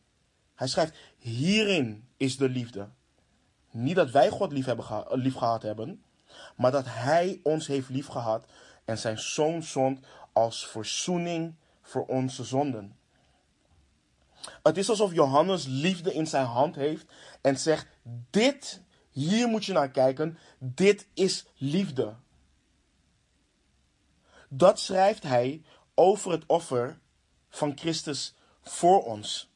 Hij 0.54 0.66
schrijft: 0.66 0.94
Hierin 1.18 2.08
is 2.16 2.36
de 2.36 2.48
liefde. 2.48 2.88
Niet 3.70 3.96
dat 3.96 4.10
wij 4.10 4.30
God 4.30 4.52
lief, 4.52 4.64
hebben 4.64 5.04
lief 5.10 5.34
gehad 5.34 5.62
hebben, 5.62 6.02
maar 6.56 6.70
dat 6.70 6.84
Hij 6.86 7.40
ons 7.42 7.66
heeft 7.66 7.88
lief 7.88 8.06
gehad 8.06 8.46
en 8.84 8.98
zijn 8.98 9.18
zoon 9.18 9.62
zond 9.62 10.00
als 10.32 10.66
verzoening 10.66 11.54
voor 11.82 12.06
onze 12.06 12.44
zonden. 12.44 12.96
Het 14.62 14.76
is 14.76 14.88
alsof 14.88 15.12
Johannes 15.12 15.66
liefde 15.66 16.12
in 16.12 16.26
zijn 16.26 16.46
hand 16.46 16.74
heeft 16.74 17.12
en 17.40 17.58
zegt: 17.58 17.86
Dit, 18.30 18.82
hier 19.10 19.48
moet 19.48 19.64
je 19.64 19.72
naar 19.72 19.90
kijken, 19.90 20.38
dit 20.58 21.06
is 21.14 21.46
liefde. 21.56 22.14
Dat 24.48 24.80
schrijft 24.80 25.22
hij 25.22 25.62
over 25.94 26.30
het 26.30 26.46
offer 26.46 26.98
van 27.48 27.78
Christus 27.78 28.34
voor 28.62 29.04
ons. 29.04 29.50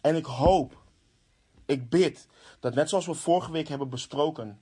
En 0.00 0.16
ik 0.16 0.24
hoop, 0.24 0.82
ik 1.66 1.88
bid, 1.90 2.26
dat 2.60 2.74
net 2.74 2.88
zoals 2.88 3.06
we 3.06 3.14
vorige 3.14 3.52
week 3.52 3.68
hebben 3.68 3.88
besproken, 3.88 4.60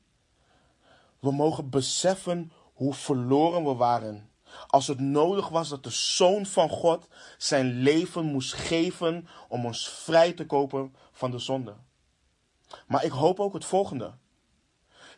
we 1.21 1.33
mogen 1.33 1.71
beseffen 1.71 2.53
hoe 2.75 2.95
verloren 2.95 3.65
we 3.65 3.75
waren. 3.75 4.31
Als 4.67 4.87
het 4.87 5.01
nodig 5.01 5.49
was 5.49 5.69
dat 5.69 5.85
de 5.85 5.91
Zoon 5.91 6.47
van 6.47 6.69
God 6.69 7.09
zijn 7.39 7.73
leven 7.73 8.25
moest 8.25 8.53
geven 8.53 9.29
om 9.49 9.67
ons 9.67 9.89
vrij 9.89 10.33
te 10.33 10.47
kopen 10.47 10.95
van 11.13 11.31
de 11.31 11.39
zonde. 11.39 11.75
Maar 12.87 13.05
ik 13.05 13.11
hoop 13.11 13.41
ook 13.41 13.55
het 13.55 13.65
volgende. 13.65 14.15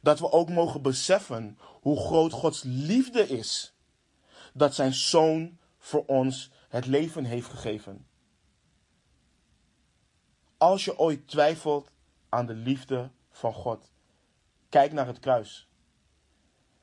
Dat 0.00 0.18
we 0.18 0.32
ook 0.32 0.48
mogen 0.48 0.82
beseffen 0.82 1.58
hoe 1.80 1.98
groot 1.98 2.32
Gods 2.32 2.62
liefde 2.62 3.28
is. 3.28 3.74
Dat 4.52 4.74
zijn 4.74 4.94
Zoon 4.94 5.58
voor 5.78 6.04
ons 6.06 6.50
het 6.68 6.86
leven 6.86 7.24
heeft 7.24 7.48
gegeven. 7.48 8.06
Als 10.56 10.84
je 10.84 10.98
ooit 10.98 11.28
twijfelt 11.28 11.90
aan 12.28 12.46
de 12.46 12.54
liefde 12.54 13.10
van 13.30 13.52
God, 13.54 13.90
kijk 14.68 14.92
naar 14.92 15.06
het 15.06 15.18
kruis. 15.18 15.68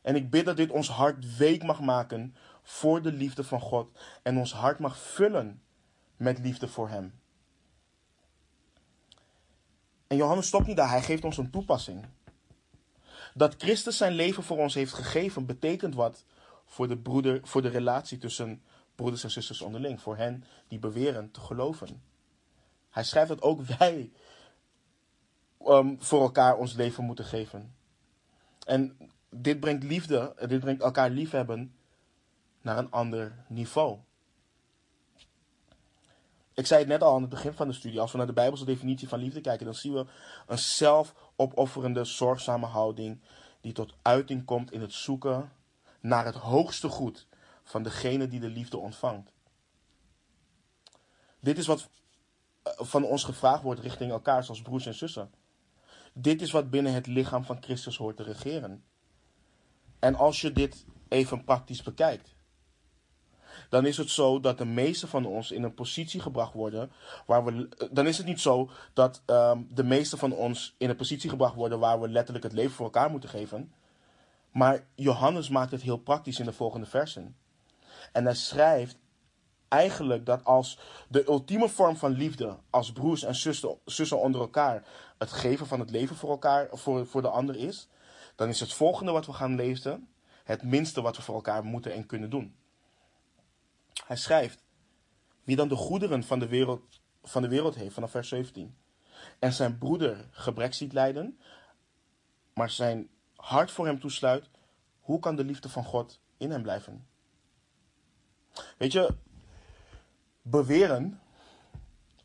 En 0.09 0.15
ik 0.15 0.29
bid 0.29 0.45
dat 0.45 0.57
dit 0.57 0.71
ons 0.71 0.89
hart 0.89 1.37
week 1.37 1.63
mag 1.63 1.79
maken 1.81 2.35
voor 2.63 3.01
de 3.01 3.11
liefde 3.11 3.43
van 3.43 3.59
God 3.61 3.99
en 4.23 4.37
ons 4.37 4.53
hart 4.53 4.79
mag 4.79 4.97
vullen 4.97 5.61
met 6.17 6.39
liefde 6.39 6.67
voor 6.67 6.89
Hem. 6.89 7.19
En 10.07 10.17
Johannes 10.17 10.47
stopt 10.47 10.67
niet 10.67 10.77
daar, 10.77 10.89
hij 10.89 11.01
geeft 11.01 11.23
ons 11.23 11.37
een 11.37 11.49
toepassing. 11.49 12.05
Dat 13.33 13.55
Christus 13.57 13.97
zijn 13.97 14.13
leven 14.13 14.43
voor 14.43 14.57
ons 14.57 14.73
heeft 14.73 14.93
gegeven, 14.93 15.45
betekent 15.45 15.95
wat 15.95 16.25
voor 16.65 16.87
de, 16.87 16.97
broeder, 16.97 17.39
voor 17.43 17.61
de 17.61 17.69
relatie 17.69 18.17
tussen 18.17 18.61
broeders 18.95 19.23
en 19.23 19.31
zusters 19.31 19.61
onderling. 19.61 20.01
Voor 20.01 20.17
hen 20.17 20.43
die 20.67 20.79
beweren 20.79 21.31
te 21.31 21.39
geloven. 21.39 22.01
Hij 22.89 23.03
schrijft 23.03 23.29
dat 23.29 23.41
ook 23.41 23.61
wij 23.61 24.11
um, 25.67 26.01
voor 26.01 26.21
elkaar 26.21 26.57
ons 26.57 26.73
leven 26.73 27.03
moeten 27.03 27.25
geven. 27.25 27.75
En 28.65 29.08
dit 29.29 29.59
brengt 29.59 29.83
liefde, 29.83 30.35
dit 30.47 30.59
brengt 30.59 30.81
elkaar 30.81 31.09
liefhebben 31.09 31.73
naar 32.61 32.77
een 32.77 32.91
ander 32.91 33.45
niveau. 33.47 33.97
Ik 36.53 36.65
zei 36.65 36.79
het 36.79 36.89
net 36.89 37.01
al 37.01 37.15
aan 37.15 37.21
het 37.21 37.29
begin 37.29 37.53
van 37.53 37.67
de 37.67 37.73
studie. 37.73 37.99
Als 37.99 38.11
we 38.11 38.17
naar 38.17 38.27
de 38.27 38.33
Bijbelse 38.33 38.65
definitie 38.65 39.07
van 39.07 39.19
liefde 39.19 39.41
kijken, 39.41 39.65
dan 39.65 39.75
zien 39.75 39.93
we 39.93 40.05
een 40.47 40.57
zelfopofferende, 40.57 42.03
zorgzame 42.03 42.65
houding 42.65 43.21
die 43.61 43.73
tot 43.73 43.93
uiting 44.01 44.45
komt 44.45 44.71
in 44.71 44.81
het 44.81 44.93
zoeken 44.93 45.51
naar 45.99 46.25
het 46.25 46.35
hoogste 46.35 46.87
goed 46.87 47.27
van 47.63 47.83
degene 47.83 48.27
die 48.27 48.39
de 48.39 48.49
liefde 48.49 48.77
ontvangt. 48.77 49.31
Dit 51.39 51.57
is 51.57 51.67
wat 51.67 51.89
eh, 52.63 52.73
van 52.77 53.03
ons 53.03 53.23
gevraagd 53.23 53.63
wordt 53.63 53.81
richting 53.81 54.11
elkaar 54.11 54.45
als 54.47 54.61
broers 54.61 54.85
en 54.85 54.93
zussen. 54.93 55.31
Dit 56.13 56.41
is 56.41 56.51
wat 56.51 56.69
binnen 56.69 56.93
het 56.93 57.07
lichaam 57.07 57.43
van 57.43 57.63
Christus 57.63 57.97
hoort 57.97 58.17
te 58.17 58.23
regeren. 58.23 58.83
En 59.99 60.15
als 60.15 60.41
je 60.41 60.51
dit 60.51 60.85
even 61.07 61.43
praktisch 61.43 61.83
bekijkt, 61.83 62.35
dan 63.69 63.85
is 63.85 63.97
het 63.97 64.09
zo 64.09 64.39
dat 64.39 64.57
de 64.57 64.65
meeste 64.65 65.07
van 65.07 65.25
ons 65.25 65.51
in 65.51 65.63
een 65.63 65.73
positie 65.73 66.19
gebracht 66.19 66.53
worden 66.53 66.91
waar 67.25 67.45
we. 67.45 67.69
Dan 67.91 68.07
is 68.07 68.17
het 68.17 68.25
niet 68.25 68.39
zo 68.39 68.69
dat 68.93 69.21
um, 69.25 69.67
de 69.73 69.83
meeste 69.83 70.17
van 70.17 70.33
ons 70.33 70.75
in 70.77 70.89
een 70.89 70.95
positie 70.95 71.29
gebracht 71.29 71.55
worden 71.55 71.79
waar 71.79 72.01
we 72.01 72.09
letterlijk 72.09 72.45
het 72.45 72.53
leven 72.53 72.71
voor 72.71 72.85
elkaar 72.85 73.11
moeten 73.11 73.29
geven. 73.29 73.73
Maar 74.51 74.85
Johannes 74.95 75.49
maakt 75.49 75.71
het 75.71 75.81
heel 75.81 75.97
praktisch 75.97 76.39
in 76.39 76.45
de 76.45 76.53
volgende 76.53 76.85
versen. 76.85 77.35
En 78.11 78.25
hij 78.25 78.35
schrijft 78.35 78.97
eigenlijk 79.67 80.25
dat 80.25 80.45
als 80.45 80.79
de 81.07 81.27
ultieme 81.27 81.69
vorm 81.69 81.95
van 81.95 82.11
liefde, 82.11 82.57
als 82.69 82.91
broers 82.91 83.23
en 83.23 83.35
zussen 83.85 84.19
onder 84.19 84.41
elkaar, 84.41 84.83
het 85.17 85.31
geven 85.31 85.67
van 85.67 85.79
het 85.79 85.89
leven 85.89 86.15
voor 86.15 86.29
elkaar, 86.29 86.67
voor, 86.71 87.07
voor 87.07 87.21
de 87.21 87.29
ander 87.29 87.55
is, 87.55 87.87
dan 88.39 88.49
is 88.49 88.59
het 88.59 88.73
volgende 88.73 89.11
wat 89.11 89.25
we 89.25 89.33
gaan 89.33 89.55
lezen 89.55 90.07
het 90.43 90.63
minste 90.63 91.01
wat 91.01 91.15
we 91.15 91.21
voor 91.21 91.35
elkaar 91.35 91.63
moeten 91.63 91.93
en 91.93 92.05
kunnen 92.05 92.29
doen. 92.29 92.55
Hij 94.05 94.15
schrijft, 94.15 94.63
wie 95.43 95.55
dan 95.55 95.67
de 95.67 95.75
goederen 95.75 96.23
van 96.23 96.39
de 96.39 96.47
wereld, 96.47 97.01
van 97.23 97.41
de 97.41 97.47
wereld 97.47 97.75
heeft, 97.75 97.93
vanaf 97.93 98.11
vers 98.11 98.27
17, 98.27 98.77
en 99.39 99.53
zijn 99.53 99.77
broeder 99.77 100.27
gebrek 100.31 100.73
ziet 100.73 100.93
lijden, 100.93 101.39
maar 102.53 102.69
zijn 102.69 103.09
hart 103.35 103.71
voor 103.71 103.85
hem 103.85 103.99
toesluit, 103.99 104.49
hoe 104.99 105.19
kan 105.19 105.35
de 105.35 105.43
liefde 105.43 105.69
van 105.69 105.83
God 105.83 106.19
in 106.37 106.51
hem 106.51 106.61
blijven? 106.61 107.07
Weet 108.77 108.91
je, 108.91 109.15
beweren 110.41 111.21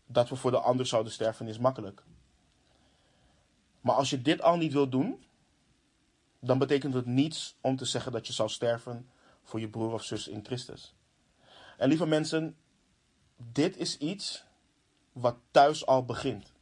dat 0.06 0.28
we 0.28 0.36
voor 0.36 0.50
de 0.50 0.60
ander 0.60 0.86
zouden 0.86 1.12
sterven 1.12 1.48
is 1.48 1.58
makkelijk. 1.58 2.02
Maar 3.80 3.94
als 3.94 4.10
je 4.10 4.22
dit 4.22 4.42
al 4.42 4.56
niet 4.56 4.72
wilt 4.72 4.92
doen, 4.92 5.24
dan 6.46 6.58
betekent 6.58 6.94
het 6.94 7.06
niets 7.06 7.56
om 7.60 7.76
te 7.76 7.84
zeggen 7.84 8.12
dat 8.12 8.26
je 8.26 8.32
zou 8.32 8.48
sterven 8.48 9.08
voor 9.42 9.60
je 9.60 9.68
broer 9.68 9.92
of 9.92 10.02
zus 10.02 10.28
in 10.28 10.44
Christus. 10.44 10.94
En 11.76 11.88
lieve 11.88 12.06
mensen, 12.06 12.56
dit 13.36 13.76
is 13.76 13.98
iets 13.98 14.44
wat 15.12 15.36
thuis 15.50 15.86
al 15.86 16.04
begint. 16.04 16.52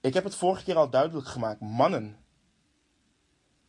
Ik 0.00 0.14
heb 0.14 0.24
het 0.24 0.34
vorige 0.34 0.64
keer 0.64 0.76
al 0.76 0.90
duidelijk 0.90 1.28
gemaakt. 1.28 1.60
Mannen, 1.60 2.16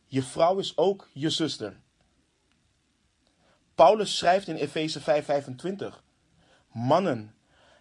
je 0.06 0.22
vrouw 0.22 0.58
is 0.58 0.76
ook 0.76 1.08
je 1.12 1.30
zuster. 1.30 1.80
Paulus 3.74 4.16
schrijft 4.16 4.48
in 4.48 4.56
Efeze 4.56 5.00
5:25: 5.00 6.02
Mannen, 6.72 7.34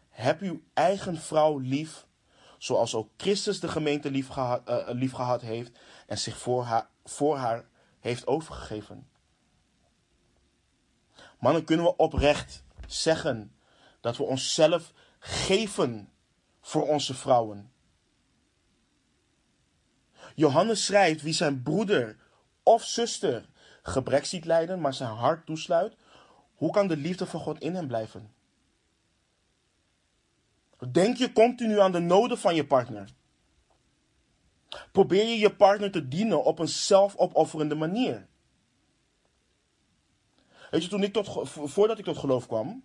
heb 0.10 0.42
uw 0.42 0.62
eigen 0.74 1.18
vrouw 1.18 1.58
lief, 1.58 2.07
zoals 2.58 2.96
ook 2.96 3.10
Christus 3.18 3.60
de 3.60 3.68
gemeente 3.68 4.12
lief 4.12 4.28
gehad, 4.28 4.70
uh, 4.70 4.88
lief 4.88 5.12
gehad 5.12 5.42
heeft 5.42 5.80
en 6.08 6.18
zich 6.18 6.38
voor 6.38 6.64
haar, 6.64 6.90
voor 7.04 7.38
haar 7.38 7.66
heeft 8.00 8.28
overgegeven. 8.28 9.08
Mannen, 11.40 11.64
kunnen 11.64 11.86
we 11.86 11.96
oprecht 11.96 12.64
zeggen 12.88 13.56
dat 14.02 14.18
we 14.18 14.24
onszelf 14.24 14.94
geven 15.20 16.10
voor 16.62 16.88
onze 16.88 17.14
vrouwen? 17.14 17.72
Johannes 20.36 20.86
schrijft 20.86 21.22
wie 21.22 21.34
zijn 21.34 21.64
broeder 21.64 22.18
of 22.64 22.84
zuster 22.84 23.50
gebrek 23.82 24.26
ziet 24.26 24.46
lijden, 24.46 24.82
maar 24.82 24.94
zijn 24.94 25.10
hart 25.10 25.46
toesluit, 25.46 25.96
hoe 26.56 26.72
kan 26.72 26.88
de 26.88 26.98
liefde 26.98 27.26
van 27.26 27.40
God 27.40 27.60
in 27.60 27.76
hem 27.76 27.88
blijven? 27.88 28.34
Denk 30.92 31.18
je 31.18 31.34
continu 31.34 31.80
aan 31.80 31.92
de 31.92 32.00
noden 32.00 32.38
van 32.38 32.56
je 32.56 32.66
partner? 32.66 33.10
Probeer 34.92 35.28
je 35.28 35.40
je 35.40 35.56
partner 35.56 35.92
te 35.92 36.08
dienen 36.08 36.44
op 36.44 36.60
een 36.60 36.68
zelfopofferende 36.68 37.76
manier? 37.76 38.28
Weet 40.72 40.84
je, 40.84 40.90
toen 40.90 41.04
ik 41.04 41.14
tot, 41.14 41.50
voordat 41.50 42.00
ik 42.00 42.06
tot 42.06 42.18
geloof 42.18 42.48
kwam, 42.48 42.84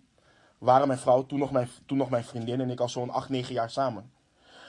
waren 0.57 0.87
mijn 0.87 0.99
vrouw 0.99 1.25
toen 1.25 1.39
nog 1.39 1.51
mijn, 1.51 1.69
toen 1.85 1.97
nog 1.97 2.09
mijn 2.09 2.23
vriendin 2.23 2.61
en 2.61 2.69
ik 2.69 2.79
al 2.79 2.89
zo'n 2.89 3.09
8, 3.09 3.29
9 3.29 3.53
jaar 3.53 3.69
samen. 3.69 4.11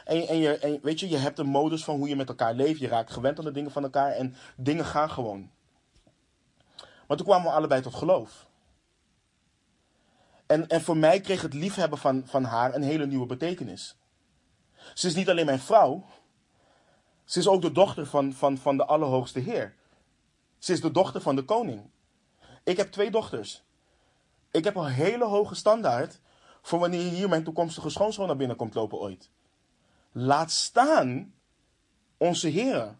En, 0.04 0.28
en, 0.28 0.36
je, 0.36 0.58
en 0.58 0.78
weet 0.82 1.00
je, 1.00 1.08
je 1.08 1.16
hebt 1.16 1.38
een 1.38 1.46
modus 1.46 1.84
van 1.84 1.96
hoe 1.96 2.08
je 2.08 2.16
met 2.16 2.28
elkaar 2.28 2.54
leeft. 2.54 2.80
Je 2.80 2.88
raakt 2.88 3.10
gewend 3.10 3.38
aan 3.38 3.44
de 3.44 3.50
dingen 3.50 3.70
van 3.70 3.82
elkaar 3.82 4.12
en 4.12 4.34
dingen 4.56 4.84
gaan 4.84 5.10
gewoon. 5.10 5.50
Maar 7.06 7.16
toen 7.16 7.26
kwamen 7.26 7.46
we 7.46 7.56
allebei 7.56 7.80
tot 7.80 7.94
geloof. 7.94 8.46
En, 10.54 10.68
en 10.68 10.82
voor 10.82 10.96
mij 10.96 11.20
kreeg 11.20 11.42
het 11.42 11.54
liefhebben 11.54 11.98
van, 11.98 12.22
van 12.26 12.44
haar 12.44 12.74
een 12.74 12.82
hele 12.82 13.06
nieuwe 13.06 13.26
betekenis. 13.26 13.96
Ze 14.94 15.06
is 15.06 15.14
niet 15.14 15.28
alleen 15.30 15.46
mijn 15.46 15.60
vrouw, 15.60 16.04
ze 17.24 17.38
is 17.38 17.48
ook 17.48 17.62
de 17.62 17.72
dochter 17.72 18.06
van, 18.06 18.32
van, 18.32 18.58
van 18.58 18.76
de 18.76 18.84
Allerhoogste 18.84 19.40
Heer. 19.40 19.74
Ze 20.58 20.72
is 20.72 20.80
de 20.80 20.90
dochter 20.90 21.20
van 21.20 21.36
de 21.36 21.44
koning. 21.44 21.90
Ik 22.64 22.76
heb 22.76 22.92
twee 22.92 23.10
dochters. 23.10 23.62
Ik 24.50 24.64
heb 24.64 24.76
een 24.76 24.86
hele 24.86 25.24
hoge 25.24 25.54
standaard 25.54 26.20
voor 26.62 26.78
wanneer 26.78 27.10
hier 27.10 27.28
mijn 27.28 27.44
toekomstige 27.44 27.90
schoonzoon 27.90 28.26
naar 28.26 28.36
binnen 28.36 28.56
komt 28.56 28.74
lopen 28.74 28.98
ooit. 28.98 29.30
Laat 30.12 30.50
staan 30.50 31.34
onze 32.16 32.48
Heer. 32.48 32.94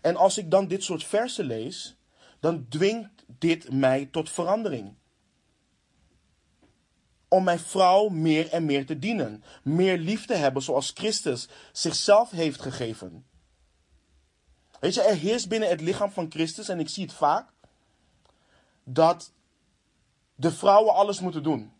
En 0.00 0.16
als 0.16 0.38
ik 0.38 0.50
dan 0.50 0.68
dit 0.68 0.82
soort 0.82 1.04
versen 1.04 1.44
lees, 1.44 1.96
dan 2.40 2.66
dwingt 2.68 3.24
dit 3.26 3.72
mij 3.72 4.06
tot 4.06 4.30
verandering. 4.30 4.97
Om 7.28 7.44
mijn 7.44 7.58
vrouw 7.58 8.08
meer 8.08 8.48
en 8.48 8.64
meer 8.64 8.86
te 8.86 8.98
dienen. 8.98 9.44
Meer 9.62 9.98
lief 9.98 10.26
te 10.26 10.34
hebben 10.34 10.62
zoals 10.62 10.90
Christus 10.94 11.48
zichzelf 11.72 12.30
heeft 12.30 12.60
gegeven. 12.62 13.26
Weet 14.80 14.94
je, 14.94 15.02
er 15.02 15.16
heerst 15.16 15.48
binnen 15.48 15.68
het 15.68 15.80
lichaam 15.80 16.10
van 16.10 16.30
Christus, 16.30 16.68
en 16.68 16.78
ik 16.78 16.88
zie 16.88 17.04
het 17.04 17.12
vaak, 17.12 17.50
dat 18.84 19.32
de 20.34 20.52
vrouwen 20.52 20.94
alles 20.94 21.20
moeten 21.20 21.42
doen. 21.42 21.72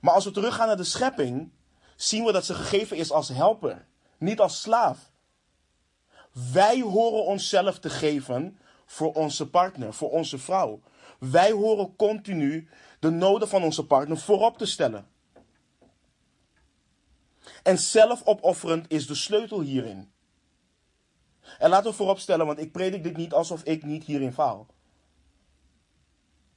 Maar 0.00 0.14
als 0.14 0.24
we 0.24 0.30
teruggaan 0.30 0.66
naar 0.66 0.76
de 0.76 0.84
schepping, 0.84 1.50
zien 1.96 2.24
we 2.24 2.32
dat 2.32 2.44
ze 2.44 2.54
gegeven 2.54 2.96
is 2.96 3.10
als 3.12 3.28
helper, 3.28 3.86
niet 4.18 4.40
als 4.40 4.60
slaaf. 4.60 5.10
Wij 6.52 6.80
horen 6.80 7.24
onszelf 7.24 7.78
te 7.78 7.90
geven 7.90 8.58
voor 8.86 9.12
onze 9.12 9.50
partner, 9.50 9.94
voor 9.94 10.10
onze 10.10 10.38
vrouw. 10.38 10.80
Wij 11.18 11.50
horen 11.50 11.96
continu 11.96 12.68
de 12.98 13.10
noden 13.10 13.48
van 13.48 13.62
onze 13.62 13.86
partner 13.86 14.18
voorop 14.18 14.58
te 14.58 14.66
stellen. 14.66 15.08
En 17.62 17.78
zelfopofferend 17.78 18.90
is 18.90 19.06
de 19.06 19.14
sleutel 19.14 19.60
hierin. 19.60 20.12
En 21.58 21.70
laten 21.70 21.90
we 21.90 21.96
vooropstellen, 21.96 22.46
want 22.46 22.58
ik 22.58 22.72
predik 22.72 23.02
dit 23.02 23.16
niet 23.16 23.32
alsof 23.32 23.62
ik 23.62 23.84
niet 23.84 24.04
hierin 24.04 24.32
faal. 24.32 24.66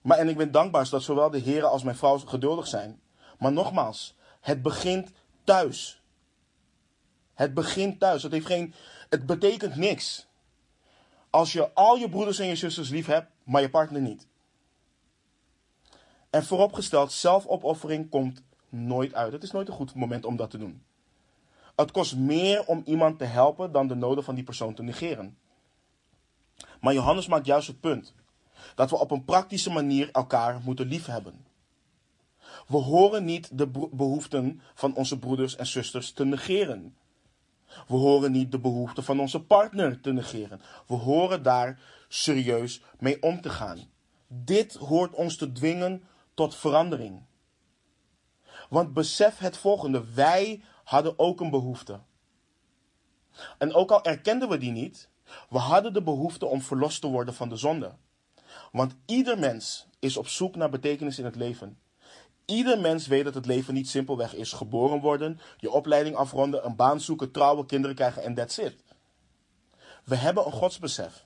Maar 0.02 0.18
en 0.18 0.30
ik 0.30 0.38
ben 0.38 0.52
dankbaar 0.52 0.90
dat 0.90 1.04
zowel 1.04 1.30
de 1.30 1.38
heren 1.38 1.70
als 1.70 1.84
mijn 1.84 1.96
vrouw 1.96 2.18
geduldig 2.18 2.68
zijn. 2.68 3.02
Maar 3.40 3.52
nogmaals, 3.52 4.16
het 4.42 4.62
begint 4.62 5.12
thuis. 5.44 6.02
Het 7.34 7.54
begint 7.54 8.00
thuis. 8.00 8.24
Het, 8.24 8.32
heeft 8.32 8.46
geen, 8.46 8.74
het 9.10 9.26
betekent 9.26 9.76
niks. 9.76 10.28
Als 11.30 11.52
je 11.52 11.74
al 11.74 11.96
je 11.96 12.10
broeders 12.10 12.40
en 12.40 12.48
je 12.48 12.56
zusters 12.56 12.90
lief 12.90 13.06
hebt, 13.06 13.32
maar 13.44 13.62
je 13.62 13.70
partner 13.70 14.02
niet. 14.02 14.28
En 16.32 16.44
vooropgesteld, 16.44 17.12
zelfopoffering 17.12 18.10
komt 18.10 18.44
nooit 18.70 19.14
uit. 19.14 19.34
Het 19.34 19.44
is 19.44 19.52
nooit 19.52 19.68
een 19.68 19.74
goed 19.74 19.96
moment 19.96 20.26
om 20.26 20.36
dat 20.36 20.50
te 20.50 20.58
doen. 20.58 20.84
Het 21.76 21.92
kost 21.92 22.16
meer 22.16 22.66
om 22.66 22.82
iemand 22.86 23.20
te 23.20 23.26
helpen 23.26 23.72
dan 23.72 23.88
de 23.88 23.96
noden 23.96 24.24
van 24.24 24.36
die 24.36 24.44
persoon 24.44 24.74
te 24.74 24.84
negeren. 24.84 25.38
Maar 26.80 26.94
Johannes 26.94 27.28
maakt 27.28 27.46
juist 27.46 27.68
het 27.68 27.80
punt 27.80 28.14
dat 28.76 28.90
we 28.90 29.00
op 29.00 29.12
een 29.12 29.26
praktische 29.26 29.70
manier 29.70 30.10
elkaar 30.12 30.62
moeten 30.64 30.88
liefhebben. 30.88 31.46
We 32.68 32.78
horen 32.78 33.26
niet 33.26 33.58
de 33.58 33.68
behoeften 33.92 34.62
van 34.74 34.96
onze 34.96 35.20
broeders 35.20 35.56
en 35.56 35.68
zusters 35.68 36.12
te 36.12 36.26
negeren. 36.26 36.96
We 37.88 37.96
horen 37.96 38.32
niet 38.32 38.52
de 38.52 38.60
behoeften 38.60 39.04
van 39.04 39.20
onze 39.20 39.44
partner 39.44 40.02
te 40.02 40.12
negeren. 40.12 40.62
We 40.88 40.96
horen 40.96 41.44
daar 41.44 41.80
serieus 42.08 42.82
mee 43.00 43.22
om 43.22 43.42
te 43.42 43.50
gaan. 43.50 43.80
Dit 44.28 44.76
hoort 44.76 45.14
ons 45.14 45.38
te 45.38 45.52
dwingen 45.52 46.04
tot 46.34 46.56
verandering. 46.56 47.22
Want 48.70 48.94
besef 48.94 49.38
het 49.38 49.58
volgende: 49.58 50.14
wij 50.14 50.64
hadden 50.84 51.20
ook 51.20 51.40
een 51.40 51.50
behoefte. 51.50 52.00
En 53.58 53.74
ook 53.74 53.92
al 53.92 54.04
erkenden 54.04 54.50
we 54.50 54.58
die 54.58 54.72
niet, 54.72 55.10
we 55.50 55.58
hadden 55.58 55.94
de 55.94 56.04
behoefte 56.04 56.46
om 56.46 56.62
verlost 56.62 57.02
te 57.02 57.08
worden 57.08 57.34
van 57.34 57.50
de 57.50 57.56
zonde. 57.56 57.96
Want 58.72 58.96
ieder 59.06 59.40
mens 59.40 59.88
is 60.00 60.18
op 60.18 60.28
zoek 60.28 60.56
naar 60.56 60.70
betekenis 60.70 61.20
in 61.20 61.26
het 61.26 61.36
leven. 61.36 61.80
Ieder 62.46 62.80
mens 62.80 63.08
weet 63.08 63.24
dat 63.24 63.34
het 63.34 63.46
leven 63.46 63.74
niet 63.74 63.90
simpelweg 63.90 64.34
is 64.34 64.54
geboren 64.54 65.00
worden, 65.00 65.40
je 65.58 65.72
opleiding 65.72 66.16
afronden, 66.16 66.66
een 66.66 66.76
baan 66.76 67.02
zoeken, 67.02 67.32
trouwen, 67.32 67.66
kinderen 67.66 67.96
krijgen 67.96 68.24
en 68.24 68.34
that's 68.34 68.58
it. 68.58 68.84
We 70.04 70.16
hebben 70.16 70.46
een 70.46 70.52
godsbesef. 70.52 71.26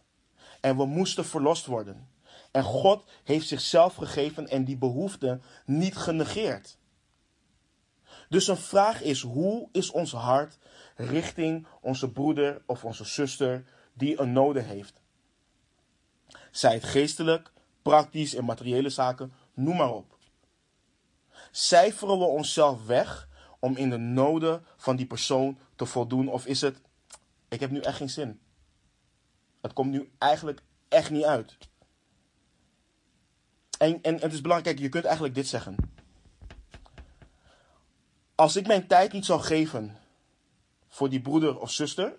En 0.62 0.78
we 0.78 0.86
moesten 0.86 1.26
verlost 1.26 1.66
worden. 1.66 2.08
En 2.56 2.64
God 2.64 3.04
heeft 3.24 3.48
zichzelf 3.48 3.96
gegeven 3.96 4.48
en 4.48 4.66
die 4.66 4.78
behoefte 4.78 5.40
niet 5.66 5.96
genegeerd. 5.96 6.78
Dus 8.30 8.48
een 8.48 8.58
vraag 8.58 9.02
is: 9.02 9.22
hoe 9.22 9.70
is 9.72 9.92
ons 9.92 10.12
hart 10.12 10.58
richting 10.96 11.68
onze 11.82 12.12
broeder 12.12 12.62
of 12.66 12.86
onze 12.86 13.06
zuster 13.06 13.66
die 13.94 14.20
een 14.20 14.32
noden 14.32 14.66
heeft? 14.66 15.02
Zij 16.52 16.74
het 16.74 16.84
geestelijk, 16.84 17.52
praktisch 17.82 18.36
en 18.36 18.46
materiële 18.46 18.90
zaken, 18.90 19.34
noem 19.54 19.76
maar 19.76 19.94
op. 19.94 20.18
Cijferen 21.52 22.20
we 22.20 22.26
onszelf 22.26 22.86
weg 22.86 23.30
om 23.60 23.76
in 23.76 23.90
de 23.90 23.98
noden 23.98 24.66
van 24.78 24.96
die 24.96 25.08
persoon 25.08 25.58
te 25.76 25.86
voldoen? 25.86 26.28
Of 26.28 26.46
is 26.46 26.62
het, 26.62 26.82
ik 27.50 27.60
heb 27.60 27.72
nu 27.72 27.80
echt 27.80 27.98
geen 27.98 28.10
zin. 28.10 28.40
Het 29.62 29.74
komt 29.74 29.92
nu 29.92 30.12
eigenlijk 30.18 30.62
echt 30.88 31.10
niet 31.10 31.24
uit. 31.24 31.58
En, 33.78 34.02
en, 34.02 34.20
het 34.20 34.34
is 34.34 34.42
belangrijk, 34.42 34.80
je 34.80 34.90
kunt 34.90 35.06
eigenlijk 35.06 35.36
dit 35.36 35.48
zeggen. 35.48 35.76
Als 38.36 38.56
ik 38.56 38.68
mijn 38.68 38.88
tijd 38.88 39.12
niet 39.12 39.26
zou 39.26 39.42
geven 39.42 39.98
voor 40.88 41.10
die 41.10 41.22
broeder 41.22 41.60
of 41.60 41.72
zuster, 41.72 42.18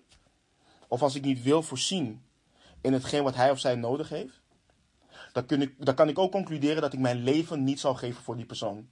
of 0.87 1.01
als 1.01 1.15
ik 1.15 1.23
niet 1.23 1.43
wil 1.43 1.63
voorzien 1.63 2.23
in 2.81 2.93
hetgeen 2.93 3.23
wat 3.23 3.35
hij 3.35 3.51
of 3.51 3.59
zij 3.59 3.75
nodig 3.75 4.09
heeft, 4.09 4.41
dan, 5.33 5.45
kun 5.45 5.61
ik, 5.61 5.85
dan 5.85 5.95
kan 5.95 6.09
ik 6.09 6.19
ook 6.19 6.31
concluderen 6.31 6.81
dat 6.81 6.93
ik 6.93 6.99
mijn 6.99 7.23
leven 7.23 7.63
niet 7.63 7.79
zou 7.79 7.95
geven 7.95 8.23
voor 8.23 8.35
die 8.35 8.45
persoon. 8.45 8.89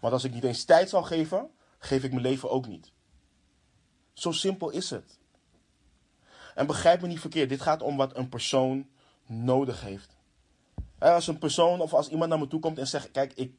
Want 0.00 0.12
als 0.12 0.24
ik 0.24 0.32
niet 0.32 0.44
eens 0.44 0.64
tijd 0.64 0.88
zal 0.88 1.02
geven, 1.02 1.50
geef 1.78 2.04
ik 2.04 2.10
mijn 2.10 2.22
leven 2.22 2.50
ook 2.50 2.66
niet. 2.66 2.92
Zo 4.12 4.32
simpel 4.32 4.70
is 4.70 4.90
het. 4.90 5.18
En 6.54 6.66
begrijp 6.66 7.00
me 7.00 7.06
niet 7.06 7.20
verkeerd, 7.20 7.48
dit 7.48 7.60
gaat 7.60 7.82
om 7.82 7.96
wat 7.96 8.16
een 8.16 8.28
persoon 8.28 8.88
nodig 9.26 9.80
heeft. 9.80 10.16
Als 11.00 11.26
een 11.26 11.38
persoon 11.38 11.80
of 11.80 11.94
als 11.94 12.08
iemand 12.08 12.30
naar 12.30 12.38
me 12.38 12.46
toe 12.46 12.60
komt 12.60 12.78
en 12.78 12.86
zegt: 12.86 13.10
Kijk, 13.10 13.32
ik, 13.32 13.52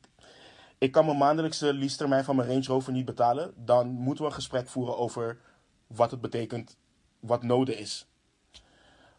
ik 0.77 0.91
kan 0.91 1.05
mijn 1.05 1.17
maandelijkse 1.17 1.73
leasetermijn 1.73 2.23
van 2.23 2.35
mijn 2.35 2.47
Range 2.47 2.65
Rover 2.65 2.93
niet 2.93 3.05
betalen, 3.05 3.53
dan 3.55 3.87
moeten 3.87 4.23
we 4.23 4.29
een 4.29 4.35
gesprek 4.35 4.67
voeren 4.67 4.97
over 4.97 5.39
wat 5.87 6.11
het 6.11 6.21
betekent, 6.21 6.77
wat 7.19 7.43
nodig 7.43 7.77
is. 7.77 8.07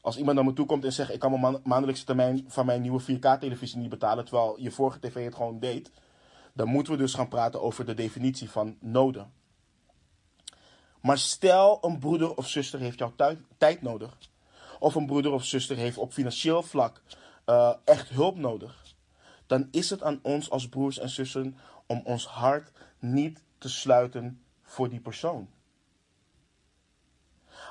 Als 0.00 0.16
iemand 0.16 0.36
naar 0.36 0.44
me 0.44 0.52
toe 0.52 0.66
komt 0.66 0.84
en 0.84 0.92
zegt: 0.92 1.12
Ik 1.12 1.18
kan 1.18 1.40
mijn 1.40 1.60
maandelijkse 1.64 2.04
termijn 2.04 2.44
van 2.48 2.66
mijn 2.66 2.80
nieuwe 2.80 3.02
4K-televisie 3.02 3.78
niet 3.78 3.88
betalen, 3.88 4.24
terwijl 4.24 4.60
je 4.60 4.70
vorige 4.70 5.00
tv 5.00 5.24
het 5.24 5.34
gewoon 5.34 5.58
deed, 5.58 5.90
dan 6.52 6.68
moeten 6.68 6.92
we 6.92 6.98
dus 6.98 7.14
gaan 7.14 7.28
praten 7.28 7.62
over 7.62 7.84
de 7.84 7.94
definitie 7.94 8.50
van 8.50 8.76
noden. 8.80 9.32
Maar 11.00 11.18
stel 11.18 11.78
een 11.80 11.98
broeder 11.98 12.36
of 12.36 12.48
zuster 12.48 12.78
heeft 12.78 12.98
jouw 12.98 13.12
tijd 13.58 13.82
nodig. 13.82 14.18
Of 14.78 14.94
een 14.94 15.06
broeder 15.06 15.32
of 15.32 15.44
zuster 15.44 15.76
heeft 15.76 15.98
op 15.98 16.12
financieel 16.12 16.62
vlak 16.62 17.02
uh, 17.46 17.74
echt 17.84 18.08
hulp 18.08 18.36
nodig. 18.36 18.94
Dan 19.46 19.68
is 19.70 19.90
het 19.90 20.02
aan 20.02 20.18
ons 20.22 20.50
als 20.50 20.68
broers 20.68 20.98
en 20.98 21.08
zussen 21.08 21.56
om 21.86 22.00
ons 22.04 22.26
hart 22.26 22.72
niet 22.98 23.42
te 23.58 23.68
sluiten 23.68 24.42
voor 24.62 24.88
die 24.88 25.00
persoon. 25.00 25.48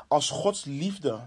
Als 0.07 0.29
Gods 0.29 0.65
liefde, 0.65 1.19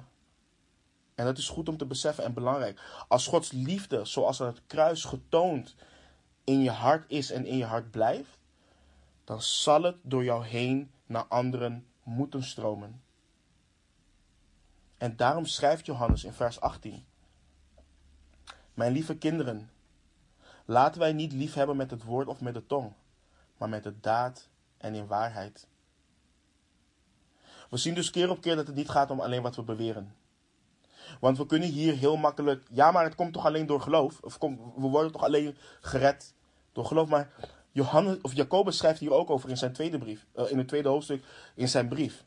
en 1.14 1.24
dat 1.24 1.38
is 1.38 1.48
goed 1.48 1.68
om 1.68 1.76
te 1.76 1.86
beseffen 1.86 2.24
en 2.24 2.34
belangrijk, 2.34 3.04
als 3.08 3.26
Gods 3.26 3.52
liefde, 3.52 4.04
zoals 4.04 4.40
aan 4.40 4.46
het 4.46 4.62
kruis 4.66 5.04
getoond, 5.04 5.74
in 6.44 6.62
je 6.62 6.70
hart 6.70 7.10
is 7.10 7.30
en 7.30 7.46
in 7.46 7.56
je 7.56 7.64
hart 7.64 7.90
blijft, 7.90 8.38
dan 9.24 9.42
zal 9.42 9.82
het 9.82 9.96
door 10.02 10.24
jou 10.24 10.44
heen 10.44 10.90
naar 11.06 11.24
anderen 11.24 11.86
moeten 12.02 12.42
stromen. 12.42 13.02
En 14.98 15.16
daarom 15.16 15.46
schrijft 15.46 15.86
Johannes 15.86 16.24
in 16.24 16.32
vers 16.32 16.60
18: 16.60 17.04
Mijn 18.74 18.92
lieve 18.92 19.16
kinderen, 19.16 19.70
laten 20.64 21.00
wij 21.00 21.12
niet 21.12 21.32
lief 21.32 21.54
hebben 21.54 21.76
met 21.76 21.90
het 21.90 22.04
woord 22.04 22.28
of 22.28 22.40
met 22.40 22.54
de 22.54 22.66
tong, 22.66 22.92
maar 23.56 23.68
met 23.68 23.82
de 23.82 24.00
daad 24.00 24.48
en 24.76 24.94
in 24.94 25.06
waarheid. 25.06 25.66
We 27.70 27.76
zien 27.76 27.94
dus 27.94 28.10
keer 28.10 28.30
op 28.30 28.40
keer 28.40 28.56
dat 28.56 28.66
het 28.66 28.76
niet 28.76 28.88
gaat 28.88 29.10
om 29.10 29.20
alleen 29.20 29.42
wat 29.42 29.56
we 29.56 29.62
beweren. 29.62 30.14
Want 31.20 31.38
we 31.38 31.46
kunnen 31.46 31.68
hier 31.68 31.96
heel 31.96 32.16
makkelijk, 32.16 32.64
ja, 32.70 32.90
maar 32.90 33.04
het 33.04 33.14
komt 33.14 33.32
toch 33.32 33.46
alleen 33.46 33.66
door 33.66 33.80
geloof? 33.80 34.20
Of 34.20 34.38
we 34.76 34.88
worden 34.88 35.12
toch 35.12 35.24
alleen 35.24 35.56
gered 35.80 36.34
door 36.72 36.84
geloof? 36.84 37.08
Maar 37.08 37.32
Johannes, 37.70 38.18
of 38.22 38.34
Jacobus 38.34 38.76
schrijft 38.76 39.00
hier 39.00 39.12
ook 39.12 39.30
over 39.30 39.50
in 39.50 39.56
zijn 39.56 39.72
tweede 39.72 39.98
brief, 39.98 40.26
uh, 40.36 40.50
in 40.50 40.58
het 40.58 40.68
tweede 40.68 40.88
hoofdstuk 40.88 41.24
in 41.54 41.68
zijn 41.68 41.88
brief. 41.88 42.24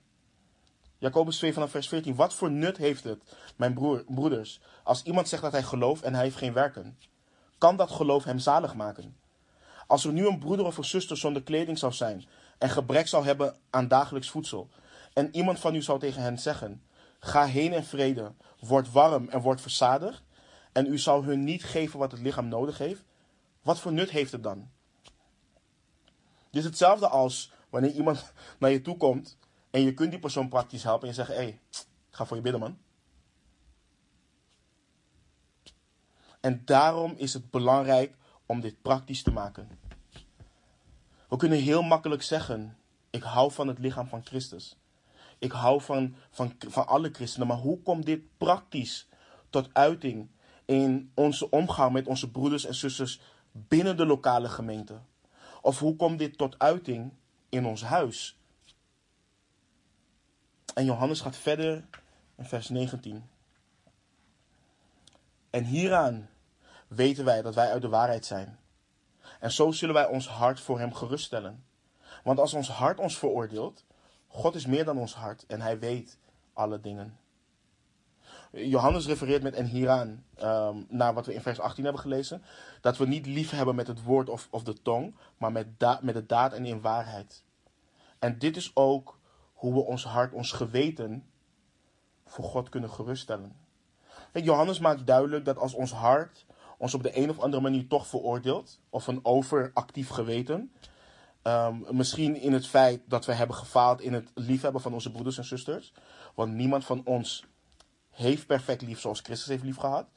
Jacobus 0.99 1.37
2 1.37 1.53
vanaf 1.53 1.71
vers 1.71 1.87
14. 1.87 2.15
Wat 2.15 2.33
voor 2.33 2.51
nut 2.51 2.77
heeft 2.77 3.03
het, 3.03 3.21
mijn 3.55 3.73
broer, 3.73 4.03
broeders, 4.03 4.59
als 4.83 5.03
iemand 5.03 5.27
zegt 5.27 5.41
dat 5.41 5.51
hij 5.51 5.63
gelooft 5.63 6.03
en 6.03 6.13
hij 6.13 6.23
heeft 6.23 6.35
geen 6.35 6.53
werken? 6.53 6.97
Kan 7.57 7.75
dat 7.75 7.91
geloof 7.91 8.23
hem 8.23 8.39
zalig 8.39 8.75
maken? 8.75 9.17
Als 9.87 10.05
er 10.05 10.11
nu 10.11 10.27
een 10.27 10.39
broeder 10.39 10.65
of 10.65 10.77
een 10.77 10.85
zuster 10.85 11.17
zonder 11.17 11.43
kleding 11.43 11.77
zou 11.77 11.93
zijn 11.93 12.25
en 12.57 12.69
gebrek 12.69 13.07
zou 13.07 13.25
hebben 13.25 13.55
aan 13.69 13.87
dagelijks 13.87 14.29
voedsel, 14.29 14.69
en 15.13 15.35
iemand 15.35 15.59
van 15.59 15.75
u 15.75 15.81
zou 15.81 15.99
tegen 15.99 16.21
hen 16.21 16.39
zeggen: 16.39 16.83
Ga 17.19 17.45
heen 17.45 17.73
in 17.73 17.83
vrede, 17.83 18.33
word 18.59 18.91
warm 18.91 19.29
en 19.29 19.41
word 19.41 19.61
verzadigd, 19.61 20.23
en 20.71 20.85
u 20.85 20.97
zou 20.97 21.25
hun 21.25 21.43
niet 21.43 21.63
geven 21.63 21.99
wat 21.99 22.11
het 22.11 22.21
lichaam 22.21 22.47
nodig 22.47 22.77
heeft, 22.77 23.03
wat 23.61 23.79
voor 23.79 23.91
nut 23.91 24.09
heeft 24.09 24.31
het 24.31 24.43
dan? 24.43 24.69
Dit 26.49 26.61
is 26.61 26.63
hetzelfde 26.63 27.07
als 27.07 27.51
wanneer 27.69 27.91
iemand 27.91 28.33
naar 28.59 28.71
je 28.71 28.81
toe 28.81 28.97
komt 28.97 29.37
en 29.77 29.83
je 29.83 29.93
kunt 29.93 30.11
die 30.11 30.19
persoon 30.19 30.49
praktisch 30.49 30.83
helpen 30.83 31.07
en 31.07 31.15
je 31.15 31.23
zegt: 31.23 31.37
Hé, 31.39 31.59
ga 32.09 32.25
voor 32.25 32.37
je 32.37 32.43
bidden, 32.43 32.61
man. 32.61 32.77
En 36.39 36.61
daarom 36.65 37.13
is 37.17 37.33
het 37.33 37.49
belangrijk 37.49 38.15
om 38.45 38.61
dit 38.61 38.81
praktisch 38.81 39.23
te 39.23 39.31
maken. 39.31 39.69
We 41.29 41.37
kunnen 41.37 41.59
heel 41.59 41.81
makkelijk 41.81 42.23
zeggen: 42.23 42.77
Ik 43.09 43.23
hou 43.23 43.51
van 43.51 43.67
het 43.67 43.79
lichaam 43.79 44.07
van 44.07 44.25
Christus. 44.25 44.77
Ik 45.39 45.51
hou 45.51 45.81
van, 45.81 46.15
van, 46.29 46.55
van 46.67 46.87
alle 46.87 47.09
christenen. 47.11 47.47
Maar 47.47 47.57
hoe 47.57 47.81
komt 47.81 48.05
dit 48.05 48.21
praktisch 48.37 49.07
tot 49.49 49.69
uiting 49.73 50.29
in 50.65 51.11
onze 51.13 51.49
omgang 51.49 51.91
met 51.91 52.07
onze 52.07 52.31
broeders 52.31 52.65
en 52.65 52.75
zusters 52.75 53.19
binnen 53.51 53.97
de 53.97 54.05
lokale 54.05 54.49
gemeente? 54.49 54.99
Of 55.61 55.79
hoe 55.79 55.95
komt 55.95 56.19
dit 56.19 56.37
tot 56.37 56.59
uiting 56.59 57.13
in 57.49 57.65
ons 57.65 57.83
huis? 57.83 58.37
En 60.77 60.85
Johannes 60.85 61.21
gaat 61.21 61.35
verder 61.35 61.85
in 62.35 62.45
vers 62.45 62.69
19. 62.69 63.29
En 65.49 65.63
hieraan 65.63 66.29
weten 66.87 67.25
wij 67.25 67.41
dat 67.41 67.55
wij 67.55 67.71
uit 67.71 67.81
de 67.81 67.89
waarheid 67.89 68.25
zijn. 68.25 68.59
En 69.39 69.51
zo 69.51 69.71
zullen 69.71 69.93
wij 69.93 70.07
ons 70.07 70.27
hart 70.27 70.59
voor 70.59 70.79
Hem 70.79 70.93
geruststellen. 70.93 71.65
Want 72.23 72.39
als 72.39 72.53
ons 72.53 72.69
hart 72.69 72.99
ons 72.99 73.17
veroordeelt, 73.17 73.85
God 74.27 74.55
is 74.55 74.65
meer 74.65 74.85
dan 74.85 74.97
ons 74.97 75.15
hart 75.15 75.45
en 75.45 75.61
Hij 75.61 75.79
weet 75.79 76.17
alle 76.53 76.81
dingen. 76.81 77.17
Johannes 78.51 79.05
refereert 79.05 79.43
met 79.43 79.53
en 79.53 79.65
hieraan 79.65 80.25
um, 80.43 80.85
naar 80.89 81.13
wat 81.13 81.25
we 81.25 81.33
in 81.33 81.41
vers 81.41 81.59
18 81.59 81.83
hebben 81.83 82.01
gelezen. 82.01 82.43
Dat 82.81 82.97
we 82.97 83.07
niet 83.07 83.25
lief 83.25 83.49
hebben 83.49 83.75
met 83.75 83.87
het 83.87 84.03
woord 84.03 84.29
of, 84.29 84.47
of 84.51 84.63
de 84.63 84.81
tong, 84.81 85.15
maar 85.37 85.51
met, 85.51 85.67
met 86.01 86.13
de 86.13 86.25
daad 86.25 86.53
en 86.53 86.65
in 86.65 86.81
waarheid. 86.81 87.43
En 88.19 88.39
dit 88.39 88.55
is 88.55 88.71
ook 88.75 89.16
hoe 89.57 89.73
we 89.73 89.79
ons 89.79 90.03
hart, 90.03 90.33
ons 90.33 90.51
geweten 90.51 91.25
voor 92.25 92.43
God 92.43 92.69
kunnen 92.69 92.89
geruststellen. 92.89 93.55
Johannes 94.33 94.79
maakt 94.79 95.07
duidelijk 95.07 95.45
dat 95.45 95.57
als 95.57 95.73
ons 95.73 95.91
hart 95.91 96.45
ons 96.77 96.93
op 96.93 97.03
de 97.03 97.17
een 97.17 97.29
of 97.29 97.39
andere 97.39 97.61
manier 97.61 97.87
toch 97.87 98.07
veroordeelt, 98.07 98.79
of 98.89 99.07
een 99.07 99.25
overactief 99.25 100.09
geweten, 100.09 100.71
um, 101.43 101.85
misschien 101.89 102.35
in 102.35 102.53
het 102.53 102.67
feit 102.67 103.01
dat 103.05 103.25
we 103.25 103.33
hebben 103.33 103.55
gefaald 103.55 104.01
in 104.01 104.13
het 104.13 104.31
liefhebben 104.33 104.81
van 104.81 104.93
onze 104.93 105.11
broeders 105.11 105.37
en 105.37 105.45
zusters, 105.45 105.93
want 106.35 106.53
niemand 106.53 106.85
van 106.85 107.01
ons 107.05 107.45
heeft 108.09 108.47
perfect 108.47 108.81
lief 108.81 108.99
zoals 108.99 109.19
Christus 109.19 109.47
heeft 109.47 109.63
lief 109.63 109.77
gehad, 109.77 110.07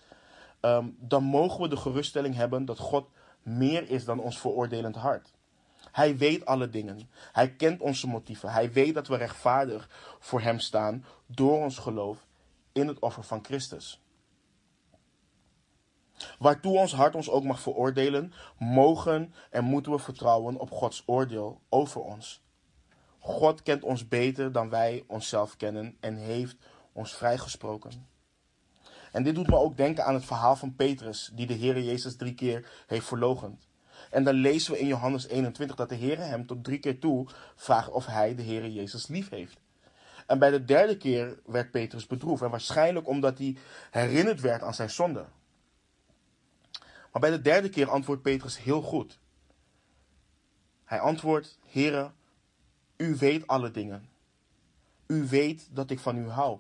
um, 0.60 0.96
dan 0.98 1.24
mogen 1.24 1.62
we 1.62 1.68
de 1.68 1.76
geruststelling 1.76 2.34
hebben 2.34 2.64
dat 2.64 2.78
God 2.78 3.08
meer 3.42 3.90
is 3.90 4.04
dan 4.04 4.20
ons 4.20 4.38
veroordelend 4.38 4.96
hart. 4.96 5.32
Hij 5.92 6.16
weet 6.16 6.46
alle 6.46 6.68
dingen. 6.68 7.10
Hij 7.32 7.54
kent 7.54 7.80
onze 7.80 8.06
motieven. 8.06 8.52
Hij 8.52 8.72
weet 8.72 8.94
dat 8.94 9.08
we 9.08 9.16
rechtvaardig 9.16 9.88
voor 10.18 10.40
Hem 10.40 10.58
staan 10.58 11.04
door 11.26 11.62
ons 11.62 11.78
geloof 11.78 12.26
in 12.72 12.88
het 12.88 12.98
offer 12.98 13.22
van 13.24 13.44
Christus. 13.44 14.00
Waartoe 16.38 16.78
ons 16.78 16.94
hart 16.94 17.14
ons 17.14 17.30
ook 17.30 17.44
mag 17.44 17.60
veroordelen, 17.60 18.32
mogen 18.58 19.34
en 19.50 19.64
moeten 19.64 19.92
we 19.92 19.98
vertrouwen 19.98 20.56
op 20.56 20.70
Gods 20.70 21.02
oordeel 21.06 21.60
over 21.68 22.00
ons. 22.00 22.42
God 23.18 23.62
kent 23.62 23.82
ons 23.82 24.08
beter 24.08 24.52
dan 24.52 24.70
wij 24.70 25.04
onszelf 25.06 25.56
kennen 25.56 25.96
en 26.00 26.16
heeft 26.16 26.56
ons 26.92 27.14
vrijgesproken. 27.14 28.08
En 29.12 29.22
dit 29.22 29.34
doet 29.34 29.46
me 29.46 29.56
ook 29.56 29.76
denken 29.76 30.04
aan 30.04 30.14
het 30.14 30.24
verhaal 30.24 30.56
van 30.56 30.74
Petrus, 30.74 31.30
die 31.34 31.46
de 31.46 31.54
Heer 31.54 31.80
Jezus 31.82 32.16
drie 32.16 32.34
keer 32.34 32.84
heeft 32.86 33.06
verlogend. 33.06 33.68
En 34.10 34.24
dan 34.24 34.34
lezen 34.34 34.72
we 34.72 34.78
in 34.78 34.86
Johannes 34.86 35.26
21 35.26 35.76
dat 35.76 35.88
de 35.88 35.94
Heer 35.94 36.18
hem 36.18 36.46
tot 36.46 36.64
drie 36.64 36.78
keer 36.78 36.98
toe 36.98 37.28
vraagt 37.54 37.90
of 37.90 38.06
hij 38.06 38.34
de 38.34 38.42
Heer 38.42 38.68
Jezus 38.68 39.06
lief 39.06 39.28
heeft. 39.28 39.58
En 40.26 40.38
bij 40.38 40.50
de 40.50 40.64
derde 40.64 40.96
keer 40.96 41.38
werd 41.44 41.70
Petrus 41.70 42.06
bedroefd. 42.06 42.42
En 42.42 42.50
waarschijnlijk 42.50 43.08
omdat 43.08 43.38
hij 43.38 43.56
herinnerd 43.90 44.40
werd 44.40 44.62
aan 44.62 44.74
zijn 44.74 44.90
zonde. 44.90 45.24
Maar 47.12 47.20
bij 47.20 47.30
de 47.30 47.40
derde 47.40 47.68
keer 47.68 47.90
antwoordt 47.90 48.22
Petrus 48.22 48.58
heel 48.58 48.82
goed. 48.82 49.18
Hij 50.84 51.00
antwoordt: 51.00 51.58
Heere, 51.66 52.10
u 52.96 53.16
weet 53.16 53.46
alle 53.46 53.70
dingen. 53.70 54.08
U 55.06 55.26
weet 55.28 55.68
dat 55.70 55.90
ik 55.90 56.00
van 56.00 56.16
u 56.16 56.28
hou. 56.28 56.58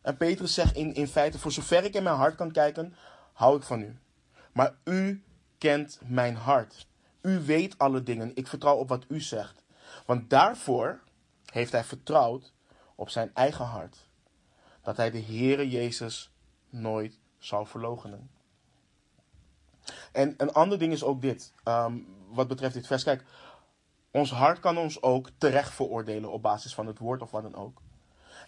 En 0.00 0.16
Petrus 0.16 0.54
zegt 0.54 0.76
in, 0.76 0.94
in 0.94 1.08
feite: 1.08 1.38
Voor 1.38 1.52
zover 1.52 1.84
ik 1.84 1.94
in 1.94 2.02
mijn 2.02 2.16
hart 2.16 2.34
kan 2.34 2.52
kijken, 2.52 2.94
hou 3.32 3.56
ik 3.56 3.62
van 3.62 3.80
u. 3.80 3.96
Maar 4.52 4.74
u 4.84 5.22
kent 5.64 6.00
mijn 6.06 6.36
hart. 6.36 6.86
U 7.20 7.44
weet 7.44 7.78
alle 7.78 8.02
dingen. 8.02 8.30
Ik 8.34 8.46
vertrouw 8.46 8.76
op 8.76 8.88
wat 8.88 9.04
u 9.08 9.20
zegt. 9.20 9.64
Want 10.06 10.30
daarvoor 10.30 11.00
heeft 11.52 11.72
hij 11.72 11.84
vertrouwd 11.84 12.52
op 12.94 13.08
zijn 13.08 13.30
eigen 13.34 13.64
hart. 13.64 14.08
Dat 14.82 14.96
hij 14.96 15.10
de 15.10 15.22
Heere 15.22 15.68
Jezus 15.68 16.30
nooit 16.68 17.18
zal 17.38 17.64
verloochenen. 17.64 18.30
En 20.12 20.34
een 20.36 20.52
ander 20.52 20.78
ding 20.78 20.92
is 20.92 21.04
ook 21.04 21.20
dit, 21.20 21.52
ehm, 21.62 21.98
wat 22.28 22.48
betreft 22.48 22.74
dit 22.74 22.86
vers. 22.86 23.02
Kijk, 23.02 23.24
ons 24.10 24.30
hart 24.30 24.60
kan 24.60 24.78
ons 24.78 25.02
ook 25.02 25.30
terecht 25.38 25.74
veroordelen 25.74 26.32
op 26.32 26.42
basis 26.42 26.74
van 26.74 26.86
het 26.86 26.98
woord 26.98 27.22
of 27.22 27.30
wat 27.30 27.42
dan 27.42 27.54
ook. 27.54 27.82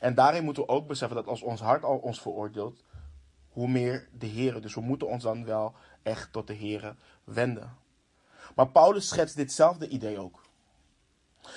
En 0.01 0.14
daarin 0.14 0.45
moeten 0.45 0.62
we 0.62 0.69
ook 0.69 0.87
beseffen 0.87 1.17
dat 1.17 1.27
als 1.27 1.43
ons 1.43 1.61
hart 1.61 1.85
al 1.85 1.99
ons 1.99 2.21
veroordeelt, 2.21 2.85
hoe 3.49 3.69
meer 3.69 4.09
de 4.12 4.27
Heer. 4.27 4.61
Dus 4.61 4.75
we 4.75 4.81
moeten 4.81 5.09
ons 5.09 5.23
dan 5.23 5.45
wel 5.45 5.75
echt 6.07 6.32
tot 6.32 6.46
de 6.46 6.52
Heer 6.52 6.96
wenden. 7.24 7.76
Maar 8.54 8.68
Paulus 8.68 9.09
schetst 9.09 9.36
ditzelfde 9.36 9.88
idee 9.88 10.18
ook. 10.18 10.42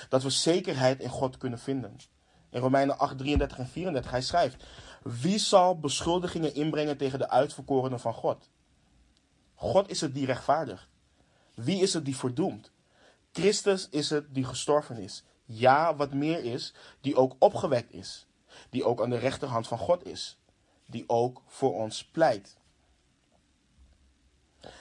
Dat 0.08 0.22
we 0.22 0.30
zekerheid 0.30 1.00
in 1.00 1.08
God 1.08 1.36
kunnen 1.36 1.58
vinden. 1.58 1.96
In 2.50 2.60
Romeinen 2.60 2.98
8, 2.98 3.18
33 3.18 3.58
en 3.58 3.68
34, 3.68 4.10
hij 4.10 4.22
schrijft: 4.22 4.64
Wie 5.02 5.38
zal 5.38 5.78
beschuldigingen 5.78 6.54
inbrengen 6.54 6.96
tegen 6.96 7.18
de 7.18 7.28
uitverkorenen 7.28 8.00
van 8.00 8.14
God? 8.14 8.48
God 9.54 9.90
is 9.90 10.00
het 10.00 10.14
die 10.14 10.26
rechtvaardigt. 10.26 10.88
Wie 11.54 11.82
is 11.82 11.92
het 11.92 12.04
die 12.04 12.16
verdoemt? 12.16 12.70
Christus 13.32 13.88
is 13.90 14.10
het 14.10 14.34
die 14.34 14.44
gestorven 14.44 14.96
is. 14.96 15.24
Ja, 15.44 15.96
wat 15.96 16.12
meer 16.12 16.44
is, 16.44 16.74
die 17.00 17.16
ook 17.16 17.36
opgewekt 17.38 17.92
is. 17.92 18.26
Die 18.70 18.84
ook 18.84 19.02
aan 19.02 19.10
de 19.10 19.18
rechterhand 19.18 19.68
van 19.68 19.78
God 19.78 20.06
is. 20.06 20.38
Die 20.86 21.04
ook 21.06 21.42
voor 21.46 21.74
ons 21.74 22.04
pleit. 22.04 22.56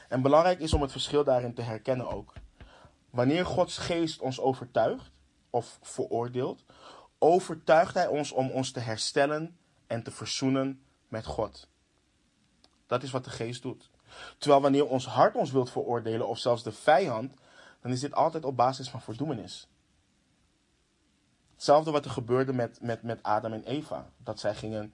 En 0.08 0.22
belangrijk 0.22 0.60
is 0.60 0.74
om 0.74 0.82
het 0.82 0.92
verschil 0.92 1.24
daarin 1.24 1.54
te 1.54 1.62
herkennen 1.62 2.10
ook. 2.10 2.34
Wanneer 3.10 3.46
Gods 3.46 3.78
geest 3.78 4.22
ons 4.22 4.40
overtuigt 4.40 5.12
of 5.50 5.80
veroordeelt, 5.82 6.64
overtuigt 7.18 7.94
Hij 7.94 8.08
ons 8.08 8.32
om 8.32 8.50
ons 8.50 8.72
te 8.72 8.80
herstellen 8.80 9.58
en 9.88 10.04
te 10.04 10.12
verzoenen 10.12 10.84
met 11.08 11.26
God. 11.26 11.68
Dat 12.88 13.04
is 13.04 13.12
wat 13.12 13.24
de 13.24 13.30
geest 13.30 13.62
doet. 13.62 13.90
Terwijl 14.38 14.62
wanneer 14.62 14.88
ons 14.88 15.06
hart 15.06 15.36
ons 15.36 15.52
wilt 15.52 15.72
veroordelen 15.72 16.28
of 16.28 16.38
zelfs 16.38 16.64
de 16.64 16.72
vijand, 16.72 17.34
dan 17.82 17.92
is 17.92 18.00
dit 18.00 18.14
altijd 18.14 18.46
op 18.46 18.56
basis 18.56 18.90
van 18.90 19.02
verdoemenis. 19.02 19.68
Hetzelfde 21.54 21.92
wat 21.92 22.06
er 22.06 22.12
gebeurde 22.12 22.54
met, 22.54 22.82
met, 22.82 23.04
met 23.04 23.24
Adam 23.24 23.54
en 23.54 23.64
Eva. 23.64 24.10
Dat 24.18 24.40
zij 24.40 24.56
gingen 24.56 24.94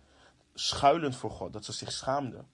schuilen 0.54 1.14
voor 1.14 1.32
God, 1.32 1.54
dat 1.54 1.66
ze 1.66 1.72
zich 1.72 1.92
schaamden. 1.92 2.48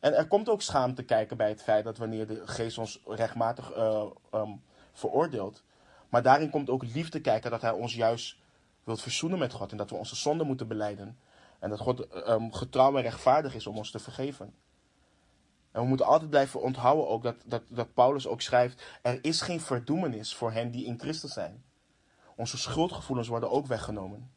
En 0.00 0.14
er 0.14 0.26
komt 0.26 0.48
ook 0.48 0.62
schaamte 0.62 1.02
kijken 1.02 1.36
bij 1.36 1.48
het 1.48 1.62
feit 1.62 1.84
dat 1.84 1.98
wanneer 1.98 2.26
de 2.26 2.46
geest 2.46 2.78
ons 2.78 3.00
rechtmatig 3.06 3.76
uh, 3.76 4.04
um, 4.34 4.62
veroordeelt. 4.92 5.62
Maar 6.08 6.22
daarin 6.22 6.50
komt 6.50 6.70
ook 6.70 6.84
liefde 6.84 7.20
kijken 7.20 7.50
dat 7.50 7.60
hij 7.60 7.70
ons 7.70 7.94
juist 7.94 8.36
wilt 8.84 9.02
verzoenen 9.02 9.38
met 9.38 9.52
God. 9.52 9.70
En 9.70 9.76
dat 9.76 9.90
we 9.90 9.96
onze 9.96 10.16
zonde 10.16 10.44
moeten 10.44 10.68
beleiden. 10.68 11.18
En 11.58 11.70
dat 11.70 11.78
God 11.78 12.28
um, 12.28 12.52
getrouw 12.52 12.96
en 12.96 13.02
rechtvaardig 13.02 13.54
is 13.54 13.66
om 13.66 13.76
ons 13.76 13.90
te 13.90 13.98
vergeven. 13.98 14.54
En 15.72 15.80
we 15.82 15.86
moeten 15.86 16.06
altijd 16.06 16.30
blijven 16.30 16.60
onthouden 16.60 17.08
ook 17.08 17.22
dat, 17.22 17.36
dat, 17.44 17.62
dat 17.68 17.94
Paulus 17.94 18.26
ook 18.26 18.40
schrijft: 18.40 18.82
er 19.02 19.18
is 19.24 19.40
geen 19.40 19.60
verdoemenis 19.60 20.34
voor 20.34 20.52
hen 20.52 20.70
die 20.70 20.84
in 20.84 20.98
Christus 20.98 21.32
zijn. 21.32 21.64
Onze 22.36 22.58
schuldgevoelens 22.58 23.28
worden 23.28 23.50
ook 23.50 23.66
weggenomen. 23.66 24.30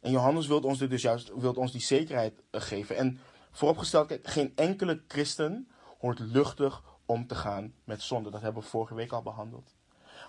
En 0.00 0.10
Johannes 0.10 0.46
wil 0.46 0.60
ons 0.60 0.78
dit 0.78 0.90
dus 0.90 1.02
juist 1.02 1.32
wil 1.34 1.52
ons 1.52 1.72
die 1.72 1.80
zekerheid 1.80 2.42
eh, 2.50 2.60
geven. 2.60 2.96
En 2.96 3.20
vooropgesteld, 3.56 4.06
kijk, 4.06 4.26
geen 4.26 4.52
enkele 4.56 5.02
christen 5.08 5.68
hoort 5.98 6.18
luchtig 6.18 6.82
om 7.06 7.26
te 7.26 7.34
gaan 7.34 7.74
met 7.84 8.02
zonde. 8.02 8.30
Dat 8.30 8.40
hebben 8.40 8.62
we 8.62 8.68
vorige 8.68 8.94
week 8.94 9.12
al 9.12 9.22
behandeld. 9.22 9.74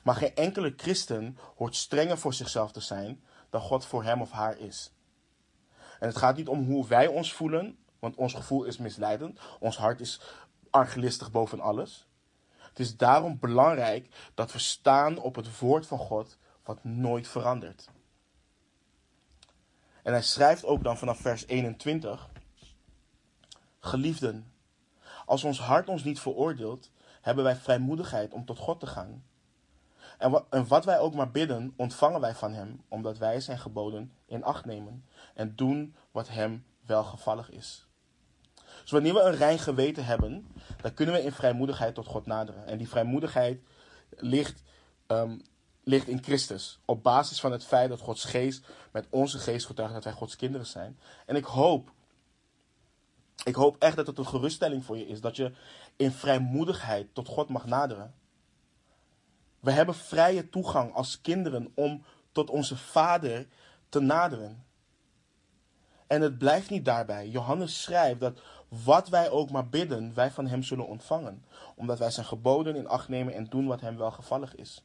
Maar 0.04 0.16
geen 0.16 0.36
enkele 0.36 0.74
christen 0.78 1.38
hoort 1.56 1.76
strenger 1.76 2.18
voor 2.18 2.34
zichzelf 2.34 2.72
te 2.72 2.80
zijn 2.80 3.24
dan 3.50 3.62
God 3.62 3.86
voor 3.86 4.04
hem 4.04 4.22
of 4.22 4.32
haar 4.32 4.58
is. 4.58 4.92
En 6.00 6.08
het 6.08 6.18
gaat 6.18 6.38
niet 6.38 6.48
om 6.48 6.66
hoe 6.66 6.88
wij 6.88 7.08
ons 7.08 7.34
voelen, 7.34 7.78
want 8.00 8.16
ons 8.16 8.34
gevoel 8.34 8.64
is 8.64 8.78
misleidend. 8.78 9.40
Ons 9.60 9.78
hart 9.78 10.00
is 10.00 10.22
argelistig 10.70 11.32
boven 11.32 11.60
alles. 11.60 12.08
Het 12.58 12.80
is 12.80 12.98
daarom 12.98 13.40
belangrijk 13.40 14.32
dat 14.34 14.52
we 14.52 14.60
staan 14.60 15.18
op 15.18 15.36
het 15.36 15.60
woord 15.60 15.88
van 15.88 16.00
God, 16.00 16.38
wat 16.64 16.84
nooit 16.84 17.28
verandert. 17.28 17.90
En 20.04 20.14
hij 20.14 20.22
schrijft 20.22 20.66
ook 20.66 20.84
dan 20.84 20.98
vanaf 20.98 21.20
vers 21.20 21.48
21. 21.48 22.30
Geliefden, 23.88 24.52
als 25.26 25.44
ons 25.44 25.60
hart 25.60 25.90
ons 25.90 26.04
niet 26.04 26.20
veroordeelt, 26.20 26.90
hebben 27.22 27.44
wij 27.44 27.56
vrijmoedigheid 27.56 28.34
om 28.34 28.46
tot 28.46 28.58
God 28.58 28.80
te 28.80 28.88
gaan. 28.88 29.24
En 30.50 30.68
wat 30.68 30.86
wij 30.86 31.00
ook 31.00 31.14
maar 31.14 31.32
bidden, 31.32 31.74
ontvangen 31.76 32.22
wij 32.22 32.36
van 32.36 32.54
Hem, 32.54 32.84
omdat 32.88 33.18
wij 33.18 33.40
Zijn 33.40 33.60
geboden 33.60 34.12
in 34.26 34.44
acht 34.44 34.66
nemen 34.66 35.06
en 35.34 35.56
doen 35.56 35.96
wat 36.12 36.28
Hem 36.28 36.66
welgevallig 36.86 37.52
is. 37.52 37.88
Dus 38.82 38.92
wanneer 38.92 39.14
we 39.14 39.22
een 39.22 39.36
rein 39.36 39.60
geweten 39.60 40.06
hebben, 40.06 40.48
dan 40.82 40.94
kunnen 40.94 41.16
we 41.16 41.24
in 41.24 41.32
vrijmoedigheid 41.32 41.96
tot 41.96 42.06
God 42.06 42.26
naderen. 42.26 42.66
En 42.66 42.78
die 42.78 42.90
vrijmoedigheid 42.90 43.62
ligt, 44.10 44.64
um, 45.08 45.42
ligt 45.84 46.08
in 46.08 46.24
Christus. 46.24 46.80
Op 46.86 47.04
basis 47.04 47.40
van 47.40 47.52
het 47.52 47.64
feit 47.64 47.90
dat 47.90 48.00
Gods 48.00 48.24
geest 48.24 48.66
met 48.92 49.08
onze 49.10 49.38
geest 49.40 49.66
getuigt 49.66 49.94
dat 49.94 50.04
wij 50.04 50.14
Gods 50.14 50.36
kinderen 50.36 50.68
zijn. 50.68 51.00
En 51.26 51.36
ik 51.36 51.46
hoop, 51.46 51.92
ik 53.48 53.56
hoop 53.56 53.76
echt 53.80 53.96
dat 53.96 54.08
het 54.08 54.18
een 54.18 54.28
geruststelling 54.28 54.86
voor 54.86 54.98
je 54.98 55.08
is. 55.08 55.22
Dat 55.22 55.36
je 55.36 55.52
in 55.96 56.12
vrijmoedigheid 56.12 57.08
tot 57.14 57.28
God 57.28 57.50
mag 57.50 57.66
naderen. 57.66 58.14
We 59.60 59.72
hebben 59.72 59.96
vrije 59.96 60.50
toegang 60.50 60.94
als 60.94 61.22
kinderen 61.22 61.72
om 61.76 62.04
tot 62.32 62.50
onze 62.50 62.78
Vader 62.78 63.48
te 63.90 64.00
naderen. 64.00 64.66
En 66.08 66.22
het 66.22 66.38
blijft 66.38 66.70
niet 66.70 66.86
daarbij. 66.86 67.28
Johannes 67.28 67.82
schrijft 67.82 68.20
dat 68.20 68.42
wat 68.68 69.10
wij 69.10 69.30
ook 69.30 69.52
maar 69.52 69.70
bidden, 69.70 70.14
wij 70.14 70.32
van 70.32 70.48
Hem 70.48 70.64
zullen 70.64 70.88
ontvangen. 70.88 71.46
Omdat 71.76 72.00
wij 72.00 72.12
zijn 72.12 72.26
geboden 72.26 72.76
in 72.76 72.88
acht 72.88 73.08
nemen 73.08 73.34
en 73.34 73.46
doen 73.46 73.68
wat 73.68 73.82
Hem 73.82 73.98
welgevallig 73.98 74.56
is. 74.56 74.84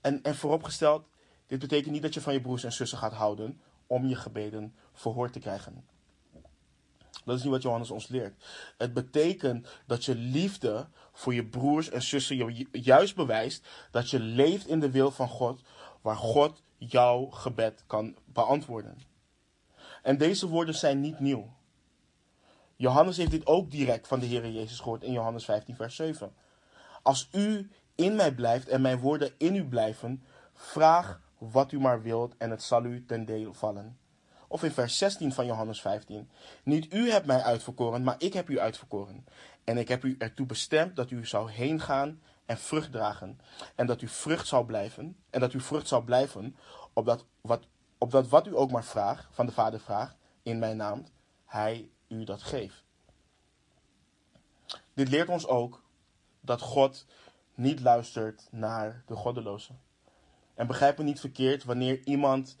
En, 0.00 0.22
en 0.22 0.34
vooropgesteld, 0.34 1.06
dit 1.46 1.58
betekent 1.58 1.92
niet 1.92 2.02
dat 2.02 2.14
je 2.14 2.20
van 2.20 2.32
je 2.32 2.40
broers 2.40 2.64
en 2.64 2.72
zussen 2.72 2.98
gaat 2.98 3.12
houden 3.12 3.60
om 3.86 4.06
je 4.06 4.16
gebeden 4.16 4.74
verhoord 4.92 5.32
te 5.32 5.38
krijgen. 5.38 5.93
Dat 7.24 7.36
is 7.36 7.42
niet 7.42 7.52
wat 7.52 7.62
Johannes 7.62 7.90
ons 7.90 8.08
leert. 8.08 8.44
Het 8.78 8.92
betekent 8.92 9.68
dat 9.86 10.04
je 10.04 10.14
liefde 10.14 10.86
voor 11.12 11.34
je 11.34 11.46
broers 11.46 11.90
en 11.90 12.02
zussen 12.02 12.36
je 12.36 12.66
juist 12.72 13.14
bewijst 13.14 13.66
dat 13.90 14.10
je 14.10 14.20
leeft 14.20 14.66
in 14.66 14.80
de 14.80 14.90
wil 14.90 15.10
van 15.10 15.28
God, 15.28 15.60
waar 16.00 16.16
God 16.16 16.62
jouw 16.76 17.26
gebed 17.26 17.84
kan 17.86 18.16
beantwoorden. 18.24 18.98
En 20.02 20.18
deze 20.18 20.48
woorden 20.48 20.74
zijn 20.74 21.00
niet 21.00 21.20
nieuw. 21.20 21.52
Johannes 22.76 23.16
heeft 23.16 23.30
dit 23.30 23.46
ook 23.46 23.70
direct 23.70 24.08
van 24.08 24.20
de 24.20 24.26
Heer 24.26 24.50
Jezus 24.50 24.80
gehoord 24.80 25.02
in 25.02 25.12
Johannes 25.12 25.44
15, 25.44 25.76
vers 25.76 25.96
7. 25.96 26.34
Als 27.02 27.28
u 27.32 27.70
in 27.94 28.16
mij 28.16 28.34
blijft 28.34 28.68
en 28.68 28.80
mijn 28.80 28.98
woorden 28.98 29.32
in 29.36 29.54
u 29.54 29.64
blijven, 29.64 30.24
vraag 30.52 31.20
wat 31.38 31.72
u 31.72 31.80
maar 31.80 32.02
wilt 32.02 32.36
en 32.36 32.50
het 32.50 32.62
zal 32.62 32.84
u 32.84 33.04
ten 33.04 33.24
deel 33.24 33.54
vallen. 33.54 33.98
Of 34.54 34.62
in 34.62 34.70
vers 34.70 34.98
16 34.98 35.32
van 35.32 35.46
Johannes 35.46 35.80
15. 35.80 36.30
Niet 36.62 36.92
u 36.92 37.10
hebt 37.10 37.26
mij 37.26 37.42
uitverkoren, 37.42 38.02
maar 38.02 38.14
ik 38.18 38.32
heb 38.32 38.48
u 38.48 38.58
uitverkoren. 38.58 39.26
En 39.64 39.78
ik 39.78 39.88
heb 39.88 40.04
u 40.04 40.14
ertoe 40.18 40.46
bestemd 40.46 40.96
dat 40.96 41.10
u 41.10 41.26
zou 41.26 41.50
heen 41.50 41.80
gaan 41.80 42.22
en 42.46 42.58
vrucht 42.58 42.92
dragen. 42.92 43.40
En 43.74 43.86
dat 43.86 44.02
u 44.02 44.08
vrucht 44.08 44.46
zou 44.46 44.66
blijven. 44.66 45.16
En 45.30 45.40
dat 45.40 45.52
u 45.52 45.60
vrucht 45.60 45.88
zou 45.88 46.04
blijven, 46.04 46.56
opdat 46.92 47.26
wat, 47.40 47.66
opdat 47.98 48.28
wat 48.28 48.46
u 48.46 48.56
ook 48.56 48.70
maar 48.70 48.84
vraagt, 48.84 49.26
van 49.30 49.46
de 49.46 49.52
Vader 49.52 49.80
vraagt, 49.80 50.16
in 50.42 50.58
mijn 50.58 50.76
naam, 50.76 51.06
hij 51.44 51.90
u 52.08 52.24
dat 52.24 52.42
geeft. 52.42 52.84
Dit 54.94 55.08
leert 55.08 55.28
ons 55.28 55.46
ook 55.46 55.82
dat 56.40 56.60
God 56.60 57.06
niet 57.54 57.80
luistert 57.80 58.48
naar 58.50 59.02
de 59.06 59.14
goddelozen. 59.14 59.80
En 60.54 60.66
begrijp 60.66 60.98
me 60.98 61.04
niet 61.04 61.20
verkeerd, 61.20 61.64
wanneer 61.64 62.00
iemand 62.04 62.56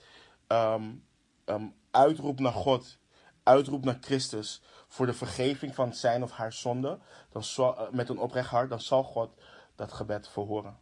um, 0.48 1.04
um, 1.46 1.74
uitroept 1.90 2.40
naar 2.40 2.52
God, 2.52 2.98
uitroept 3.42 3.84
naar 3.84 3.98
Christus 4.00 4.62
voor 4.88 5.06
de 5.06 5.14
vergeving 5.14 5.74
van 5.74 5.94
zijn 5.94 6.22
of 6.22 6.30
haar 6.30 6.52
zonde, 6.52 6.98
dan 7.28 7.44
zal, 7.44 7.78
eh, 7.78 7.90
met 7.90 8.08
een 8.08 8.18
oprecht 8.18 8.50
hart, 8.50 8.70
dan 8.70 8.80
zal 8.80 9.04
God 9.04 9.30
dat 9.74 9.92
gebed 9.92 10.28
verhoren. 10.28 10.78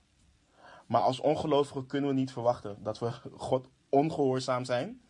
Maar 0.86 1.00
als 1.00 1.20
ongelovigen 1.20 1.86
kunnen 1.86 2.10
we 2.10 2.16
niet 2.16 2.32
verwachten 2.32 2.82
dat 2.82 2.98
we 2.98 3.10
God 3.36 3.68
ongehoorzaam 3.88 4.64
zijn 4.64 5.00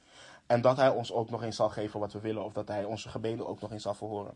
en 0.46 0.61
dat 0.61 0.76
Hij 0.76 0.88
ons 0.88 1.12
ook 1.12 1.30
nog 1.30 1.42
eens 1.42 1.57
zal 1.57 1.68
geven 1.68 2.00
wat 2.00 2.12
we 2.12 2.20
willen, 2.20 2.44
of 2.44 2.53
dat 2.53 2.68
Hij 2.68 2.84
onze 2.84 3.09
gebeden 3.09 3.46
ook 3.46 3.61
nog 3.61 3.72
eens 3.72 3.82
zal 3.82 3.94
verhoren. 3.94 4.34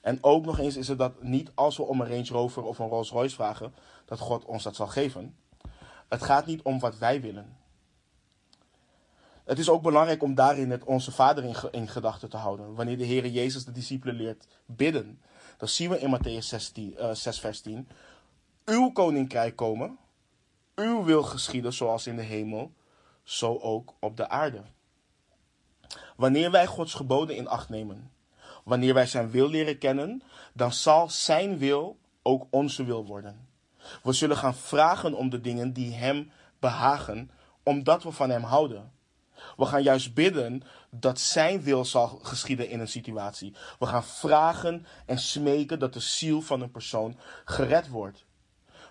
En 0.00 0.18
ook 0.20 0.44
nog 0.44 0.58
eens 0.58 0.76
is 0.76 0.88
het 0.88 0.98
dat 0.98 1.22
niet 1.22 1.50
als 1.54 1.76
we 1.76 1.82
om 1.82 2.00
een 2.00 2.08
Range 2.08 2.28
Rover 2.28 2.62
of 2.62 2.78
een 2.78 2.88
Rolls 2.88 3.10
Royce 3.10 3.34
vragen, 3.34 3.74
dat 4.04 4.18
God 4.18 4.44
ons 4.44 4.62
dat 4.62 4.76
zal 4.76 4.86
geven. 4.86 5.36
Het 6.08 6.22
gaat 6.22 6.46
niet 6.46 6.62
om 6.62 6.78
wat 6.78 6.98
wij 6.98 7.20
willen. 7.20 7.56
Het 9.44 9.58
is 9.58 9.68
ook 9.68 9.82
belangrijk 9.82 10.22
om 10.22 10.34
daarin 10.34 10.70
het 10.70 10.84
onze 10.84 11.12
Vader 11.12 11.44
in, 11.70 11.88
gedachten 11.88 12.30
te 12.30 12.36
houden. 12.36 12.74
Wanneer 12.74 12.98
de 12.98 13.04
Heer 13.04 13.26
Jezus 13.26 13.64
de 13.64 13.72
discipelen 13.72 14.14
leert 14.14 14.46
bidden, 14.66 15.20
dan 15.56 15.68
zien 15.68 15.90
we 15.90 15.98
in 15.98 16.18
Matthäus 16.18 16.44
16, 16.46 16.94
uh, 16.98 17.10
6, 17.10 17.40
vers 17.40 17.60
10. 17.60 17.88
Uw 18.64 18.90
koninkrijk 18.90 19.56
komen, 19.56 19.98
uw 20.74 21.04
wil 21.04 21.22
geschieden 21.22 21.72
zoals 21.72 22.06
in 22.06 22.16
de 22.16 22.22
hemel, 22.22 22.72
zo 23.22 23.58
ook 23.58 23.94
op 24.00 24.16
de 24.16 24.28
aarde. 24.28 24.62
Wanneer 26.16 26.50
wij 26.50 26.66
Gods 26.66 26.94
geboden 26.94 27.36
in 27.36 27.48
acht 27.48 27.68
nemen, 27.68 28.10
wanneer 28.64 28.94
wij 28.94 29.06
zijn 29.06 29.30
wil 29.30 29.48
leren 29.48 29.78
kennen, 29.78 30.22
dan 30.52 30.72
zal 30.72 31.10
zijn 31.10 31.58
wil 31.58 31.98
ook 32.22 32.46
onze 32.50 32.84
wil 32.84 33.06
worden. 33.06 33.48
We 34.02 34.12
zullen 34.12 34.36
gaan 34.36 34.54
vragen 34.54 35.14
om 35.14 35.30
de 35.30 35.40
dingen 35.40 35.72
die 35.72 35.92
hem 35.92 36.30
behagen, 36.58 37.30
omdat 37.62 38.02
we 38.02 38.12
van 38.12 38.30
hem 38.30 38.42
houden. 38.42 38.91
We 39.56 39.64
gaan 39.64 39.82
juist 39.82 40.14
bidden 40.14 40.62
dat 40.90 41.20
zijn 41.20 41.62
wil 41.62 41.84
zal 41.84 42.08
geschieden 42.22 42.68
in 42.68 42.80
een 42.80 42.88
situatie. 42.88 43.54
We 43.78 43.86
gaan 43.86 44.04
vragen 44.04 44.86
en 45.06 45.18
smeken 45.18 45.78
dat 45.78 45.92
de 45.92 46.00
ziel 46.00 46.40
van 46.40 46.60
een 46.60 46.70
persoon 46.70 47.18
gered 47.44 47.88
wordt. 47.88 48.24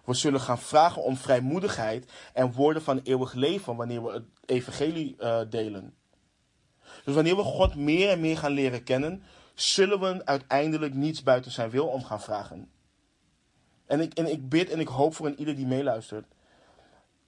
We 0.06 0.14
zullen 0.14 0.40
gaan 0.40 0.60
vragen 0.60 1.04
om 1.04 1.18
vrijmoedigheid 1.18 2.12
en 2.34 2.54
woorden 2.54 2.82
van 2.82 3.00
eeuwig 3.04 3.34
leven 3.34 3.76
wanneer 3.76 4.04
we 4.04 4.12
het 4.12 4.26
evangelie 4.46 5.16
uh, 5.20 5.40
delen. 5.50 5.94
Dus 7.04 7.16
wanneer 7.16 7.36
we 7.36 7.44
God 7.44 7.76
meer 7.76 8.10
en 8.10 8.20
meer 8.20 8.38
gaan 8.38 8.52
leren 8.52 8.84
kennen, 8.84 9.24
zullen 9.54 10.00
we 10.00 10.26
uiteindelijk 10.26 10.94
niets 10.94 11.24
buiten 11.24 11.52
zijn 11.52 11.70
wil 11.70 11.88
om 11.88 12.04
gaan 12.04 12.22
vragen. 12.22 12.72
En 13.86 14.00
ik, 14.00 14.14
en 14.14 14.32
ik 14.32 14.50
bid 14.50 14.70
en 14.70 14.80
ik 14.80 14.88
hoop 14.88 15.16
voor 15.16 15.26
een 15.26 15.40
ieder 15.40 15.56
die 15.56 15.68
meeluistert, 15.68 16.26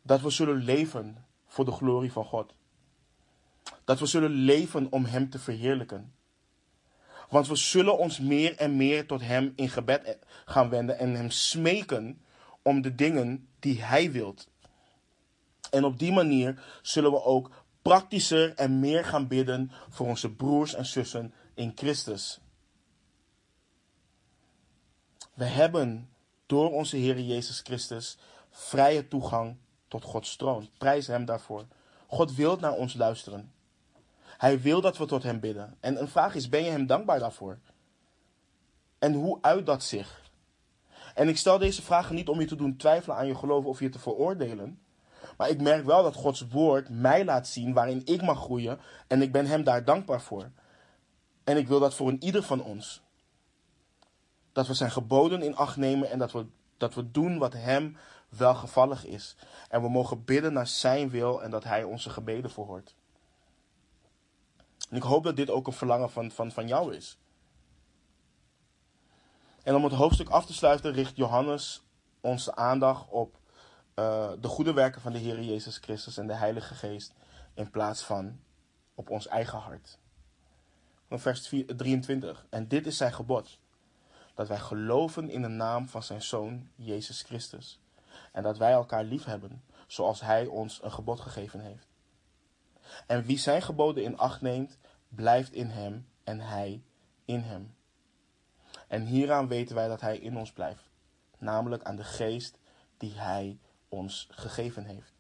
dat 0.02 0.22
we 0.22 0.30
zullen 0.30 0.64
leven 0.64 1.26
voor 1.46 1.66
de 1.66 1.72
glorie 1.72 2.12
van 2.12 2.26
God. 2.26 2.54
Dat 3.84 4.00
we 4.00 4.06
zullen 4.06 4.32
leven 4.32 4.92
om 4.92 5.06
Hem 5.06 5.30
te 5.30 5.40
verheerlijken. 5.40 6.14
Want 7.30 7.48
we 7.48 7.56
zullen 7.56 7.98
ons 7.98 8.20
meer 8.20 8.56
en 8.56 8.76
meer 8.76 9.08
tot 9.08 9.22
Hem 9.22 9.54
in 9.56 9.70
gebed 9.70 10.18
gaan 10.46 10.70
wenden 10.70 10.98
en 10.98 11.16
Hem 11.16 11.30
smeken 11.30 12.22
om 12.62 12.82
de 12.82 12.96
dingen 12.96 13.48
die 13.60 13.82
Hij 13.82 14.12
wilt. 14.12 14.48
En 15.72 15.84
op 15.84 16.00
die 16.00 16.12
manier 16.12 16.64
zullen 16.82 17.12
we 17.12 17.24
ook 17.24 17.64
praktischer 17.82 18.56
en 18.56 18.80
meer 18.80 19.06
gaan 19.06 19.28
bidden 19.28 19.72
voor 19.90 20.08
onze 20.08 20.32
broers 20.32 20.74
en 20.74 20.86
zussen 20.86 21.34
in 21.54 21.72
Christus. 21.76 22.40
We 25.34 25.46
hebben 25.46 26.10
door 26.46 26.72
onze 26.72 26.98
Heer 26.98 27.20
Jezus 27.20 27.60
Christus 27.60 28.18
vrije 28.50 29.08
toegang 29.08 29.58
tot 29.88 30.04
Gods 30.04 30.36
troon. 30.36 30.70
Prijs 30.78 31.08
Hem 31.08 31.26
daarvoor. 31.26 31.66
God 32.14 32.36
wil 32.36 32.58
naar 32.60 32.74
ons 32.74 32.94
luisteren. 32.94 33.52
Hij 34.38 34.62
wil 34.62 34.82
dat 34.82 34.98
we 34.98 35.06
tot 35.06 35.24
Hem 35.24 35.40
bidden. 35.40 35.78
En 35.80 36.02
een 36.02 36.08
vraag 36.08 36.36
is, 36.36 36.50
ben 36.50 36.64
je 36.64 36.70
Hem 36.70 36.86
dankbaar 36.86 37.20
daarvoor? 37.20 37.60
En 39.00 39.14
hoe 39.14 39.38
uit 39.42 39.66
dat 39.66 39.84
zich? 39.84 40.22
En 41.16 41.28
ik 41.28 41.38
stel 41.38 41.58
deze 41.58 41.82
vragen 41.82 42.16
niet 42.16 42.28
om 42.28 42.40
je 42.40 42.46
te 42.46 42.56
doen 42.56 42.78
twijfelen 42.78 43.18
aan 43.18 43.28
je 43.28 43.36
geloof 43.36 43.66
of 43.66 43.80
je 43.80 43.90
te 43.90 44.00
veroordelen. 44.00 44.80
Maar 45.38 45.50
ik 45.50 45.62
merk 45.62 45.86
wel 45.86 46.04
dat 46.04 46.16
Gods 46.16 46.48
woord 46.48 46.90
mij 46.90 47.26
laat 47.26 47.48
zien 47.48 47.74
waarin 47.74 48.02
ik 48.06 48.22
mag 48.22 48.40
groeien. 48.40 48.80
En 49.08 49.22
ik 49.22 49.32
ben 49.32 49.46
Hem 49.46 49.64
daar 49.64 49.86
dankbaar 49.86 50.22
voor. 50.22 50.52
En 51.44 51.58
ik 51.58 51.68
wil 51.68 51.80
dat 51.80 51.94
voor 51.94 52.10
een 52.10 52.24
ieder 52.24 52.44
van 52.44 52.64
ons. 52.64 53.02
Dat 54.52 54.68
we 54.68 54.74
zijn 54.74 54.92
geboden 54.92 55.42
in 55.42 55.56
acht 55.56 55.78
nemen 55.78 56.10
en 56.10 56.20
dat 56.20 56.32
we, 56.32 56.46
dat 56.78 56.94
we 56.94 57.12
doen 57.12 57.38
wat 57.38 57.54
Hem 57.54 57.98
welgevallig 58.38 59.06
is. 59.06 59.36
En 59.70 59.82
we 59.82 59.90
mogen 59.90 60.26
bidden 60.26 60.54
naar 60.54 60.68
Zijn 60.68 61.10
wil 61.10 61.44
en 61.44 61.52
dat 61.52 61.64
Hij 61.64 61.84
onze 61.84 62.10
gebeden 62.10 62.52
verhoort. 62.52 62.96
En 64.90 64.96
ik 64.98 65.04
hoop 65.04 65.24
dat 65.24 65.36
dit 65.36 65.50
ook 65.50 65.68
een 65.68 65.74
verlangen 65.74 66.10
van, 66.10 66.32
van, 66.32 66.52
van 66.52 66.68
jou 66.68 66.96
is. 66.96 67.18
En 69.64 69.76
om 69.76 69.84
het 69.84 69.94
hoofdstuk 69.94 70.30
af 70.30 70.46
te 70.46 70.54
sluiten, 70.54 70.94
richt 70.94 71.16
Johannes 71.16 71.84
onze 72.22 72.56
aandacht 72.56 73.10
op 73.10 73.40
uh, 73.96 74.32
de 74.40 74.48
goede 74.48 74.74
werken 74.74 75.02
van 75.02 75.12
de 75.12 75.18
Heer 75.18 75.42
Jezus 75.42 75.78
Christus 75.78 76.18
en 76.18 76.28
de 76.28 76.34
Heilige 76.34 76.74
Geest 76.74 77.14
in 77.54 77.70
plaats 77.70 78.04
van 78.04 78.40
op 78.96 79.10
ons 79.10 79.28
eigen 79.28 79.60
hart. 79.60 79.98
Vers 81.10 81.50
23. 81.76 82.46
En 82.50 82.68
dit 82.68 82.88
is 82.88 82.98
zijn 82.98 83.14
gebod: 83.14 83.58
dat 84.34 84.48
wij 84.48 84.60
geloven 84.60 85.30
in 85.30 85.42
de 85.42 85.48
naam 85.48 85.88
van 85.90 86.04
zijn 86.04 86.22
Zoon 86.22 86.70
Jezus 86.76 87.22
Christus. 87.22 87.80
En 88.34 88.44
dat 88.44 88.58
wij 88.58 88.72
elkaar 88.72 89.04
lief 89.04 89.26
hebben, 89.26 89.64
zoals 89.88 90.22
hij 90.22 90.46
ons 90.46 90.84
een 90.84 90.92
gebod 90.92 91.20
gegeven 91.20 91.60
heeft. 91.60 91.88
En 93.08 93.24
wie 93.24 93.38
zijn 93.38 93.62
geboden 93.62 94.04
in 94.04 94.18
acht 94.18 94.42
neemt, 94.42 94.78
blijft 95.08 95.54
in 95.54 95.70
hem 95.70 96.08
en 96.24 96.40
hij 96.40 96.84
in 97.26 97.40
hem. 97.40 97.76
En 98.88 99.06
hieraan 99.06 99.48
weten 99.48 99.76
wij 99.76 99.88
dat 99.88 100.02
hij 100.02 100.18
in 100.18 100.38
ons 100.38 100.52
blijft, 100.52 100.90
namelijk 101.38 101.84
aan 101.84 101.96
de 101.96 102.04
geest 102.04 102.58
die 102.98 103.14
hij 103.14 103.60
ons 103.90 104.28
gegeven 104.32 104.86
heeft. 104.86 105.14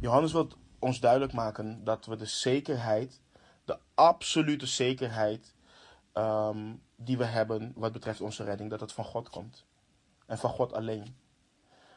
Johannes 0.00 0.32
wil 0.32 0.48
ons 0.78 1.00
duidelijk 1.00 1.32
maken 1.32 1.84
dat 1.84 2.06
we 2.06 2.16
de 2.16 2.26
zekerheid, 2.26 3.20
de 3.64 3.78
absolute 3.94 4.66
zekerheid 4.66 5.54
ehm, 6.12 6.74
die 6.96 7.18
we 7.18 7.24
hebben 7.24 7.72
wat 7.76 7.92
betreft 7.92 8.20
onze 8.20 8.44
redding, 8.44 8.70
dat 8.70 8.80
het 8.80 8.92
van 8.92 9.04
God 9.04 9.28
komt. 9.28 9.66
En 10.28 10.38
van 10.38 10.50
God 10.50 10.72
alleen. 10.72 11.16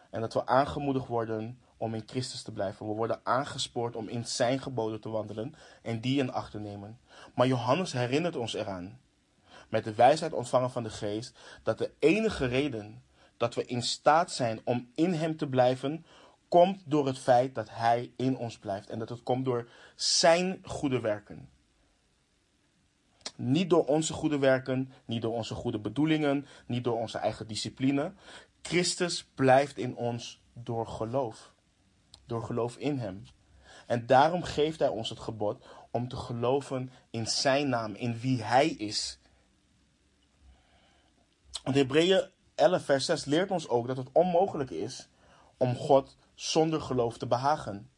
En 0.10 0.22
dat 0.22 0.34
we 0.34 0.46
aangemoedigd 0.46 1.08
worden 1.08 1.60
om 1.78 1.94
in 1.94 2.04
Christus 2.06 2.42
te 2.42 2.52
blijven. 2.52 2.88
We 2.88 2.94
worden 2.94 3.20
aangespoord 3.24 3.96
om 3.96 4.08
in 4.08 4.26
zijn 4.26 4.62
geboden 4.62 5.02
te 5.02 5.10
wandelen 5.10 5.56
en 5.82 6.02
die 6.02 6.20
in 6.20 6.32
acht 6.32 6.52
te 6.52 6.60
nemen. 6.60 7.00
Maar 7.36 7.48
Johannes 7.48 7.94
herinnert 7.94 8.36
ons 8.36 8.54
eraan, 8.54 9.00
met 9.70 9.84
de 9.84 9.94
wijsheid 9.94 10.34
ontvangen 10.34 10.72
van 10.72 10.84
de 10.84 10.90
geest, 10.90 11.38
dat 11.64 11.78
de 11.78 11.92
enige 12.00 12.46
reden 12.46 13.04
dat 13.38 13.56
we 13.56 13.66
in 13.66 13.82
staat 13.82 14.32
zijn 14.32 14.62
om 14.64 14.92
in 14.96 15.14
hem 15.14 15.38
te 15.38 15.48
blijven, 15.48 16.06
komt 16.48 16.82
door 16.86 17.08
het 17.08 17.20
feit 17.20 17.56
dat 17.56 17.70
hij 17.70 18.14
in 18.16 18.38
ons 18.38 18.58
blijft. 18.58 18.90
En 18.90 19.00
dat 19.00 19.10
het 19.10 19.24
komt 19.24 19.46
door 19.46 19.70
zijn 19.96 20.60
goede 20.64 21.00
werken. 21.00 21.50
Niet 23.44 23.70
door 23.70 23.86
onze 23.86 24.14
goede 24.14 24.38
werken, 24.38 24.92
niet 25.06 25.22
door 25.22 25.34
onze 25.34 25.56
goede 25.56 25.80
bedoelingen, 25.80 26.46
niet 26.66 26.84
door 26.84 26.98
onze 26.98 27.18
eigen 27.18 27.48
discipline. 27.48 28.14
Christus 28.62 29.26
blijft 29.36 29.78
in 29.78 29.96
ons 29.96 30.42
door 30.54 30.88
geloof. 30.88 31.54
Door 32.26 32.44
geloof 32.44 32.78
in 32.78 32.98
Hem. 33.00 33.24
En 33.88 34.06
daarom 34.06 34.44
geeft 34.44 34.80
Hij 34.80 34.88
ons 34.88 35.10
het 35.10 35.20
gebod 35.20 35.66
om 35.92 36.08
te 36.08 36.16
geloven 36.16 36.92
in 37.10 37.28
Zijn 37.28 37.70
naam, 37.70 37.94
in 37.94 38.20
wie 38.20 38.44
Hij 38.44 38.68
is. 38.68 39.20
Want 41.64 41.76
Hebreeën 41.76 42.30
11, 42.56 42.84
vers 42.84 43.06
6 43.06 43.26
leert 43.26 43.52
ons 43.52 43.68
ook 43.68 43.88
dat 43.88 43.98
het 43.98 44.10
onmogelijk 44.12 44.70
is 44.70 45.10
om 45.58 45.76
God 45.76 46.18
zonder 46.36 46.82
geloof 46.82 47.18
te 47.18 47.28
behagen. 47.28 47.90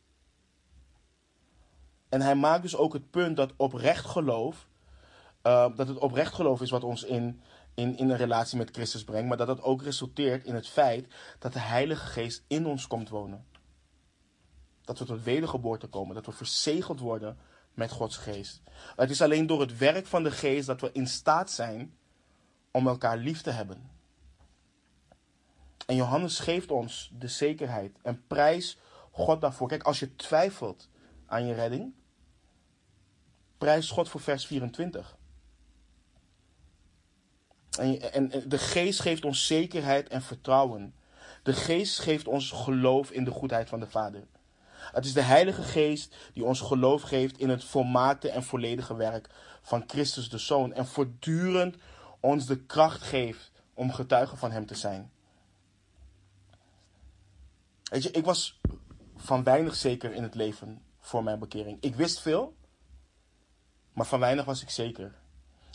En 2.10 2.22
hij 2.22 2.36
maakt 2.36 2.62
dus 2.62 2.76
ook 2.76 2.94
het 2.94 3.10
punt 3.10 3.38
dat 3.38 3.54
oprecht 3.58 4.06
geloof, 4.06 4.68
uh, 5.44 5.68
dat 5.76 5.88
het 5.88 5.98
oprecht 5.98 6.34
geloof 6.34 6.62
is 6.62 6.70
wat 6.70 6.84
ons 6.84 7.04
in, 7.04 7.42
in, 7.74 7.98
in 7.98 8.10
een 8.10 8.18
relatie 8.18 8.58
met 8.58 8.70
Christus 8.72 9.04
brengt, 9.04 9.28
maar 9.28 9.38
dat 9.38 9.48
het 9.48 9.62
ook 9.62 9.82
resulteert 9.82 10.46
in 10.46 10.56
het 10.56 10.68
feit 10.68 11.08
dat 11.40 11.54
de 11.54 11.60
Heilige 11.60 12.06
Geest 12.06 12.44
in 12.48 12.66
ons 12.66 12.88
komt 12.88 13.10
wonen. 13.10 13.46
Dat 14.82 15.00
we 15.00 15.06
tot 15.06 15.24
wedergeboorte 15.24 15.88
komen, 15.88 16.16
dat 16.16 16.26
we 16.26 16.32
verzegeld 16.32 17.00
worden 17.00 17.38
met 17.74 17.92
Gods 17.92 18.18
Geest. 18.18 18.62
Het 18.96 19.10
is 19.10 19.22
alleen 19.22 19.48
door 19.48 19.60
het 19.62 19.78
werk 19.78 20.06
van 20.06 20.24
de 20.24 20.32
Geest 20.32 20.68
dat 20.68 20.82
we 20.82 20.90
in 20.94 21.08
staat 21.08 21.52
zijn 21.52 21.98
om 22.72 22.88
elkaar 22.88 23.18
lief 23.18 23.42
te 23.42 23.52
hebben. 23.52 23.92
En 25.86 25.96
Johannes 25.96 26.40
geeft 26.40 26.72
ons 26.72 27.12
de 27.20 27.28
zekerheid 27.28 27.98
en 28.02 28.24
prijs 28.28 28.78
God 29.12 29.42
daarvoor. 29.42 29.68
Kijk, 29.68 29.84
als 29.84 30.00
je 30.00 30.16
twijfelt 30.16 30.90
aan 31.26 31.46
je 31.46 31.54
redding, 31.54 31.94
prijs 33.58 33.90
God 33.90 34.10
voor 34.10 34.22
vers 34.22 34.46
24. 34.46 35.18
En, 37.80 38.14
en, 38.14 38.50
de 38.50 38.58
geest 38.58 39.00
geeft 39.00 39.26
ons 39.26 39.48
zekerheid 39.48 40.08
en 40.08 40.22
vertrouwen. 40.22 40.94
De 41.44 41.54
geest 41.54 42.00
geeft 42.00 42.28
ons 42.28 42.52
geloof 42.52 43.12
in 43.12 43.24
de 43.24 43.32
goedheid 43.32 43.70
van 43.70 43.80
de 43.80 43.88
Vader. 43.88 44.24
Het 44.92 45.06
is 45.06 45.14
de 45.14 45.22
Heilige 45.22 45.64
Geest 45.64 46.16
die 46.34 46.44
ons 46.44 46.62
geloof 46.62 47.02
geeft 47.02 47.38
in 47.38 47.50
het 47.50 47.64
volmaakte 47.64 48.30
en 48.30 48.44
volledige 48.44 48.96
werk 48.96 49.30
van 49.62 49.84
Christus 49.88 50.30
de 50.30 50.38
Zoon. 50.38 50.74
En 50.74 50.86
voortdurend 50.86 51.76
ons 52.20 52.46
de 52.46 52.60
kracht 52.60 53.02
geeft 53.02 53.52
om 53.74 53.92
getuige 53.92 54.36
van 54.36 54.52
Hem 54.52 54.66
te 54.66 54.76
zijn. 54.76 55.12
Weet 57.84 58.04
je, 58.04 58.12
ik 58.12 58.26
was 58.26 58.60
van 59.16 59.44
weinig 59.44 59.76
zeker 59.76 60.14
in 60.14 60.24
het 60.24 60.36
leven 60.36 60.82
voor 61.00 61.24
mijn 61.24 61.40
bekering. 61.40 61.78
Ik 61.82 61.96
wist 61.96 62.22
veel, 62.22 62.56
maar 63.94 64.06
van 64.06 64.20
weinig 64.20 64.46
was 64.46 64.62
ik 64.62 64.70
zeker. 64.70 65.16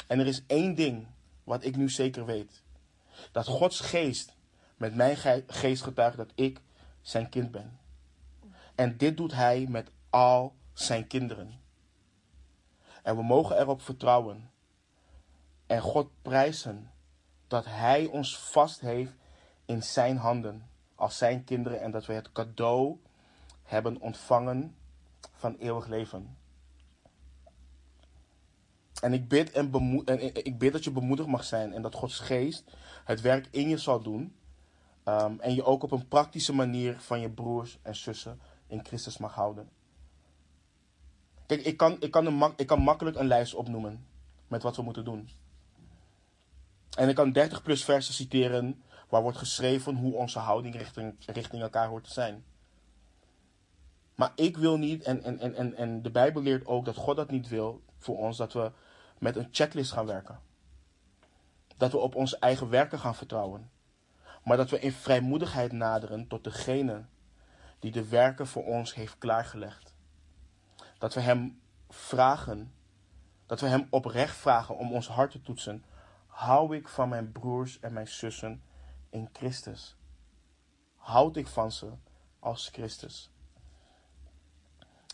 En 0.06 0.18
er 0.18 0.26
is 0.26 0.42
één 0.46 0.74
ding 0.74 1.06
wat 1.48 1.64
ik 1.64 1.76
nu 1.76 1.90
zeker 1.90 2.24
weet: 2.24 2.62
dat 3.32 3.46
Gods 3.46 3.80
geest 3.80 4.36
met 4.76 4.94
mijn 4.94 5.16
geest 5.46 5.82
getuigt 5.82 6.16
dat 6.16 6.32
ik 6.34 6.60
zijn 7.00 7.28
kind 7.28 7.50
ben. 7.50 7.78
En 8.74 8.96
dit 8.96 9.16
doet 9.16 9.32
hij 9.32 9.66
met 9.68 9.90
al 10.10 10.54
zijn 10.72 11.06
kinderen. 11.06 11.60
En 13.02 13.16
we 13.16 13.22
mogen 13.22 13.58
erop 13.58 13.82
vertrouwen 13.82 14.50
en 15.66 15.80
God 15.80 16.10
prijzen 16.22 16.90
dat 17.46 17.64
hij 17.64 18.06
ons 18.06 18.38
vast 18.38 18.80
heeft 18.80 19.12
in 19.64 19.82
zijn 19.82 20.16
handen 20.16 20.70
als 20.94 21.18
zijn 21.18 21.44
kinderen 21.44 21.80
en 21.80 21.90
dat 21.90 22.06
we 22.06 22.12
het 22.12 22.32
cadeau 22.32 23.00
hebben 23.62 24.00
ontvangen 24.00 24.76
van 25.32 25.56
eeuwig 25.58 25.86
leven. 25.86 26.37
En 29.00 29.12
ik 29.12 29.28
bid, 29.28 29.50
en, 29.52 29.72
en 30.04 30.44
ik 30.44 30.58
bid 30.58 30.72
dat 30.72 30.84
je 30.84 30.90
bemoedigd 30.90 31.28
mag 31.28 31.44
zijn 31.44 31.72
en 31.72 31.82
dat 31.82 31.94
Gods 31.94 32.18
geest 32.18 32.64
het 33.04 33.20
werk 33.20 33.48
in 33.50 33.68
je 33.68 33.78
zal 33.78 34.02
doen. 34.02 34.36
Um, 35.04 35.40
en 35.40 35.54
je 35.54 35.64
ook 35.64 35.82
op 35.82 35.90
een 35.90 36.08
praktische 36.08 36.54
manier 36.54 37.00
van 37.00 37.20
je 37.20 37.30
broers 37.30 37.78
en 37.82 37.96
zussen 37.96 38.40
in 38.66 38.84
Christus 38.84 39.18
mag 39.18 39.34
houden. 39.34 39.68
Kijk, 41.46 41.60
ik 41.60 41.76
kan, 41.76 41.96
ik 42.00 42.10
kan, 42.10 42.26
een, 42.26 42.52
ik 42.56 42.66
kan 42.66 42.80
makkelijk 42.80 43.16
een 43.16 43.26
lijst 43.26 43.54
opnoemen 43.54 44.06
met 44.48 44.62
wat 44.62 44.76
we 44.76 44.82
moeten 44.82 45.04
doen. 45.04 45.28
En 46.96 47.08
ik 47.08 47.14
kan 47.14 47.32
30 47.32 47.62
plus 47.62 47.84
versen 47.84 48.14
citeren 48.14 48.82
waar 49.08 49.22
wordt 49.22 49.38
geschreven 49.38 49.96
hoe 49.96 50.14
onze 50.14 50.38
houding 50.38 50.76
richting, 50.76 51.14
richting 51.26 51.62
elkaar 51.62 51.88
hoort 51.88 52.04
te 52.04 52.12
zijn. 52.12 52.44
Maar 54.14 54.32
ik 54.34 54.56
wil 54.56 54.78
niet, 54.78 55.02
en, 55.02 55.22
en, 55.22 55.54
en, 55.54 55.74
en 55.74 56.02
de 56.02 56.10
Bijbel 56.10 56.42
leert 56.42 56.66
ook 56.66 56.84
dat 56.84 56.96
God 56.96 57.16
dat 57.16 57.30
niet 57.30 57.48
wil 57.48 57.82
voor 57.98 58.18
ons, 58.18 58.36
dat 58.36 58.52
we 58.52 58.72
met 59.20 59.36
een 59.36 59.48
checklist 59.50 59.92
gaan 59.92 60.06
werken. 60.06 60.40
Dat 61.76 61.92
we 61.92 61.98
op 61.98 62.14
onze 62.14 62.38
eigen 62.38 62.68
werken 62.68 62.98
gaan 62.98 63.14
vertrouwen. 63.14 63.70
Maar 64.44 64.56
dat 64.56 64.70
we 64.70 64.80
in 64.80 64.92
vrijmoedigheid 64.92 65.72
naderen 65.72 66.26
tot 66.26 66.44
degene 66.44 67.04
die 67.78 67.92
de 67.92 68.08
werken 68.08 68.46
voor 68.46 68.64
ons 68.64 68.94
heeft 68.94 69.18
klaargelegd. 69.18 69.94
Dat 70.98 71.14
we 71.14 71.20
Hem 71.20 71.60
vragen, 71.88 72.72
dat 73.46 73.60
we 73.60 73.66
Hem 73.66 73.86
oprecht 73.90 74.36
vragen 74.36 74.76
om 74.76 74.92
ons 74.92 75.08
hart 75.08 75.30
te 75.30 75.42
toetsen. 75.42 75.84
Hou 76.26 76.76
ik 76.76 76.88
van 76.88 77.08
mijn 77.08 77.32
broers 77.32 77.80
en 77.80 77.92
mijn 77.92 78.08
zussen 78.08 78.62
in 79.10 79.28
Christus? 79.32 79.96
Houd 80.96 81.36
ik 81.36 81.46
van 81.46 81.72
ze 81.72 81.92
als 82.38 82.68
Christus? 82.68 83.30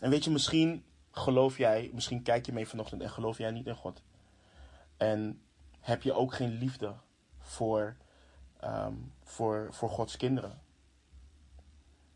En 0.01 0.09
weet 0.09 0.23
je, 0.23 0.31
misschien 0.31 0.85
geloof 1.15 1.57
jij, 1.57 1.91
misschien 1.93 2.21
kijk 2.21 2.45
je 2.45 2.53
mee 2.53 2.67
vanochtend 2.67 3.01
en 3.01 3.09
geloof 3.09 3.37
jij 3.37 3.51
niet 3.51 3.67
in 3.67 3.75
God. 3.75 4.01
En 4.97 5.41
heb 5.79 6.01
je 6.01 6.13
ook 6.13 6.33
geen 6.33 6.51
liefde 6.51 6.93
voor, 7.39 7.95
um, 8.63 9.13
voor, 9.23 9.67
voor 9.71 9.89
Gods 9.89 10.17
kinderen. 10.17 10.61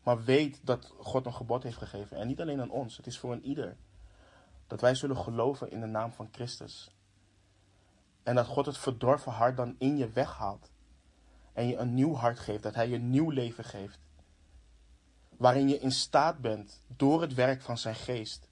Maar 0.02 0.24
weet 0.24 0.60
dat 0.62 0.92
God 0.98 1.26
een 1.26 1.34
gebod 1.34 1.62
heeft 1.62 1.76
gegeven. 1.76 2.16
En 2.16 2.26
niet 2.26 2.40
alleen 2.40 2.60
aan 2.60 2.70
ons, 2.70 2.96
het 2.96 3.06
is 3.06 3.18
voor 3.18 3.32
een 3.32 3.44
ieder. 3.44 3.76
Dat 4.66 4.80
wij 4.80 4.94
zullen 4.94 5.16
geloven 5.16 5.70
in 5.70 5.80
de 5.80 5.86
naam 5.86 6.12
van 6.12 6.28
Christus. 6.32 6.90
En 8.22 8.34
dat 8.34 8.46
God 8.46 8.66
het 8.66 8.78
verdorven 8.78 9.32
hart 9.32 9.56
dan 9.56 9.74
in 9.78 9.96
je 9.96 10.08
weghaalt 10.08 10.70
en 11.52 11.66
je 11.66 11.76
een 11.76 11.94
nieuw 11.94 12.14
hart 12.14 12.38
geeft, 12.38 12.62
dat 12.62 12.74
Hij 12.74 12.88
je 12.88 12.94
een 12.94 13.10
nieuw 13.10 13.30
leven 13.30 13.64
geeft. 13.64 13.98
Waarin 15.36 15.68
je 15.68 15.78
in 15.78 15.92
staat 15.92 16.38
bent, 16.38 16.80
door 16.86 17.20
het 17.20 17.34
werk 17.34 17.62
van 17.62 17.78
Zijn 17.78 17.94
geest, 17.94 18.49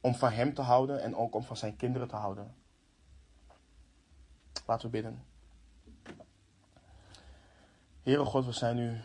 om 0.00 0.14
van 0.14 0.32
Hem 0.32 0.54
te 0.54 0.62
houden 0.62 1.02
en 1.02 1.16
ook 1.16 1.34
om 1.34 1.42
van 1.42 1.56
Zijn 1.56 1.76
kinderen 1.76 2.08
te 2.08 2.16
houden. 2.16 2.54
Laten 4.66 4.86
we 4.86 4.92
bidden. 4.92 5.24
Heere 8.02 8.24
God, 8.24 8.44
we 8.44 8.52
zijn 8.52 8.78
u 8.78 9.00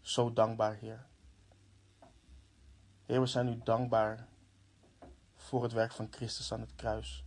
zo 0.00 0.32
dankbaar, 0.32 0.74
Heer. 0.74 1.06
Heer, 3.06 3.20
we 3.20 3.26
zijn 3.26 3.48
u 3.48 3.60
dankbaar 3.64 4.26
voor 5.36 5.62
het 5.62 5.72
werk 5.72 5.92
van 5.92 6.08
Christus 6.10 6.52
aan 6.52 6.60
het 6.60 6.74
kruis. 6.74 7.24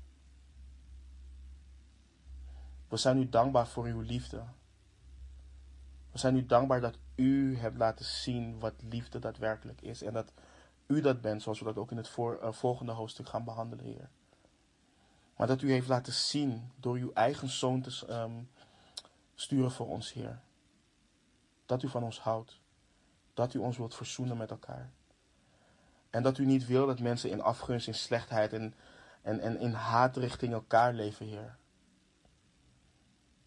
We 2.88 2.98
zijn 2.98 3.18
u 3.18 3.30
dankbaar 3.30 3.68
voor 3.68 3.86
uw 3.86 4.00
liefde. 4.00 4.44
We 6.12 6.18
zijn 6.18 6.36
u 6.36 6.46
dankbaar 6.46 6.82
dat 6.82 6.98
u 7.16 7.58
hebt 7.58 7.78
laten 7.78 8.06
zien 8.06 8.60
wat 8.60 8.74
liefde 8.82 9.20
daadwerkelijk 9.20 9.82
is. 9.82 10.02
En 10.02 10.14
dat 10.14 10.34
u 10.88 11.02
dat 11.02 11.22
bent, 11.22 11.42
zoals 11.42 11.60
we 11.60 11.66
dat 11.66 11.78
ook 11.78 11.92
in 11.92 11.98
het 11.98 12.08
voor, 12.08 12.54
volgende 12.54 12.92
hoofdstuk 12.92 13.28
gaan 13.28 13.44
behandelen, 13.44 13.86
Heer. 13.86 14.10
Maar 15.36 15.48
dat 15.48 15.62
u 15.62 15.72
heeft 15.72 15.88
laten 15.88 16.14
zien 16.14 16.72
door 16.76 16.96
uw 16.96 17.12
eigen 17.14 17.50
zoon 17.50 17.82
te 17.82 18.06
ehm, 18.08 18.44
sturen 19.36 19.72
voor 19.72 19.88
ons, 19.88 20.14
Heer. 20.14 20.40
Dat 21.66 21.84
u 21.84 21.90
van 21.90 22.04
ons 22.04 22.20
houdt. 22.20 22.60
Dat 23.34 23.54
u 23.54 23.60
ons 23.60 23.78
wilt 23.78 23.96
verzoenen 23.96 24.38
met 24.38 24.52
elkaar. 24.52 24.92
En 26.10 26.24
dat 26.24 26.38
u 26.38 26.46
niet 26.46 26.66
wil 26.66 26.86
dat 26.86 27.00
mensen 27.00 27.30
in 27.30 27.42
afgunst, 27.42 27.88
in 27.88 27.94
slechtheid 27.94 28.54
en, 28.54 28.74
en, 29.22 29.40
en 29.40 29.60
in 29.60 29.74
haat 29.74 30.18
richting 30.18 30.54
elkaar 30.54 30.94
leven, 30.94 31.26
Heer. 31.26 31.58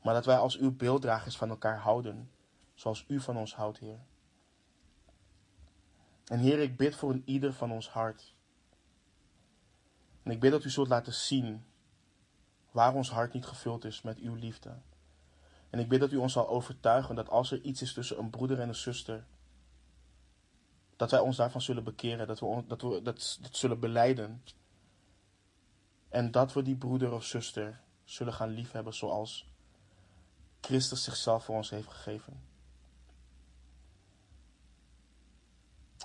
Maar 0.02 0.14
dat 0.14 0.24
wij 0.24 0.36
als 0.36 0.56
uw 0.56 0.76
beelddragers 0.76 1.36
van 1.36 1.48
elkaar 1.48 1.78
houden, 1.78 2.30
zoals 2.74 3.04
u 3.08 3.20
van 3.20 3.36
ons 3.36 3.54
houdt, 3.54 3.78
Heer. 3.78 4.00
En 6.30 6.38
Heer, 6.38 6.58
ik 6.58 6.76
bid 6.76 6.96
voor 6.96 7.10
een 7.10 7.22
ieder 7.24 7.52
van 7.52 7.72
ons 7.72 7.88
hart. 7.88 8.34
En 10.22 10.30
ik 10.30 10.40
bid 10.40 10.50
dat 10.50 10.64
u 10.64 10.70
zult 10.70 10.88
laten 10.88 11.12
zien 11.12 11.64
waar 12.70 12.94
ons 12.94 13.10
hart 13.10 13.32
niet 13.32 13.46
gevuld 13.46 13.84
is 13.84 14.02
met 14.02 14.18
uw 14.18 14.34
liefde. 14.34 14.78
En 15.70 15.78
ik 15.78 15.88
bid 15.88 16.00
dat 16.00 16.12
u 16.12 16.16
ons 16.16 16.32
zal 16.32 16.48
overtuigen 16.48 17.14
dat 17.14 17.28
als 17.28 17.50
er 17.50 17.60
iets 17.60 17.82
is 17.82 17.92
tussen 17.92 18.18
een 18.18 18.30
broeder 18.30 18.60
en 18.60 18.68
een 18.68 18.74
zuster, 18.74 19.24
dat 20.96 21.10
wij 21.10 21.20
ons 21.20 21.36
daarvan 21.36 21.60
zullen 21.60 21.84
bekeren, 21.84 22.26
dat 22.26 22.40
we 22.40 22.64
dat, 22.66 22.82
we 22.82 23.02
dat, 23.02 23.38
dat 23.40 23.56
zullen 23.56 23.80
beleiden. 23.80 24.42
En 26.08 26.30
dat 26.30 26.52
we 26.52 26.62
die 26.62 26.76
broeder 26.76 27.12
of 27.12 27.24
zuster 27.24 27.80
zullen 28.04 28.32
gaan 28.32 28.50
liefhebben 28.50 28.94
zoals 28.94 29.48
Christus 30.60 31.04
zichzelf 31.04 31.44
voor 31.44 31.56
ons 31.56 31.70
heeft 31.70 31.88
gegeven. 31.88 32.49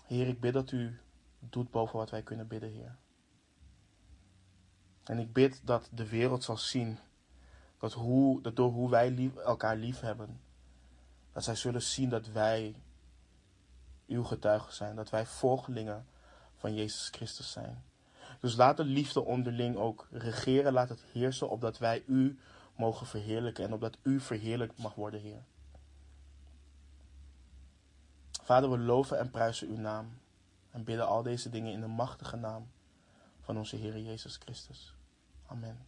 Heer, 0.06 0.28
ik 0.28 0.40
bid 0.40 0.54
dat 0.54 0.72
u 0.72 1.00
doet 1.40 1.72
boven 1.72 1.98
wat 1.98 2.10
wij 2.10 2.22
kunnen 2.22 2.48
bidden, 2.48 2.70
Heer. 2.70 2.96
En 5.04 5.20
ik 5.20 5.34
bid 5.34 5.62
dat 5.64 5.90
de 5.94 6.10
wereld 6.10 6.44
zal 6.44 6.58
zien 6.58 7.00
dat, 7.80 7.94
hoe, 7.94 8.42
dat 8.42 8.56
door 8.56 8.72
hoe 8.72 8.90
wij 8.90 9.32
elkaar 9.44 9.76
lief 9.76 10.00
hebben, 10.00 10.42
dat 11.34 11.44
zij 11.44 11.56
zullen 11.56 11.82
zien 11.82 12.10
dat 12.10 12.28
wij 12.28 12.76
uw 14.08 14.24
getuigen 14.24 14.74
zijn, 14.74 14.96
dat 14.96 15.10
wij 15.10 15.26
volgelingen 15.26 16.06
van 16.56 16.74
Jezus 16.74 17.10
Christus 17.10 17.52
zijn. 17.52 17.84
Dus 18.40 18.56
laat 18.56 18.78
de 18.78 18.84
liefde 18.84 19.26
onderling 19.26 19.76
ook 19.76 20.08
regeren, 20.12 20.74
laat 20.74 20.90
het 20.90 21.04
heersen, 21.12 21.50
opdat 21.50 21.78
wij 21.78 22.04
u 22.08 22.40
mogen 22.76 23.08
verheerlijken 23.08 23.66
en 23.66 23.74
opdat 23.74 23.98
u 24.02 24.20
verheerlijkt 24.20 24.78
mag 24.78 24.96
worden, 24.96 25.20
Heer. 25.20 25.44
Vader, 28.46 28.72
we 28.72 28.78
loven 28.78 29.20
en 29.20 29.30
prijzen 29.30 29.68
uw 29.68 29.78
naam 29.78 30.20
en 30.72 30.84
bidden 30.84 31.08
al 31.08 31.24
deze 31.24 31.50
dingen 31.50 31.72
in 31.72 31.82
de 31.82 31.88
machtige 31.88 32.36
naam 32.36 32.68
van 33.42 33.58
onze 33.58 33.76
Heer 33.76 34.00
Jezus 34.00 34.36
Christus. 34.36 34.96
Amen. 35.46 35.86